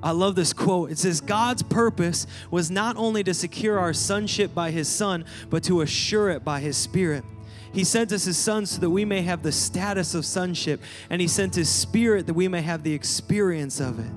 I 0.02 0.10
love 0.10 0.34
this 0.34 0.52
quote. 0.52 0.90
It 0.90 0.98
says, 0.98 1.20
God's 1.20 1.62
purpose 1.62 2.26
was 2.50 2.70
not 2.70 2.96
only 2.96 3.22
to 3.24 3.34
secure 3.34 3.78
our 3.78 3.92
sonship 3.92 4.54
by 4.54 4.70
his 4.70 4.88
son, 4.88 5.24
but 5.48 5.62
to 5.64 5.80
assure 5.80 6.30
it 6.30 6.44
by 6.44 6.60
his 6.60 6.76
spirit. 6.76 7.24
He 7.72 7.84
sent 7.84 8.12
us 8.12 8.24
his 8.24 8.36
son 8.36 8.66
so 8.66 8.80
that 8.80 8.90
we 8.90 9.04
may 9.04 9.22
have 9.22 9.42
the 9.42 9.52
status 9.52 10.14
of 10.14 10.26
sonship, 10.26 10.82
and 11.08 11.20
he 11.20 11.28
sent 11.28 11.54
his 11.54 11.68
spirit 11.68 12.26
that 12.26 12.34
we 12.34 12.48
may 12.48 12.62
have 12.62 12.82
the 12.82 12.92
experience 12.92 13.80
of 13.80 13.98
it. 13.98 14.10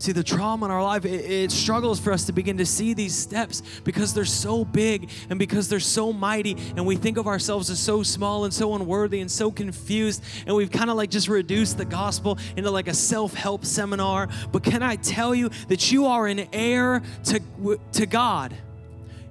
See, 0.00 0.12
the 0.12 0.22
trauma 0.22 0.64
in 0.64 0.70
our 0.72 0.82
life, 0.82 1.04
it, 1.04 1.30
it, 1.30 1.52
struggles 1.52 2.00
for 2.00 2.10
us 2.10 2.24
to 2.24 2.32
begin 2.32 2.56
to 2.56 2.64
see 2.64 2.94
these 2.94 3.14
steps 3.14 3.62
because 3.84 4.14
they're 4.14 4.24
so 4.24 4.64
big 4.64 5.10
and 5.28 5.38
because 5.38 5.68
they're 5.68 5.78
so 5.78 6.10
mighty, 6.10 6.56
and 6.74 6.86
we 6.86 6.96
think 6.96 7.18
of 7.18 7.26
ourselves 7.26 7.68
as 7.68 7.78
so 7.78 8.02
small 8.02 8.46
and 8.46 8.54
so 8.54 8.74
unworthy 8.74 9.20
and 9.20 9.30
so 9.30 9.50
confused, 9.50 10.24
and 10.46 10.56
we've 10.56 10.70
kind 10.70 10.88
of 10.88 10.96
like 10.96 11.10
just 11.10 11.28
reduced 11.28 11.76
the 11.76 11.84
gospel 11.84 12.38
into 12.56 12.70
like 12.70 12.88
a 12.88 12.94
self 12.94 13.34
help 13.34 13.62
seminar. 13.66 14.30
But 14.50 14.64
can 14.64 14.82
I 14.82 14.96
tell 14.96 15.34
you 15.34 15.50
that 15.68 15.92
you 15.92 16.06
are 16.06 16.26
an 16.26 16.48
heir 16.50 17.02
to, 17.24 17.78
to 17.92 18.06
God? 18.06 18.56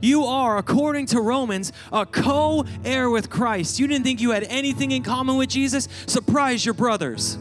You 0.01 0.25
are, 0.25 0.59
according 0.59 1.07
to 1.07 1.19
Romans, 1.19 1.73
a 1.91 2.05
co 2.05 2.63
heir 2.85 3.09
with 3.09 3.31
Christ. 3.31 3.79
You 3.79 3.87
didn't 3.87 4.03
think 4.03 4.21
you 4.21 4.31
had 4.31 4.43
anything 4.43 4.91
in 4.91 5.01
common 5.01 5.35
with 5.35 5.49
Jesus? 5.49 5.87
Surprise 6.05 6.63
your 6.63 6.75
brothers. 6.75 7.39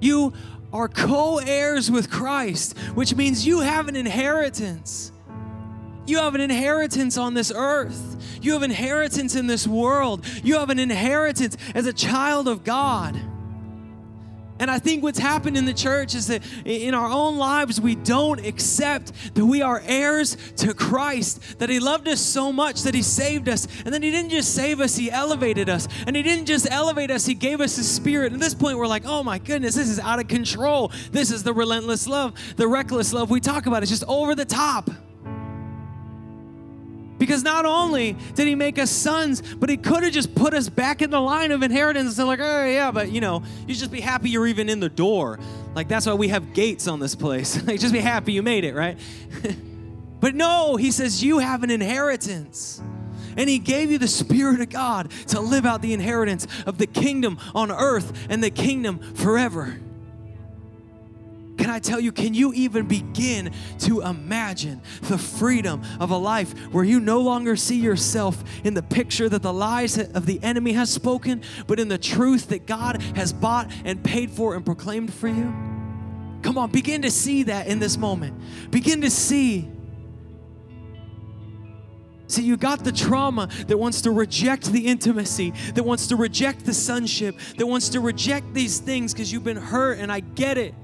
You 0.00 0.32
are 0.72 0.88
co 0.88 1.38
heirs 1.38 1.90
with 1.90 2.10
Christ, 2.10 2.76
which 2.94 3.14
means 3.14 3.46
you 3.46 3.60
have 3.60 3.88
an 3.88 3.96
inheritance. 3.96 5.12
You 6.06 6.18
have 6.18 6.34
an 6.34 6.40
inheritance 6.40 7.16
on 7.16 7.34
this 7.34 7.52
earth. 7.54 8.38
You 8.42 8.54
have 8.54 8.62
inheritance 8.62 9.36
in 9.36 9.46
this 9.46 9.66
world. 9.66 10.24
You 10.42 10.56
have 10.58 10.70
an 10.70 10.78
inheritance 10.78 11.56
as 11.74 11.86
a 11.86 11.92
child 11.92 12.48
of 12.48 12.64
God. 12.64 13.20
And 14.60 14.70
I 14.70 14.78
think 14.78 15.02
what's 15.02 15.18
happened 15.18 15.56
in 15.56 15.64
the 15.64 15.74
church 15.74 16.14
is 16.14 16.28
that 16.28 16.42
in 16.64 16.94
our 16.94 17.08
own 17.08 17.38
lives, 17.38 17.80
we 17.80 17.94
don't 17.94 18.44
accept 18.46 19.34
that 19.34 19.44
we 19.44 19.62
are 19.62 19.82
heirs 19.84 20.36
to 20.58 20.74
Christ, 20.74 21.58
that 21.58 21.70
He 21.70 21.80
loved 21.80 22.06
us 22.06 22.20
so 22.20 22.52
much 22.52 22.82
that 22.82 22.94
He 22.94 23.02
saved 23.02 23.48
us. 23.48 23.66
And 23.84 23.92
then 23.92 24.02
He 24.02 24.10
didn't 24.10 24.30
just 24.30 24.54
save 24.54 24.80
us, 24.80 24.96
He 24.96 25.10
elevated 25.10 25.68
us. 25.68 25.88
And 26.06 26.14
He 26.14 26.22
didn't 26.22 26.44
just 26.46 26.70
elevate 26.70 27.10
us, 27.10 27.24
He 27.26 27.34
gave 27.34 27.60
us 27.60 27.76
His 27.76 27.90
Spirit. 27.90 28.34
At 28.34 28.38
this 28.38 28.54
point, 28.54 28.76
we're 28.76 28.86
like, 28.86 29.06
oh 29.06 29.22
my 29.22 29.38
goodness, 29.38 29.74
this 29.74 29.88
is 29.88 29.98
out 29.98 30.20
of 30.20 30.28
control. 30.28 30.92
This 31.10 31.30
is 31.30 31.42
the 31.42 31.54
relentless 31.54 32.06
love, 32.06 32.34
the 32.56 32.68
reckless 32.68 33.12
love 33.12 33.30
we 33.30 33.40
talk 33.40 33.64
about. 33.66 33.82
It's 33.82 33.90
just 33.90 34.04
over 34.06 34.34
the 34.34 34.44
top. 34.44 34.90
Because 37.20 37.42
not 37.42 37.66
only 37.66 38.16
did 38.34 38.48
he 38.48 38.54
make 38.54 38.78
us 38.78 38.90
sons, 38.90 39.42
but 39.42 39.68
he 39.68 39.76
could 39.76 40.02
have 40.02 40.12
just 40.12 40.34
put 40.34 40.54
us 40.54 40.70
back 40.70 41.02
in 41.02 41.10
the 41.10 41.20
line 41.20 41.52
of 41.52 41.62
inheritance. 41.62 42.16
They're 42.16 42.24
like, 42.24 42.40
oh, 42.40 42.64
yeah, 42.64 42.90
but 42.90 43.12
you 43.12 43.20
know, 43.20 43.42
you 43.66 43.74
just 43.74 43.92
be 43.92 44.00
happy 44.00 44.30
you're 44.30 44.46
even 44.46 44.70
in 44.70 44.80
the 44.80 44.88
door. 44.88 45.38
Like, 45.74 45.86
that's 45.86 46.06
why 46.06 46.14
we 46.14 46.28
have 46.28 46.54
gates 46.54 46.88
on 46.88 46.98
this 46.98 47.14
place. 47.14 47.62
like, 47.66 47.78
just 47.78 47.92
be 47.92 48.00
happy 48.00 48.32
you 48.32 48.42
made 48.42 48.64
it, 48.64 48.74
right? 48.74 48.98
but 50.20 50.34
no, 50.34 50.76
he 50.76 50.90
says, 50.90 51.22
you 51.22 51.40
have 51.40 51.62
an 51.62 51.70
inheritance. 51.70 52.80
And 53.36 53.50
he 53.50 53.58
gave 53.58 53.90
you 53.90 53.98
the 53.98 54.08
Spirit 54.08 54.62
of 54.62 54.70
God 54.70 55.10
to 55.28 55.40
live 55.40 55.66
out 55.66 55.82
the 55.82 55.92
inheritance 55.92 56.46
of 56.64 56.78
the 56.78 56.86
kingdom 56.86 57.38
on 57.54 57.70
earth 57.70 58.26
and 58.30 58.42
the 58.42 58.50
kingdom 58.50 58.98
forever. 59.14 59.78
Can 61.60 61.68
I 61.68 61.78
tell 61.78 62.00
you, 62.00 62.10
can 62.10 62.32
you 62.32 62.54
even 62.54 62.86
begin 62.86 63.52
to 63.80 64.00
imagine 64.00 64.80
the 65.02 65.18
freedom 65.18 65.82
of 66.00 66.10
a 66.10 66.16
life 66.16 66.58
where 66.72 66.84
you 66.84 67.00
no 67.00 67.20
longer 67.20 67.54
see 67.54 67.78
yourself 67.78 68.42
in 68.64 68.72
the 68.72 68.82
picture 68.82 69.28
that 69.28 69.42
the 69.42 69.52
lies 69.52 69.98
of 69.98 70.24
the 70.24 70.42
enemy 70.42 70.72
has 70.72 70.88
spoken, 70.88 71.42
but 71.66 71.78
in 71.78 71.88
the 71.88 71.98
truth 71.98 72.48
that 72.48 72.64
God 72.64 73.02
has 73.14 73.34
bought 73.34 73.70
and 73.84 74.02
paid 74.02 74.30
for 74.30 74.54
and 74.54 74.64
proclaimed 74.64 75.12
for 75.12 75.28
you? 75.28 75.54
Come 76.40 76.56
on, 76.56 76.70
begin 76.70 77.02
to 77.02 77.10
see 77.10 77.42
that 77.42 77.66
in 77.66 77.78
this 77.78 77.98
moment. 77.98 78.40
Begin 78.70 79.02
to 79.02 79.10
see. 79.10 79.70
See, 82.26 82.42
you 82.42 82.56
got 82.56 82.84
the 82.84 82.92
trauma 82.92 83.50
that 83.66 83.76
wants 83.76 84.00
to 84.02 84.12
reject 84.12 84.72
the 84.72 84.86
intimacy, 84.86 85.52
that 85.74 85.84
wants 85.84 86.06
to 86.06 86.16
reject 86.16 86.64
the 86.64 86.72
sonship, 86.72 87.38
that 87.58 87.66
wants 87.66 87.90
to 87.90 88.00
reject 88.00 88.54
these 88.54 88.78
things 88.78 89.12
because 89.12 89.30
you've 89.30 89.44
been 89.44 89.58
hurt, 89.58 89.98
and 89.98 90.10
I 90.10 90.20
get 90.20 90.56
it. 90.56 90.74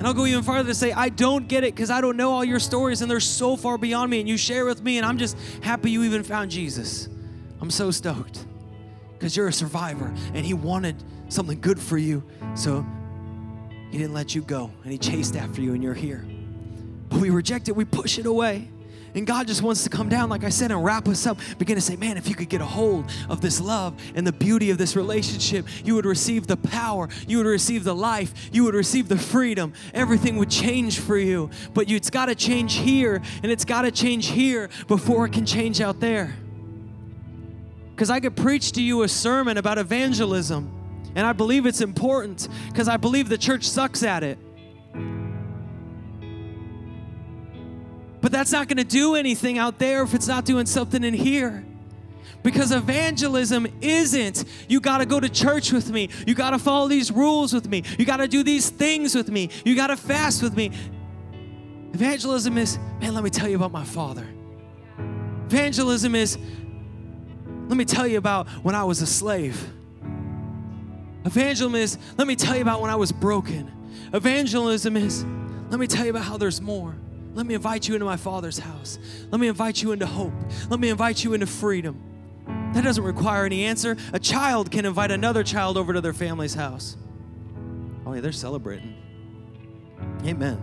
And 0.00 0.06
I'll 0.06 0.14
go 0.14 0.24
even 0.24 0.42
farther 0.42 0.66
to 0.66 0.74
say, 0.74 0.92
I 0.92 1.10
don't 1.10 1.46
get 1.46 1.62
it 1.62 1.74
because 1.74 1.90
I 1.90 2.00
don't 2.00 2.16
know 2.16 2.32
all 2.32 2.42
your 2.42 2.58
stories 2.58 3.02
and 3.02 3.10
they're 3.10 3.20
so 3.20 3.54
far 3.54 3.76
beyond 3.76 4.10
me. 4.10 4.18
And 4.18 4.26
you 4.26 4.38
share 4.38 4.64
with 4.64 4.82
me, 4.82 4.96
and 4.96 5.04
I'm 5.04 5.18
just 5.18 5.36
happy 5.60 5.90
you 5.90 6.04
even 6.04 6.22
found 6.22 6.50
Jesus. 6.50 7.06
I'm 7.60 7.70
so 7.70 7.90
stoked 7.90 8.46
because 9.12 9.36
you're 9.36 9.48
a 9.48 9.52
survivor 9.52 10.06
and 10.32 10.46
He 10.46 10.54
wanted 10.54 10.96
something 11.28 11.60
good 11.60 11.78
for 11.78 11.98
you. 11.98 12.24
So 12.54 12.86
He 13.90 13.98
didn't 13.98 14.14
let 14.14 14.34
you 14.34 14.40
go 14.40 14.70
and 14.84 14.90
He 14.90 14.96
chased 14.96 15.36
after 15.36 15.60
you, 15.60 15.74
and 15.74 15.82
you're 15.82 15.92
here. 15.92 16.26
But 17.10 17.20
we 17.20 17.28
reject 17.28 17.68
it, 17.68 17.76
we 17.76 17.84
push 17.84 18.18
it 18.18 18.24
away. 18.24 18.70
And 19.14 19.26
God 19.26 19.46
just 19.46 19.62
wants 19.62 19.82
to 19.84 19.90
come 19.90 20.08
down, 20.08 20.28
like 20.28 20.44
I 20.44 20.48
said, 20.48 20.70
and 20.70 20.84
wrap 20.84 21.08
us 21.08 21.26
up. 21.26 21.38
Begin 21.58 21.76
to 21.76 21.80
say, 21.80 21.96
man, 21.96 22.16
if 22.16 22.28
you 22.28 22.34
could 22.34 22.48
get 22.48 22.60
a 22.60 22.66
hold 22.66 23.10
of 23.28 23.40
this 23.40 23.60
love 23.60 24.00
and 24.14 24.26
the 24.26 24.32
beauty 24.32 24.70
of 24.70 24.78
this 24.78 24.96
relationship, 24.96 25.66
you 25.84 25.94
would 25.94 26.06
receive 26.06 26.46
the 26.46 26.56
power, 26.56 27.08
you 27.26 27.38
would 27.38 27.46
receive 27.46 27.84
the 27.84 27.94
life, 27.94 28.50
you 28.52 28.64
would 28.64 28.74
receive 28.74 29.08
the 29.08 29.18
freedom. 29.18 29.72
Everything 29.94 30.36
would 30.36 30.50
change 30.50 31.00
for 31.00 31.18
you. 31.18 31.50
But 31.74 31.88
you, 31.88 31.96
it's 31.96 32.10
got 32.10 32.26
to 32.26 32.34
change 32.34 32.74
here, 32.74 33.20
and 33.42 33.50
it's 33.50 33.64
got 33.64 33.82
to 33.82 33.90
change 33.90 34.28
here 34.28 34.70
before 34.86 35.26
it 35.26 35.32
can 35.32 35.46
change 35.46 35.80
out 35.80 36.00
there. 36.00 36.36
Because 37.94 38.10
I 38.10 38.20
could 38.20 38.36
preach 38.36 38.72
to 38.72 38.82
you 38.82 39.02
a 39.02 39.08
sermon 39.08 39.58
about 39.58 39.76
evangelism, 39.76 40.72
and 41.14 41.26
I 41.26 41.32
believe 41.32 41.66
it's 41.66 41.80
important 41.80 42.48
because 42.68 42.88
I 42.88 42.96
believe 42.96 43.28
the 43.28 43.36
church 43.36 43.68
sucks 43.68 44.02
at 44.02 44.22
it. 44.22 44.38
But 48.20 48.32
that's 48.32 48.52
not 48.52 48.68
going 48.68 48.76
to 48.76 48.84
do 48.84 49.14
anything 49.14 49.58
out 49.58 49.78
there 49.78 50.02
if 50.02 50.14
it's 50.14 50.28
not 50.28 50.44
doing 50.44 50.66
something 50.66 51.02
in 51.04 51.14
here. 51.14 51.64
Because 52.42 52.72
evangelism 52.72 53.66
isn't, 53.80 54.44
you 54.68 54.80
got 54.80 54.98
to 54.98 55.06
go 55.06 55.20
to 55.20 55.28
church 55.28 55.72
with 55.72 55.90
me. 55.90 56.08
You 56.26 56.34
got 56.34 56.50
to 56.50 56.58
follow 56.58 56.88
these 56.88 57.10
rules 57.10 57.52
with 57.52 57.68
me. 57.68 57.82
You 57.98 58.06
got 58.06 58.18
to 58.18 58.28
do 58.28 58.42
these 58.42 58.70
things 58.70 59.14
with 59.14 59.30
me. 59.30 59.50
You 59.64 59.76
got 59.76 59.88
to 59.88 59.96
fast 59.96 60.42
with 60.42 60.56
me. 60.56 60.70
Evangelism 61.92 62.56
is, 62.56 62.78
man, 63.00 63.14
let 63.14 63.24
me 63.24 63.30
tell 63.30 63.48
you 63.48 63.56
about 63.56 63.72
my 63.72 63.84
father. 63.84 64.26
Evangelism 65.46 66.14
is, 66.14 66.38
let 67.68 67.76
me 67.76 67.84
tell 67.84 68.06
you 68.06 68.18
about 68.18 68.48
when 68.62 68.74
I 68.74 68.84
was 68.84 69.02
a 69.02 69.06
slave. 69.06 69.72
Evangelism 71.24 71.74
is, 71.74 71.98
let 72.16 72.26
me 72.26 72.36
tell 72.36 72.56
you 72.56 72.62
about 72.62 72.80
when 72.80 72.90
I 72.90 72.96
was 72.96 73.12
broken. 73.12 73.70
Evangelism 74.14 74.96
is, 74.96 75.24
let 75.68 75.78
me 75.78 75.86
tell 75.86 76.04
you 76.04 76.10
about 76.10 76.24
how 76.24 76.38
there's 76.38 76.60
more. 76.60 76.94
Let 77.40 77.46
me 77.46 77.54
invite 77.54 77.88
you 77.88 77.94
into 77.94 78.04
my 78.04 78.18
Father's 78.18 78.58
house. 78.58 78.98
Let 79.30 79.40
me 79.40 79.48
invite 79.48 79.80
you 79.80 79.92
into 79.92 80.04
hope. 80.04 80.34
Let 80.68 80.78
me 80.78 80.90
invite 80.90 81.24
you 81.24 81.32
into 81.32 81.46
freedom. 81.46 81.98
That 82.74 82.84
doesn't 82.84 83.02
require 83.02 83.46
any 83.46 83.64
answer. 83.64 83.96
A 84.12 84.18
child 84.18 84.70
can 84.70 84.84
invite 84.84 85.10
another 85.10 85.42
child 85.42 85.78
over 85.78 85.94
to 85.94 86.02
their 86.02 86.12
family's 86.12 86.52
house. 86.52 86.98
Oh, 88.04 88.12
yeah, 88.12 88.20
they're 88.20 88.30
celebrating. 88.30 88.94
Amen. 90.26 90.60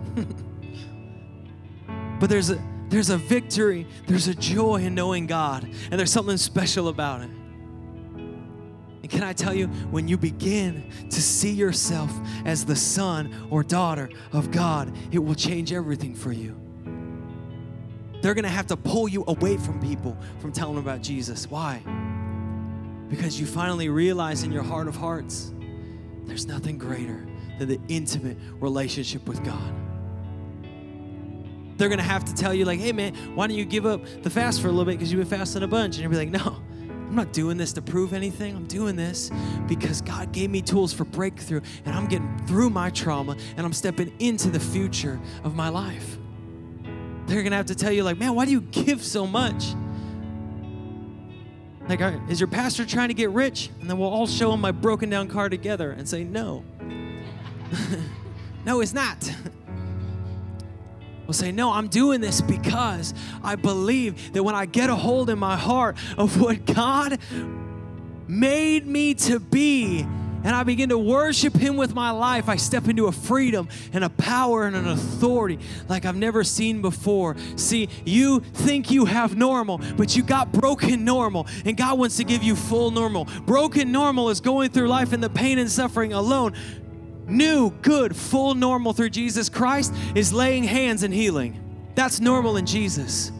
but 2.20 2.30
there's 2.30 2.50
a 2.50 2.62
there's 2.90 3.10
a 3.10 3.18
victory, 3.18 3.84
there's 4.06 4.28
a 4.28 4.34
joy 4.36 4.76
in 4.76 4.94
knowing 4.94 5.26
God, 5.26 5.64
and 5.64 5.98
there's 5.98 6.12
something 6.12 6.36
special 6.36 6.86
about 6.86 7.22
it. 7.22 7.30
And 9.02 9.10
can 9.10 9.24
I 9.24 9.32
tell 9.32 9.52
you, 9.52 9.66
when 9.90 10.06
you 10.06 10.16
begin 10.16 10.92
to 11.10 11.20
see 11.20 11.50
yourself 11.50 12.12
as 12.44 12.64
the 12.64 12.76
son 12.76 13.34
or 13.50 13.64
daughter 13.64 14.08
of 14.30 14.52
God, 14.52 14.96
it 15.10 15.18
will 15.18 15.34
change 15.34 15.72
everything 15.72 16.14
for 16.14 16.30
you. 16.30 16.67
They're 18.20 18.34
gonna 18.34 18.48
have 18.48 18.66
to 18.68 18.76
pull 18.76 19.08
you 19.08 19.24
away 19.28 19.56
from 19.56 19.80
people 19.80 20.16
from 20.40 20.52
telling 20.52 20.74
them 20.74 20.84
about 20.84 21.02
Jesus. 21.02 21.50
Why? 21.50 21.82
Because 23.08 23.38
you 23.40 23.46
finally 23.46 23.88
realize 23.88 24.42
in 24.42 24.52
your 24.52 24.62
heart 24.62 24.88
of 24.88 24.96
hearts, 24.96 25.52
there's 26.24 26.46
nothing 26.46 26.78
greater 26.78 27.26
than 27.58 27.68
the 27.68 27.80
intimate 27.88 28.36
relationship 28.60 29.26
with 29.26 29.42
God. 29.44 29.74
They're 31.76 31.88
gonna 31.88 32.02
have 32.02 32.24
to 32.24 32.34
tell 32.34 32.52
you, 32.52 32.64
like, 32.64 32.80
hey 32.80 32.92
man, 32.92 33.14
why 33.34 33.46
don't 33.46 33.56
you 33.56 33.64
give 33.64 33.86
up 33.86 34.04
the 34.22 34.30
fast 34.30 34.60
for 34.60 34.66
a 34.66 34.70
little 34.70 34.84
bit 34.84 34.98
because 34.98 35.12
you've 35.12 35.20
been 35.20 35.38
fasting 35.38 35.62
a 35.62 35.68
bunch? 35.68 35.94
And 35.94 36.02
you'll 36.02 36.10
be 36.10 36.16
like, 36.16 36.30
no, 36.30 36.60
I'm 37.08 37.14
not 37.14 37.32
doing 37.32 37.56
this 37.56 37.72
to 37.74 37.82
prove 37.82 38.12
anything. 38.12 38.54
I'm 38.54 38.66
doing 38.66 38.96
this 38.96 39.30
because 39.66 40.02
God 40.02 40.32
gave 40.32 40.50
me 40.50 40.60
tools 40.60 40.92
for 40.92 41.04
breakthrough 41.04 41.60
and 41.84 41.94
I'm 41.94 42.06
getting 42.06 42.36
through 42.46 42.70
my 42.70 42.90
trauma 42.90 43.36
and 43.56 43.64
I'm 43.64 43.72
stepping 43.72 44.12
into 44.18 44.50
the 44.50 44.60
future 44.60 45.18
of 45.44 45.54
my 45.54 45.68
life. 45.68 46.18
They're 47.28 47.42
gonna 47.42 47.56
have 47.56 47.66
to 47.66 47.74
tell 47.74 47.92
you, 47.92 48.02
like, 48.02 48.18
man, 48.18 48.34
why 48.34 48.46
do 48.46 48.50
you 48.50 48.62
give 48.62 49.04
so 49.04 49.26
much? 49.26 49.74
Like, 51.88 52.00
is 52.28 52.40
your 52.40 52.48
pastor 52.48 52.84
trying 52.84 53.08
to 53.08 53.14
get 53.14 53.30
rich? 53.30 53.70
And 53.80 53.88
then 53.88 53.98
we'll 53.98 54.10
all 54.10 54.26
show 54.26 54.52
him 54.52 54.60
my 54.60 54.72
broken 54.72 55.08
down 55.08 55.28
car 55.28 55.48
together 55.48 55.92
and 55.92 56.08
say, 56.08 56.24
no. 56.24 56.64
no, 58.64 58.80
it's 58.80 58.92
not. 58.92 59.30
We'll 61.28 61.34
say, 61.34 61.52
No, 61.52 61.72
I'm 61.72 61.88
doing 61.88 62.22
this 62.22 62.40
because 62.40 63.12
I 63.44 63.54
believe 63.54 64.32
that 64.32 64.42
when 64.42 64.54
I 64.54 64.64
get 64.64 64.88
a 64.88 64.96
hold 64.96 65.28
in 65.28 65.38
my 65.38 65.58
heart 65.58 65.98
of 66.16 66.40
what 66.40 66.64
God 66.64 67.18
made 68.26 68.86
me 68.86 69.12
to 69.12 69.38
be, 69.38 70.06
and 70.44 70.54
I 70.54 70.62
begin 70.62 70.88
to 70.90 70.98
worship 70.98 71.54
Him 71.54 71.76
with 71.76 71.94
my 71.94 72.10
life, 72.10 72.48
I 72.48 72.56
step 72.56 72.88
into 72.88 73.06
a 73.06 73.12
freedom 73.12 73.68
and 73.92 74.04
a 74.04 74.10
power 74.10 74.66
and 74.66 74.76
an 74.76 74.88
authority 74.88 75.58
like 75.88 76.04
I've 76.04 76.16
never 76.16 76.44
seen 76.44 76.82
before. 76.82 77.36
See, 77.56 77.88
you 78.04 78.40
think 78.40 78.90
you 78.90 79.04
have 79.04 79.36
normal, 79.36 79.80
but 79.96 80.16
you 80.16 80.22
got 80.22 80.52
broken 80.52 81.04
normal, 81.04 81.46
and 81.64 81.76
God 81.76 81.98
wants 81.98 82.16
to 82.18 82.24
give 82.24 82.42
you 82.42 82.56
full 82.56 82.90
normal. 82.90 83.26
Broken 83.46 83.92
normal 83.92 84.30
is 84.30 84.40
going 84.40 84.70
through 84.70 84.88
life 84.88 85.12
in 85.12 85.20
the 85.20 85.30
pain 85.30 85.58
and 85.58 85.70
suffering 85.70 86.12
alone 86.12 86.54
new, 87.28 87.70
good, 87.82 88.16
full 88.16 88.54
normal 88.54 88.92
through 88.92 89.10
Jesus 89.10 89.48
Christ 89.48 89.94
is 90.14 90.32
laying 90.32 90.64
hands 90.64 91.02
and 91.02 91.12
healing. 91.12 91.62
That's 91.94 92.20
normal 92.20 92.56
in 92.56 92.66
Jesus. 92.66 93.30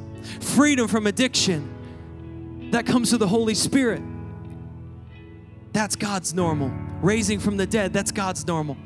Freedom 0.41 0.89
from 0.89 1.07
addiction, 1.07 2.71
that 2.71 2.87
comes 2.87 3.09
through 3.09 3.19
the 3.19 3.29
Holy 3.29 3.55
Spirit. 3.55 4.03
That's 5.73 5.97
God's 5.97 6.35
normal. 6.35 6.73
Raising 7.01 7.39
from 7.39 7.57
the 7.57 7.67
dead, 7.67 7.93
that's 7.93 8.11
God's 8.11 8.47
normal. 8.47 8.77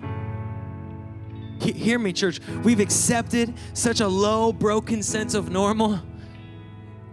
He- 1.61 1.73
hear 1.73 1.99
me, 1.99 2.13
church. 2.13 2.41
We've 2.63 2.81
accepted 2.81 3.55
such 3.73 4.01
a 4.01 4.09
low, 4.09 4.53
broken 4.53 5.03
sense 5.03 5.35
of 5.35 5.51
normal. 5.51 6.01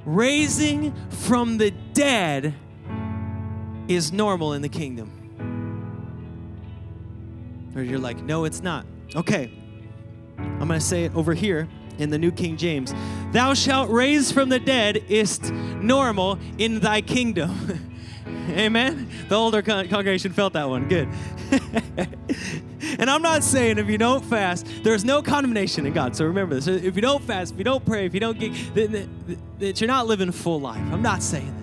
Raising 0.05 0.93
from 1.09 1.57
the 1.57 1.71
dead 1.93 2.53
is 3.87 4.11
normal 4.11 4.53
in 4.53 4.61
the 4.61 4.69
kingdom. 4.69 5.11
Or 7.75 7.81
you're 7.81 7.99
like, 7.99 8.21
no, 8.23 8.45
it's 8.45 8.61
not. 8.61 8.85
Okay, 9.15 9.51
I'm 10.37 10.67
going 10.67 10.79
to 10.79 10.85
say 10.85 11.05
it 11.05 11.15
over 11.15 11.33
here 11.33 11.67
in 11.97 12.09
the 12.09 12.17
New 12.17 12.31
King 12.31 12.57
James. 12.57 12.93
Thou 13.31 13.53
shalt 13.53 13.89
raise 13.89 14.31
from 14.31 14.49
the 14.49 14.59
dead 14.59 15.03
is 15.09 15.39
normal 15.51 16.39
in 16.57 16.79
thy 16.79 17.01
kingdom. 17.01 17.85
Amen. 18.57 19.07
The 19.27 19.35
older 19.35 19.61
con- 19.61 19.87
congregation 19.87 20.33
felt 20.33 20.53
that 20.53 20.67
one. 20.67 20.87
Good. 20.87 21.07
and 22.97 23.09
I'm 23.09 23.21
not 23.21 23.43
saying 23.43 23.77
if 23.77 23.87
you 23.87 23.97
don't 23.97 24.25
fast, 24.25 24.65
there's 24.83 25.05
no 25.05 25.21
condemnation 25.21 25.85
in 25.85 25.93
God. 25.93 26.15
So 26.15 26.25
remember 26.25 26.55
this. 26.55 26.67
If 26.67 26.95
you 26.95 27.01
don't 27.01 27.23
fast, 27.23 27.53
if 27.53 27.57
you 27.59 27.63
don't 27.63 27.85
pray, 27.85 28.05
if 28.05 28.13
you 28.13 28.19
don't 28.19 28.39
get, 28.39 28.53
that 29.59 29.79
you're 29.79 29.87
not 29.87 30.07
living 30.07 30.29
a 30.29 30.31
full 30.31 30.59
life. 30.59 30.81
I'm 30.91 31.03
not 31.03 31.21
saying 31.21 31.45
that. 31.45 31.59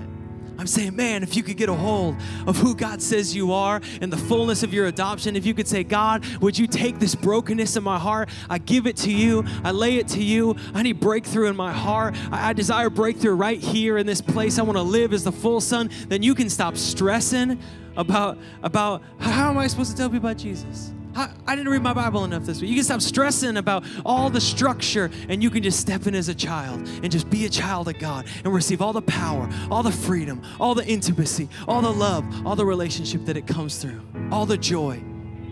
I'm 0.59 0.67
saying, 0.67 0.97
man, 0.97 1.23
if 1.23 1.37
you 1.37 1.43
could 1.43 1.57
get 1.57 1.69
a 1.69 1.75
hold 1.75 2.17
of 2.47 2.57
who 2.57 2.75
God 2.75 3.03
says 3.03 3.37
you 3.37 3.53
are 3.53 3.81
and 4.01 4.13
the 4.13 4.17
fullness 4.17 4.63
of 4.63 4.73
your 4.73 4.87
adoption, 4.87 5.37
if 5.37 5.45
you 5.45 5.55
could 5.55 5.69
say, 5.69 5.85
God, 5.85 6.25
would 6.41 6.59
you 6.59 6.67
take 6.67 6.99
this 6.99 7.15
brokenness 7.15 7.77
in 7.77 7.85
my 7.85 7.99
heart? 7.99 8.29
I 8.49 8.59
give 8.59 8.87
it 8.87 8.97
to 8.99 9.13
you. 9.13 9.45
I 9.65 9.73
lay 9.73 9.97
it 9.97 10.09
to 10.09 10.23
you. 10.23 10.57
I 10.75 10.83
need 10.83 11.01
breakthrough 11.01 11.49
in 11.49 11.57
my 11.57 11.73
heart. 11.73 12.15
I, 12.33 12.51
I 12.51 12.53
desire 12.53 12.91
breakthrough 12.91 13.35
right 13.35 13.61
here 13.61 13.99
in 13.99 14.07
this 14.07 14.21
place. 14.21 14.59
I 14.59 14.63
want 14.63 14.79
to 14.79 14.83
live 14.83 15.13
as 15.13 15.25
the 15.25 15.33
full 15.33 15.61
son. 15.61 15.91
Then 16.09 16.23
you 16.23 16.35
can 16.35 16.49
stop 16.49 16.77
stressing 16.77 17.61
about, 17.97 18.39
about 18.63 19.03
how 19.19 19.51
am 19.51 19.59
I 19.59 19.67
supposed 19.67 19.91
to 19.91 19.97
tell 19.97 20.09
people 20.09 20.29
about 20.29 20.39
Jesus? 20.39 20.93
I, 21.17 21.31
I 21.47 21.57
didn't 21.57 21.73
read 21.73 21.83
my 21.83 21.95
Bible 21.95 22.25
enough 22.25 22.45
this 22.45 22.61
week. 22.61 22.69
You 22.69 22.77
can 22.77 22.85
stop 22.85 23.01
stressing 23.01 23.57
about 23.57 23.85
all 24.05 24.29
the 24.29 24.41
structure 24.41 25.11
and 25.29 25.43
you 25.43 25.49
can 25.49 25.62
just 25.62 25.81
step 25.81 26.07
in 26.07 26.14
as 26.14 26.29
a 26.29 26.35
child 26.35 26.87
and 27.03 27.11
just 27.11 27.31
be 27.31 27.47
a 27.47 27.49
child 27.49 27.89
of 27.89 27.99
God 27.99 28.27
and 28.45 28.53
receive 28.53 28.83
all 28.83 28.93
the 28.93 29.03
power, 29.03 29.49
all 29.71 29.83
the 29.83 29.93
freedom, 29.93 30.43
all 30.61 30.75
the 30.75 30.87
intimacy, 30.87 31.49
all 31.67 31.81
the 31.81 31.93
love, 31.93 32.25
all 32.47 32.55
the 32.55 32.67
relationship 32.67 33.25
that 33.25 33.37
it 33.37 33.47
comes 33.47 33.79
through, 33.79 34.01
all 34.31 34.45
the 34.45 34.59
joy. 34.59 35.03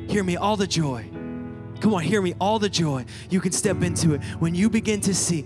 Hear 0.07 0.23
me, 0.23 0.37
all 0.37 0.57
the 0.57 0.67
joy. 0.67 1.09
Come 1.81 1.95
on, 1.95 2.03
hear 2.03 2.21
me, 2.21 2.35
all 2.41 2.59
the 2.59 2.69
joy. 2.69 3.07
You 3.31 3.41
can 3.41 3.53
step 3.53 3.83
into 3.83 4.15
it 4.15 4.23
when 4.39 4.55
you 4.55 4.69
begin 4.69 5.01
to 5.03 5.15
see 5.15 5.45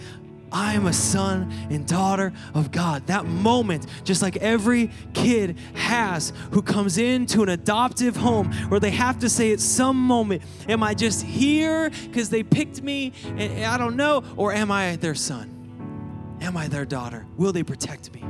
I 0.52 0.74
am 0.74 0.86
a 0.86 0.92
son 0.92 1.52
and 1.70 1.86
daughter 1.86 2.32
of 2.54 2.70
God. 2.70 3.06
That 3.06 3.26
moment, 3.26 3.86
just 4.04 4.22
like 4.22 4.36
every 4.38 4.90
kid 5.14 5.58
has 5.74 6.32
who 6.52 6.62
comes 6.62 6.98
into 6.98 7.42
an 7.42 7.48
adoptive 7.48 8.16
home 8.16 8.52
where 8.68 8.80
they 8.80 8.90
have 8.90 9.18
to 9.20 9.28
say 9.28 9.52
at 9.52 9.60
some 9.60 9.96
moment, 9.96 10.42
Am 10.68 10.82
I 10.82 10.94
just 10.94 11.24
here 11.24 11.90
because 11.90 12.30
they 12.30 12.42
picked 12.42 12.82
me 12.82 13.12
and 13.24 13.64
I 13.64 13.78
don't 13.78 13.96
know? 13.96 14.22
Or 14.36 14.52
am 14.52 14.70
I 14.70 14.96
their 14.96 15.14
son? 15.14 16.38
Am 16.40 16.56
I 16.56 16.68
their 16.68 16.84
daughter? 16.84 17.26
Will 17.36 17.52
they 17.52 17.62
protect 17.62 18.12
me? 18.14 18.24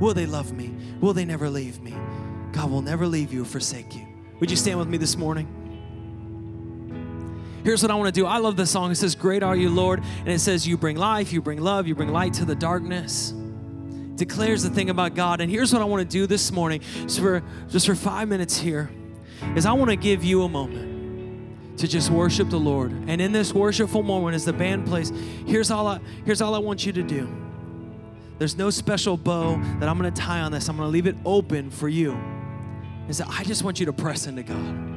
Will 0.00 0.14
they 0.14 0.26
love 0.26 0.52
me? 0.52 0.74
Will 1.00 1.12
they 1.12 1.24
never 1.24 1.48
leave 1.48 1.80
me? 1.80 1.94
God 2.52 2.70
will 2.70 2.82
never 2.82 3.06
leave 3.06 3.32
you 3.32 3.42
or 3.42 3.46
forsake 3.46 3.94
you. 3.94 4.06
Would 4.40 4.50
you 4.50 4.56
stand 4.56 4.78
with 4.78 4.88
me 4.88 4.98
this 4.98 5.16
morning? 5.16 5.61
Here's 7.64 7.82
what 7.82 7.90
I 7.90 7.94
want 7.94 8.12
to 8.12 8.20
do. 8.20 8.26
I 8.26 8.38
love 8.38 8.56
this 8.56 8.70
song. 8.70 8.90
It 8.90 8.96
says, 8.96 9.14
Great 9.14 9.42
are 9.42 9.54
you, 9.54 9.70
Lord. 9.70 10.02
And 10.20 10.28
it 10.28 10.40
says, 10.40 10.66
You 10.66 10.76
bring 10.76 10.96
life, 10.96 11.32
you 11.32 11.40
bring 11.40 11.60
love, 11.60 11.86
you 11.86 11.94
bring 11.94 12.10
light 12.10 12.34
to 12.34 12.44
the 12.44 12.54
darkness. 12.54 13.32
Declares 14.16 14.62
the 14.62 14.70
thing 14.70 14.90
about 14.90 15.14
God. 15.14 15.40
And 15.40 15.50
here's 15.50 15.72
what 15.72 15.80
I 15.80 15.84
want 15.84 16.02
to 16.02 16.08
do 16.08 16.26
this 16.26 16.52
morning, 16.52 16.80
just 17.02 17.20
for, 17.20 17.42
just 17.68 17.86
for 17.86 17.94
five 17.94 18.28
minutes 18.28 18.58
here, 18.58 18.90
is 19.56 19.64
I 19.64 19.72
want 19.72 19.90
to 19.90 19.96
give 19.96 20.22
you 20.22 20.42
a 20.42 20.48
moment 20.48 21.78
to 21.78 21.88
just 21.88 22.10
worship 22.10 22.50
the 22.50 22.58
Lord. 22.58 22.92
And 23.06 23.20
in 23.20 23.32
this 23.32 23.52
worshipful 23.52 24.02
moment, 24.02 24.34
as 24.34 24.44
the 24.44 24.52
band 24.52 24.86
plays, 24.86 25.10
here's 25.46 25.70
all 25.70 25.86
I, 25.86 26.00
here's 26.24 26.42
all 26.42 26.54
I 26.54 26.58
want 26.58 26.84
you 26.84 26.92
to 26.92 27.02
do. 27.02 27.28
There's 28.38 28.56
no 28.56 28.70
special 28.70 29.16
bow 29.16 29.56
that 29.78 29.88
I'm 29.88 29.98
going 29.98 30.12
to 30.12 30.20
tie 30.20 30.40
on 30.40 30.52
this. 30.52 30.68
I'm 30.68 30.76
going 30.76 30.86
to 30.86 30.92
leave 30.92 31.06
it 31.06 31.16
open 31.24 31.70
for 31.70 31.88
you. 31.88 32.18
Is 33.08 33.18
that 33.18 33.28
I 33.28 33.44
just 33.44 33.62
want 33.62 33.80
you 33.80 33.86
to 33.86 33.92
press 33.92 34.26
into 34.26 34.42
God. 34.42 34.91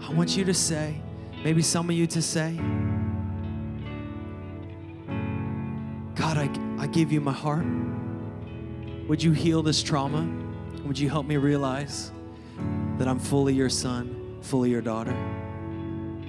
I 0.00 0.12
want 0.12 0.36
you 0.36 0.44
to 0.44 0.54
say, 0.54 1.00
maybe 1.44 1.62
some 1.62 1.90
of 1.90 1.96
you 1.96 2.06
to 2.08 2.22
say, 2.22 2.56
God, 6.14 6.36
I, 6.36 6.48
I 6.82 6.86
give 6.86 7.12
you 7.12 7.20
my 7.20 7.32
heart. 7.32 7.66
Would 9.08 9.22
you 9.22 9.32
heal 9.32 9.62
this 9.62 9.82
trauma? 9.82 10.28
Would 10.84 10.98
you 10.98 11.08
help 11.08 11.26
me 11.26 11.36
realize 11.36 12.12
that 12.98 13.06
I'm 13.08 13.18
fully 13.18 13.54
your 13.54 13.70
son, 13.70 14.38
fully 14.42 14.70
your 14.70 14.82
daughter? 14.82 15.14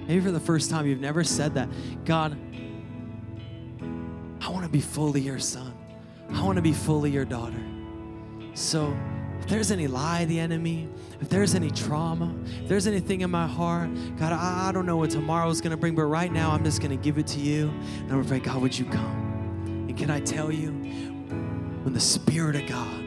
Maybe 0.07 0.22
for 0.22 0.32
the 0.32 0.39
first 0.39 0.70
time 0.70 0.88
you've 0.88 0.99
never 0.99 1.24
said 1.24 1.53
that. 1.55 1.70
God, 2.05 2.38
I 4.41 4.49
want 4.49 4.63
to 4.63 4.72
be 4.72 4.82
fully 4.82 5.22
your 5.22 5.39
son. 5.39 5.74
I 6.32 6.43
want 6.43 6.55
to 6.55 6.61
be 6.61 6.74
fully 6.74 7.11
your 7.11 7.26
daughter. 7.26 7.63
So, 8.53 8.95
there's 9.49 9.71
any 9.71 9.87
lie, 9.87 10.25
the 10.25 10.39
enemy, 10.39 10.87
if 11.19 11.29
there's 11.29 11.55
any 11.55 11.71
trauma, 11.71 12.33
if 12.61 12.69
there's 12.69 12.87
anything 12.87 13.21
in 13.21 13.31
my 13.31 13.47
heart, 13.47 13.89
God, 14.17 14.31
I, 14.31 14.69
I 14.69 14.71
don't 14.71 14.85
know 14.85 14.97
what 14.97 15.09
tomorrow 15.09 15.49
is 15.49 15.59
going 15.59 15.71
to 15.71 15.77
bring, 15.77 15.95
but 15.95 16.03
right 16.03 16.31
now 16.31 16.51
I'm 16.51 16.63
just 16.63 16.81
going 16.81 16.95
to 16.95 17.03
give 17.03 17.17
it 17.17 17.27
to 17.27 17.39
you. 17.39 17.69
And 17.69 18.03
I'm 18.03 18.09
going 18.09 18.23
to 18.23 18.29
pray, 18.29 18.39
God, 18.39 18.61
would 18.61 18.77
you 18.77 18.85
come? 18.85 19.85
And 19.89 19.97
can 19.97 20.09
I 20.09 20.19
tell 20.19 20.51
you, 20.51 20.71
when 21.83 21.93
the 21.93 21.99
Spirit 21.99 22.55
of 22.55 22.67
God 22.67 23.05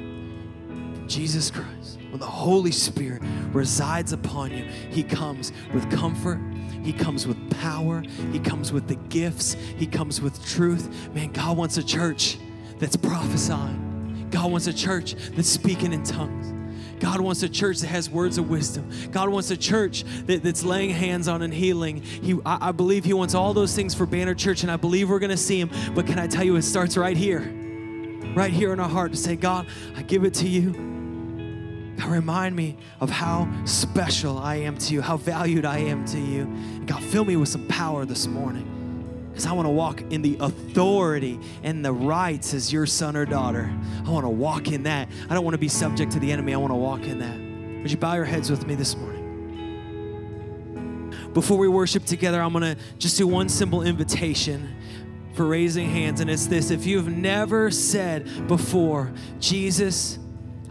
Jesus 1.13 1.51
Christ, 1.51 1.99
when 2.09 2.19
the 2.19 2.27
Holy 2.27 2.73
Spirit 2.73 3.23
resides 3.53 4.13
upon 4.13 4.51
you, 4.51 4.65
He 4.91 5.03
comes 5.03 5.53
with 5.75 5.91
comfort. 5.91 6.41
He 6.83 6.93
comes 6.93 7.27
with 7.27 7.61
power. 7.61 8.03
He 8.33 8.39
comes 8.39 8.73
with 8.73 8.89
the 8.89 8.95
gifts. 8.95 9.55
He 9.77 9.87
comes 9.87 10.23
with 10.23 10.43
truth. 10.45 11.13
Man, 11.15 11.31
God 11.33 11.57
wants 11.57 11.77
a 11.77 11.85
church 11.85 12.39
that's 12.79 12.97
prophesying. 12.97 13.92
God 14.33 14.51
wants 14.51 14.67
a 14.67 14.73
church 14.73 15.15
that's 15.15 15.49
speaking 15.49 15.93
in 15.93 16.03
tongues. 16.03 16.53
God 16.99 17.21
wants 17.21 17.43
a 17.43 17.49
church 17.49 17.81
that 17.81 17.89
has 17.89 18.09
words 18.09 18.39
of 18.39 18.49
wisdom. 18.49 18.89
God 19.11 19.29
wants 19.29 19.51
a 19.51 19.57
church 19.57 20.05
that, 20.27 20.43
that's 20.43 20.65
laying 20.65 20.91
hands 20.91 21.29
on 21.29 21.43
and 21.43 21.53
healing. 21.53 22.01
He, 22.01 22.39
I, 22.47 22.69
I 22.69 22.73
believe 22.73 23.05
He 23.05 23.13
wants 23.13 23.35
all 23.35 23.53
those 23.53 23.75
things 23.75 23.95
for 23.95 24.07
Banner 24.07 24.35
Church, 24.35 24.63
and 24.63 24.71
I 24.71 24.77
believe 24.77 25.11
we're 25.11 25.19
going 25.19 25.31
to 25.31 25.37
see 25.37 25.61
Him. 25.61 25.71
But 25.95 26.07
can 26.07 26.19
I 26.19 26.27
tell 26.29 26.45
you, 26.45 26.57
it 26.57 26.63
starts 26.63 26.97
right 26.97 27.17
here, 27.17 27.41
right 28.35 28.53
here 28.53 28.73
in 28.73 28.81
our 28.81 28.89
heart 28.89 29.11
to 29.13 29.19
say, 29.19 29.37
God, 29.37 29.67
I 29.97 30.03
give 30.03 30.25
it 30.25 30.35
to 30.35 30.49
you. 30.49 30.73
God, 31.99 32.09
remind 32.09 32.57
me 32.57 32.79
of 33.01 33.11
how 33.11 33.53
special 33.65 34.39
I 34.39 34.57
am 34.57 34.79
to 34.79 34.95
you, 34.95 35.03
how 35.03 35.19
valued 35.19 35.65
I 35.67 35.79
am 35.79 36.05
to 36.07 36.19
you. 36.19 36.47
God, 36.87 37.03
fill 37.03 37.25
me 37.25 37.37
with 37.37 37.49
some 37.49 37.67
power 37.67 38.05
this 38.05 38.27
morning 38.27 38.82
because 39.33 39.47
I 39.47 39.53
want 39.53 39.65
to 39.65 39.71
walk 39.71 40.03
in 40.11 40.21
the 40.21 40.37
authority 40.41 41.41
and 41.63 41.83
the 41.83 41.93
rights 41.93 42.53
as 42.53 42.71
your 42.71 42.85
son 42.85 43.17
or 43.17 43.25
daughter. 43.25 43.73
I 44.05 44.11
want 44.11 44.27
to 44.27 44.31
walk 44.31 44.69
in 44.69 44.83
that. 44.83 45.09
I 45.31 45.35
don't 45.35 45.43
want 45.43 45.55
to 45.55 45.59
be 45.59 45.69
subject 45.69 46.13
to 46.13 46.21
the 46.21 46.31
enemy. 46.31 46.53
I 46.53 46.59
want 46.59 46.71
to 46.71 46.77
walk 46.77 47.05
in 47.05 47.19
that. 47.21 47.39
Would 47.81 47.91
you 47.91 47.97
bow 47.97 48.13
your 48.15 48.27
heads 48.27 48.51
with 48.51 48.67
me 48.67 48.75
this 48.75 48.95
morning? 48.95 49.23
Before 51.33 51.57
we 51.57 51.67
worship 51.67 52.05
together, 52.05 52.43
I'm 52.43 52.53
going 52.53 52.77
to 52.77 52.83
just 52.99 53.17
do 53.17 53.27
one 53.27 53.49
simple 53.49 53.83
invitation 53.83 54.77
for 55.33 55.47
raising 55.47 55.89
hands, 55.89 56.21
and 56.21 56.29
it's 56.29 56.47
this 56.47 56.71
if 56.71 56.85
you've 56.85 57.09
never 57.09 57.71
said 57.71 58.47
before, 58.49 59.11
Jesus, 59.41 60.19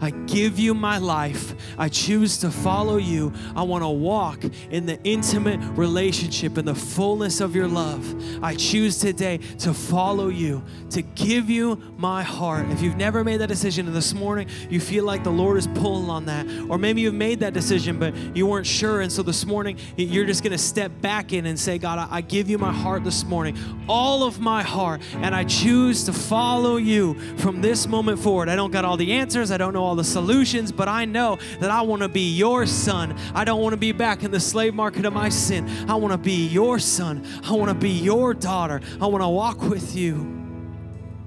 I 0.02 0.10
give 0.10 0.58
you 0.58 0.74
my 0.74 0.98
life. 0.98 1.54
I 1.78 1.88
choose 1.88 2.38
to 2.38 2.50
follow 2.50 2.96
you. 2.96 3.32
I 3.54 3.62
want 3.62 3.84
to 3.84 3.88
walk 3.88 4.42
in 4.70 4.84
the 4.84 5.00
intimate 5.04 5.60
relationship 5.78 6.56
and 6.56 6.66
the 6.66 6.74
fullness 6.74 7.40
of 7.40 7.54
your 7.54 7.68
love. 7.68 8.42
I 8.42 8.56
choose 8.56 8.98
today 8.98 9.38
to 9.60 9.72
follow 9.72 10.28
you, 10.28 10.64
to 10.90 11.02
give 11.02 11.48
you 11.48 11.80
my 11.96 12.24
heart. 12.24 12.68
If 12.70 12.82
you've 12.82 12.96
never 12.96 13.22
made 13.22 13.36
that 13.38 13.48
decision 13.48 13.86
and 13.86 13.94
this 13.94 14.12
morning 14.12 14.48
you 14.68 14.80
feel 14.80 15.04
like 15.04 15.22
the 15.22 15.30
Lord 15.30 15.56
is 15.56 15.68
pulling 15.68 16.10
on 16.10 16.26
that, 16.26 16.48
or 16.68 16.78
maybe 16.78 17.00
you've 17.00 17.14
made 17.14 17.38
that 17.40 17.54
decision 17.54 18.00
but 18.00 18.14
you 18.34 18.46
weren't 18.46 18.66
sure, 18.66 19.02
and 19.02 19.12
so 19.12 19.22
this 19.22 19.46
morning 19.46 19.78
you're 19.96 20.26
just 20.26 20.42
going 20.42 20.50
to 20.50 20.58
step 20.58 20.90
back 21.00 21.32
in 21.32 21.46
and 21.46 21.56
say, 21.58 21.78
God, 21.78 22.08
I 22.10 22.22
give 22.22 22.50
you 22.50 22.58
my 22.58 22.72
heart 22.72 23.04
this 23.04 23.24
morning, 23.24 23.56
all 23.88 24.24
of 24.24 24.40
my 24.40 24.64
heart, 24.64 25.00
and 25.14 25.32
I 25.32 25.44
choose 25.44 26.04
to 26.06 26.12
follow 26.12 26.76
you 26.76 27.14
from 27.36 27.60
this 27.60 27.86
moment 27.86 28.18
forward. 28.18 28.48
I 28.48 28.56
don't 28.56 28.72
got 28.72 28.84
all 28.84 28.96
the 28.96 29.12
answers, 29.12 29.52
I 29.52 29.58
don't 29.58 29.72
know 29.72 29.91
all 29.92 29.96
the 29.96 30.02
solutions, 30.02 30.72
but 30.72 30.88
I 30.88 31.04
know 31.04 31.36
that 31.60 31.70
I 31.70 31.82
want 31.82 32.00
to 32.00 32.08
be 32.08 32.32
your 32.34 32.64
son. 32.64 33.14
I 33.34 33.44
don't 33.44 33.60
want 33.60 33.74
to 33.74 33.76
be 33.76 33.92
back 33.92 34.22
in 34.22 34.30
the 34.30 34.40
slave 34.40 34.72
market 34.72 35.04
of 35.04 35.12
my 35.12 35.28
sin. 35.28 35.68
I 35.86 35.96
want 35.96 36.12
to 36.12 36.18
be 36.18 36.46
your 36.46 36.78
son. 36.78 37.26
I 37.44 37.52
want 37.52 37.68
to 37.68 37.74
be 37.74 37.90
your 37.90 38.32
daughter. 38.32 38.80
I 39.02 39.06
want 39.06 39.22
to 39.22 39.28
walk 39.28 39.60
with 39.60 39.94
you. 39.94 40.14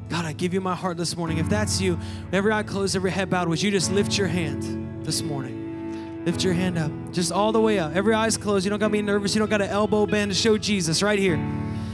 God, 0.09 0.25
I 0.25 0.33
give 0.33 0.51
you 0.51 0.61
my 0.61 0.73
heart 0.73 0.97
this 0.97 1.15
morning. 1.15 1.37
If 1.37 1.47
that's 1.47 1.79
you, 1.79 1.99
every 2.33 2.51
eye 2.51 2.63
closed, 2.63 2.95
every 2.95 3.11
head 3.11 3.29
bowed, 3.29 3.49
would 3.49 3.61
you 3.61 3.69
just 3.69 3.91
lift 3.91 4.17
your 4.17 4.27
hand 4.27 5.05
this 5.05 5.21
morning? 5.21 6.23
Lift 6.25 6.43
your 6.43 6.53
hand 6.53 6.79
up, 6.79 6.91
just 7.11 7.31
all 7.31 7.51
the 7.51 7.61
way 7.61 7.77
up. 7.77 7.95
Every 7.95 8.15
eye's 8.15 8.35
closed. 8.35 8.65
You 8.65 8.71
don't 8.71 8.79
got 8.79 8.87
to 8.87 8.93
be 8.93 9.03
nervous. 9.03 9.35
You 9.35 9.39
don't 9.39 9.49
got 9.49 9.59
to 9.59 9.69
elbow 9.69 10.07
bend 10.07 10.31
to 10.31 10.35
show 10.35 10.57
Jesus 10.57 11.03
right 11.03 11.19
here. 11.19 11.39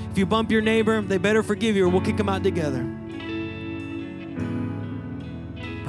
If 0.10 0.18
you 0.18 0.26
bump 0.26 0.50
your 0.50 0.62
neighbor, 0.62 1.02
they 1.02 1.18
better 1.18 1.44
forgive 1.44 1.76
you 1.76 1.86
or 1.88 1.90
we'll 1.90 2.00
kick 2.00 2.16
them 2.16 2.30
out 2.30 2.44
together. 2.44 3.01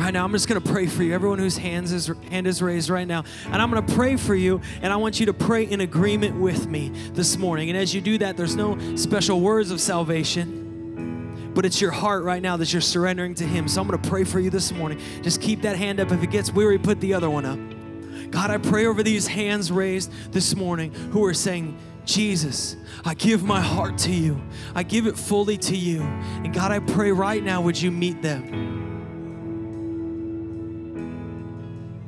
Right 0.03 0.13
now, 0.13 0.25
I'm 0.25 0.33
just 0.33 0.49
going 0.49 0.61
to 0.61 0.69
pray 0.69 0.89
for 0.89 1.05
you. 1.05 1.15
Everyone 1.15 1.39
whose 1.39 1.57
hands 1.57 1.93
is, 1.93 2.11
hand 2.29 2.49
is 2.49 2.61
raised 2.61 2.91
right 2.91 3.07
now. 3.07 3.23
And 3.47 3.63
I'm 3.63 3.71
going 3.71 3.87
to 3.87 3.95
pray 3.95 4.17
for 4.17 4.35
you, 4.35 4.61
and 4.83 4.93
I 4.93 4.97
want 4.97 5.21
you 5.21 5.27
to 5.27 5.33
pray 5.33 5.63
in 5.63 5.81
agreement 5.81 6.41
with 6.41 6.67
me 6.67 6.89
this 7.13 7.39
morning. 7.39 7.71
And 7.71 7.79
as 7.79 7.95
you 7.95 8.01
do 8.01 8.19
that, 8.19 8.37
there's 8.37 8.57
no 8.57 8.97
special 8.97 9.41
words 9.41 9.71
of 9.71 9.81
salvation, 9.81 11.53
but 11.55 11.65
it's 11.65 11.81
your 11.81 11.93
heart 11.93 12.25
right 12.25 12.43
now 12.43 12.57
that 12.57 12.73
you're 12.73 12.83
surrendering 12.83 13.37
to 13.37 13.45
Him. 13.45 13.69
So 13.69 13.81
I'm 13.81 13.87
going 13.87 14.03
to 14.03 14.09
pray 14.09 14.25
for 14.25 14.41
you 14.41 14.51
this 14.51 14.73
morning. 14.73 15.01
Just 15.23 15.41
keep 15.41 15.63
that 15.63 15.77
hand 15.77 16.01
up. 16.01 16.11
If 16.11 16.21
it 16.21 16.33
gets 16.33 16.51
weary, 16.53 16.81
put 16.81 16.99
the 16.99 17.15
other 17.15 17.31
one 17.31 17.47
up. 17.47 18.33
God, 18.33 18.51
I 18.51 18.59
pray 18.59 18.87
over 18.87 19.05
these 19.05 19.29
hands 19.29 19.71
raised 19.71 20.11
this 20.33 20.57
morning 20.57 20.93
who 21.13 21.25
are 21.25 21.35
saying, 21.35 21.79
Jesus, 22.07 22.75
I 23.05 23.15
give 23.15 23.45
my 23.45 23.61
heart 23.61 23.99
to 23.99 24.11
you. 24.11 24.43
I 24.75 24.83
give 24.83 25.07
it 25.07 25.17
fully 25.17 25.59
to 25.59 25.77
you. 25.77 26.03
And 26.03 26.53
God, 26.53 26.73
I 26.73 26.81
pray 26.81 27.13
right 27.13 27.41
now, 27.41 27.61
would 27.61 27.81
you 27.81 27.93
meet 27.93 28.21
them? 28.21 28.92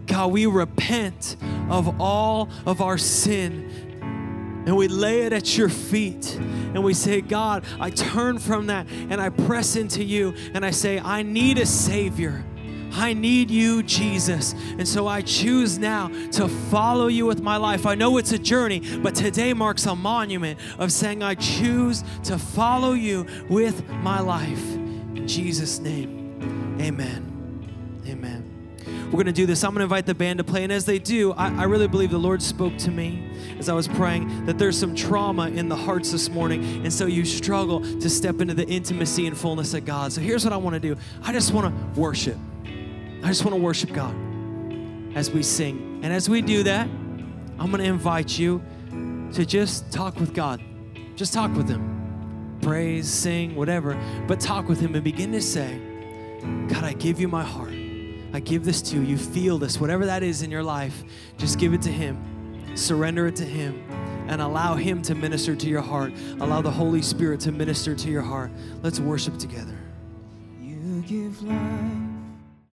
God, 0.07 0.33
we 0.33 0.47
repent 0.47 1.37
of 1.69 2.01
all 2.01 2.49
of 2.67 2.81
our 2.81 2.99
sin 2.99 3.71
and 4.67 4.77
we 4.77 4.89
lay 4.89 5.23
it 5.23 5.33
at 5.33 5.59
your 5.59 5.69
feet 5.69 6.37
and 6.37 6.83
we 6.83 6.95
say, 6.95 7.21
God, 7.21 7.65
I 7.79 7.91
turn 7.91 8.39
from 8.39 8.67
that 8.69 8.87
and 8.89 9.21
I 9.21 9.29
press 9.29 9.77
into 9.77 10.03
you 10.03 10.35
and 10.55 10.65
I 10.65 10.71
say, 10.71 10.99
I 10.99 11.23
need 11.23 11.59
a 11.59 11.67
Savior. 11.67 12.45
I 12.97 13.13
need 13.13 13.51
you, 13.51 13.83
Jesus. 13.83 14.53
And 14.53 14.87
so 14.87 15.09
I 15.09 15.21
choose 15.21 15.79
now 15.79 16.09
to 16.33 16.49
follow 16.49 17.09
you 17.09 17.27
with 17.27 17.43
my 17.43 17.57
life. 17.57 17.87
I 17.87 17.97
know 17.97 18.19
it's 18.19 18.33
a 18.33 18.39
journey, 18.39 18.99
but 18.99 19.15
today 19.15 19.53
marks 19.53 19.85
a 19.87 19.97
monument 19.97 20.61
of 20.79 20.93
saying, 20.93 21.23
I 21.23 21.35
choose 21.35 22.05
to 22.25 22.39
follow 22.39 22.93
you 22.93 23.27
with 23.49 23.87
my 23.89 24.21
life. 24.21 24.75
In 24.75 25.27
Jesus' 25.27 25.81
name, 25.81 26.79
amen. 26.81 28.03
Amen. 28.07 28.44
We're 29.07 29.13
going 29.13 29.27
to 29.27 29.33
do 29.33 29.47
this. 29.47 29.63
I'm 29.63 29.71
going 29.71 29.81
to 29.81 29.85
invite 29.85 30.07
the 30.07 30.15
band 30.15 30.39
to 30.39 30.45
play. 30.45 30.65
And 30.65 30.73
as 30.73 30.85
they 30.85 30.99
do, 30.99 31.33
I, 31.33 31.63
I, 31.63 31.65
really 31.65 31.87
believe 31.87 32.11
the 32.11 32.19
Lord 32.19 32.43
spoke 32.43 32.77
to 32.79 32.91
me 32.91 33.31
as 33.59 33.69
I 33.69 33.75
was 33.75 33.87
praying 33.87 34.47
that 34.47 34.59
there's 34.59 34.79
some 34.79 34.95
trauma 34.95 35.49
in 35.49 35.69
the 35.69 35.77
hearts 35.77 36.11
this 36.11 36.29
morning. 36.29 36.65
And 36.83 36.93
so 36.93 37.07
you 37.07 37.25
struggle 37.25 37.81
to 37.81 38.11
step 38.11 38.41
into 38.41 38.55
the 38.55 38.67
intimacy 38.67 39.27
and 39.27 39.37
fullness 39.37 39.75
of 39.75 39.85
God. 39.85 40.13
So 40.13 40.21
here's 40.21 40.45
what 40.45 40.53
I 40.53 40.57
want 40.57 40.75
to 40.75 40.81
do 40.81 40.97
I 41.23 41.33
just 41.33 41.53
want 41.53 41.67
to 41.67 42.01
worship. 42.01 42.39
I 43.23 43.29
just 43.29 43.45
want 43.45 43.57
to 43.57 43.63
worship 43.63 43.93
God 43.93 44.15
as 45.15 45.31
we 45.31 45.43
sing. 45.43 46.01
And 46.03 46.13
as 46.13 46.29
we 46.29 46.43
do 46.43 46.63
that, 46.65 46.87
I'm 46.87 47.71
going 47.71 47.79
to 47.79 47.85
invite 47.85 48.39
you 48.39 48.63
to 49.35 49.47
just 49.47 49.91
talk 49.93 50.19
with 50.21 50.35
God. 50.35 50.61
Just 51.17 51.33
talk 51.33 51.55
with 51.55 51.69
Him. 51.69 52.59
Praise, 52.61 53.09
sing, 53.09 53.55
whatever. 53.55 53.99
But 54.27 54.41
talk 54.41 54.69
with 54.69 54.81
Him 54.81 54.95
and 54.95 55.05
begin 55.05 55.33
to 55.33 55.41
say, 55.41 55.81
God, 56.69 56.85
I 56.85 56.93
give 56.93 57.21
you 57.21 57.29
my 57.29 57.45
heart. 57.45 57.84
I 58.35 58.41
give 58.41 58.65
this 58.65 58.83
to 58.83 58.97
you. 58.97 59.03
You 59.03 59.17
feel 59.17 59.59
this, 59.59 59.81
whatever 59.81 60.07
that 60.07 60.25
is 60.25 60.43
in 60.43 60.51
your 60.51 60.65
life, 60.65 61.05
just 61.39 61.59
give 61.61 61.73
it 61.73 61.81
to 61.83 61.91
Him. 61.91 62.77
Surrender 62.77 63.29
it 63.29 63.37
to 63.37 63.45
Him 63.45 63.89
and 64.29 64.43
allow 64.43 64.75
Him 64.75 65.01
to 65.03 65.15
minister 65.15 65.55
to 65.55 65.69
your 65.69 65.81
heart. 65.81 66.13
Allow 66.41 66.61
the 66.61 66.71
Holy 66.71 67.01
Spirit 67.01 67.39
to 67.41 67.53
minister 67.53 67.95
to 67.95 68.11
your 68.11 68.23
heart. 68.23 68.51
Let's 68.83 68.99
worship 68.99 69.39
together. 69.39 69.79
You 70.61 71.03
give 71.07 71.41
life 71.43 72.04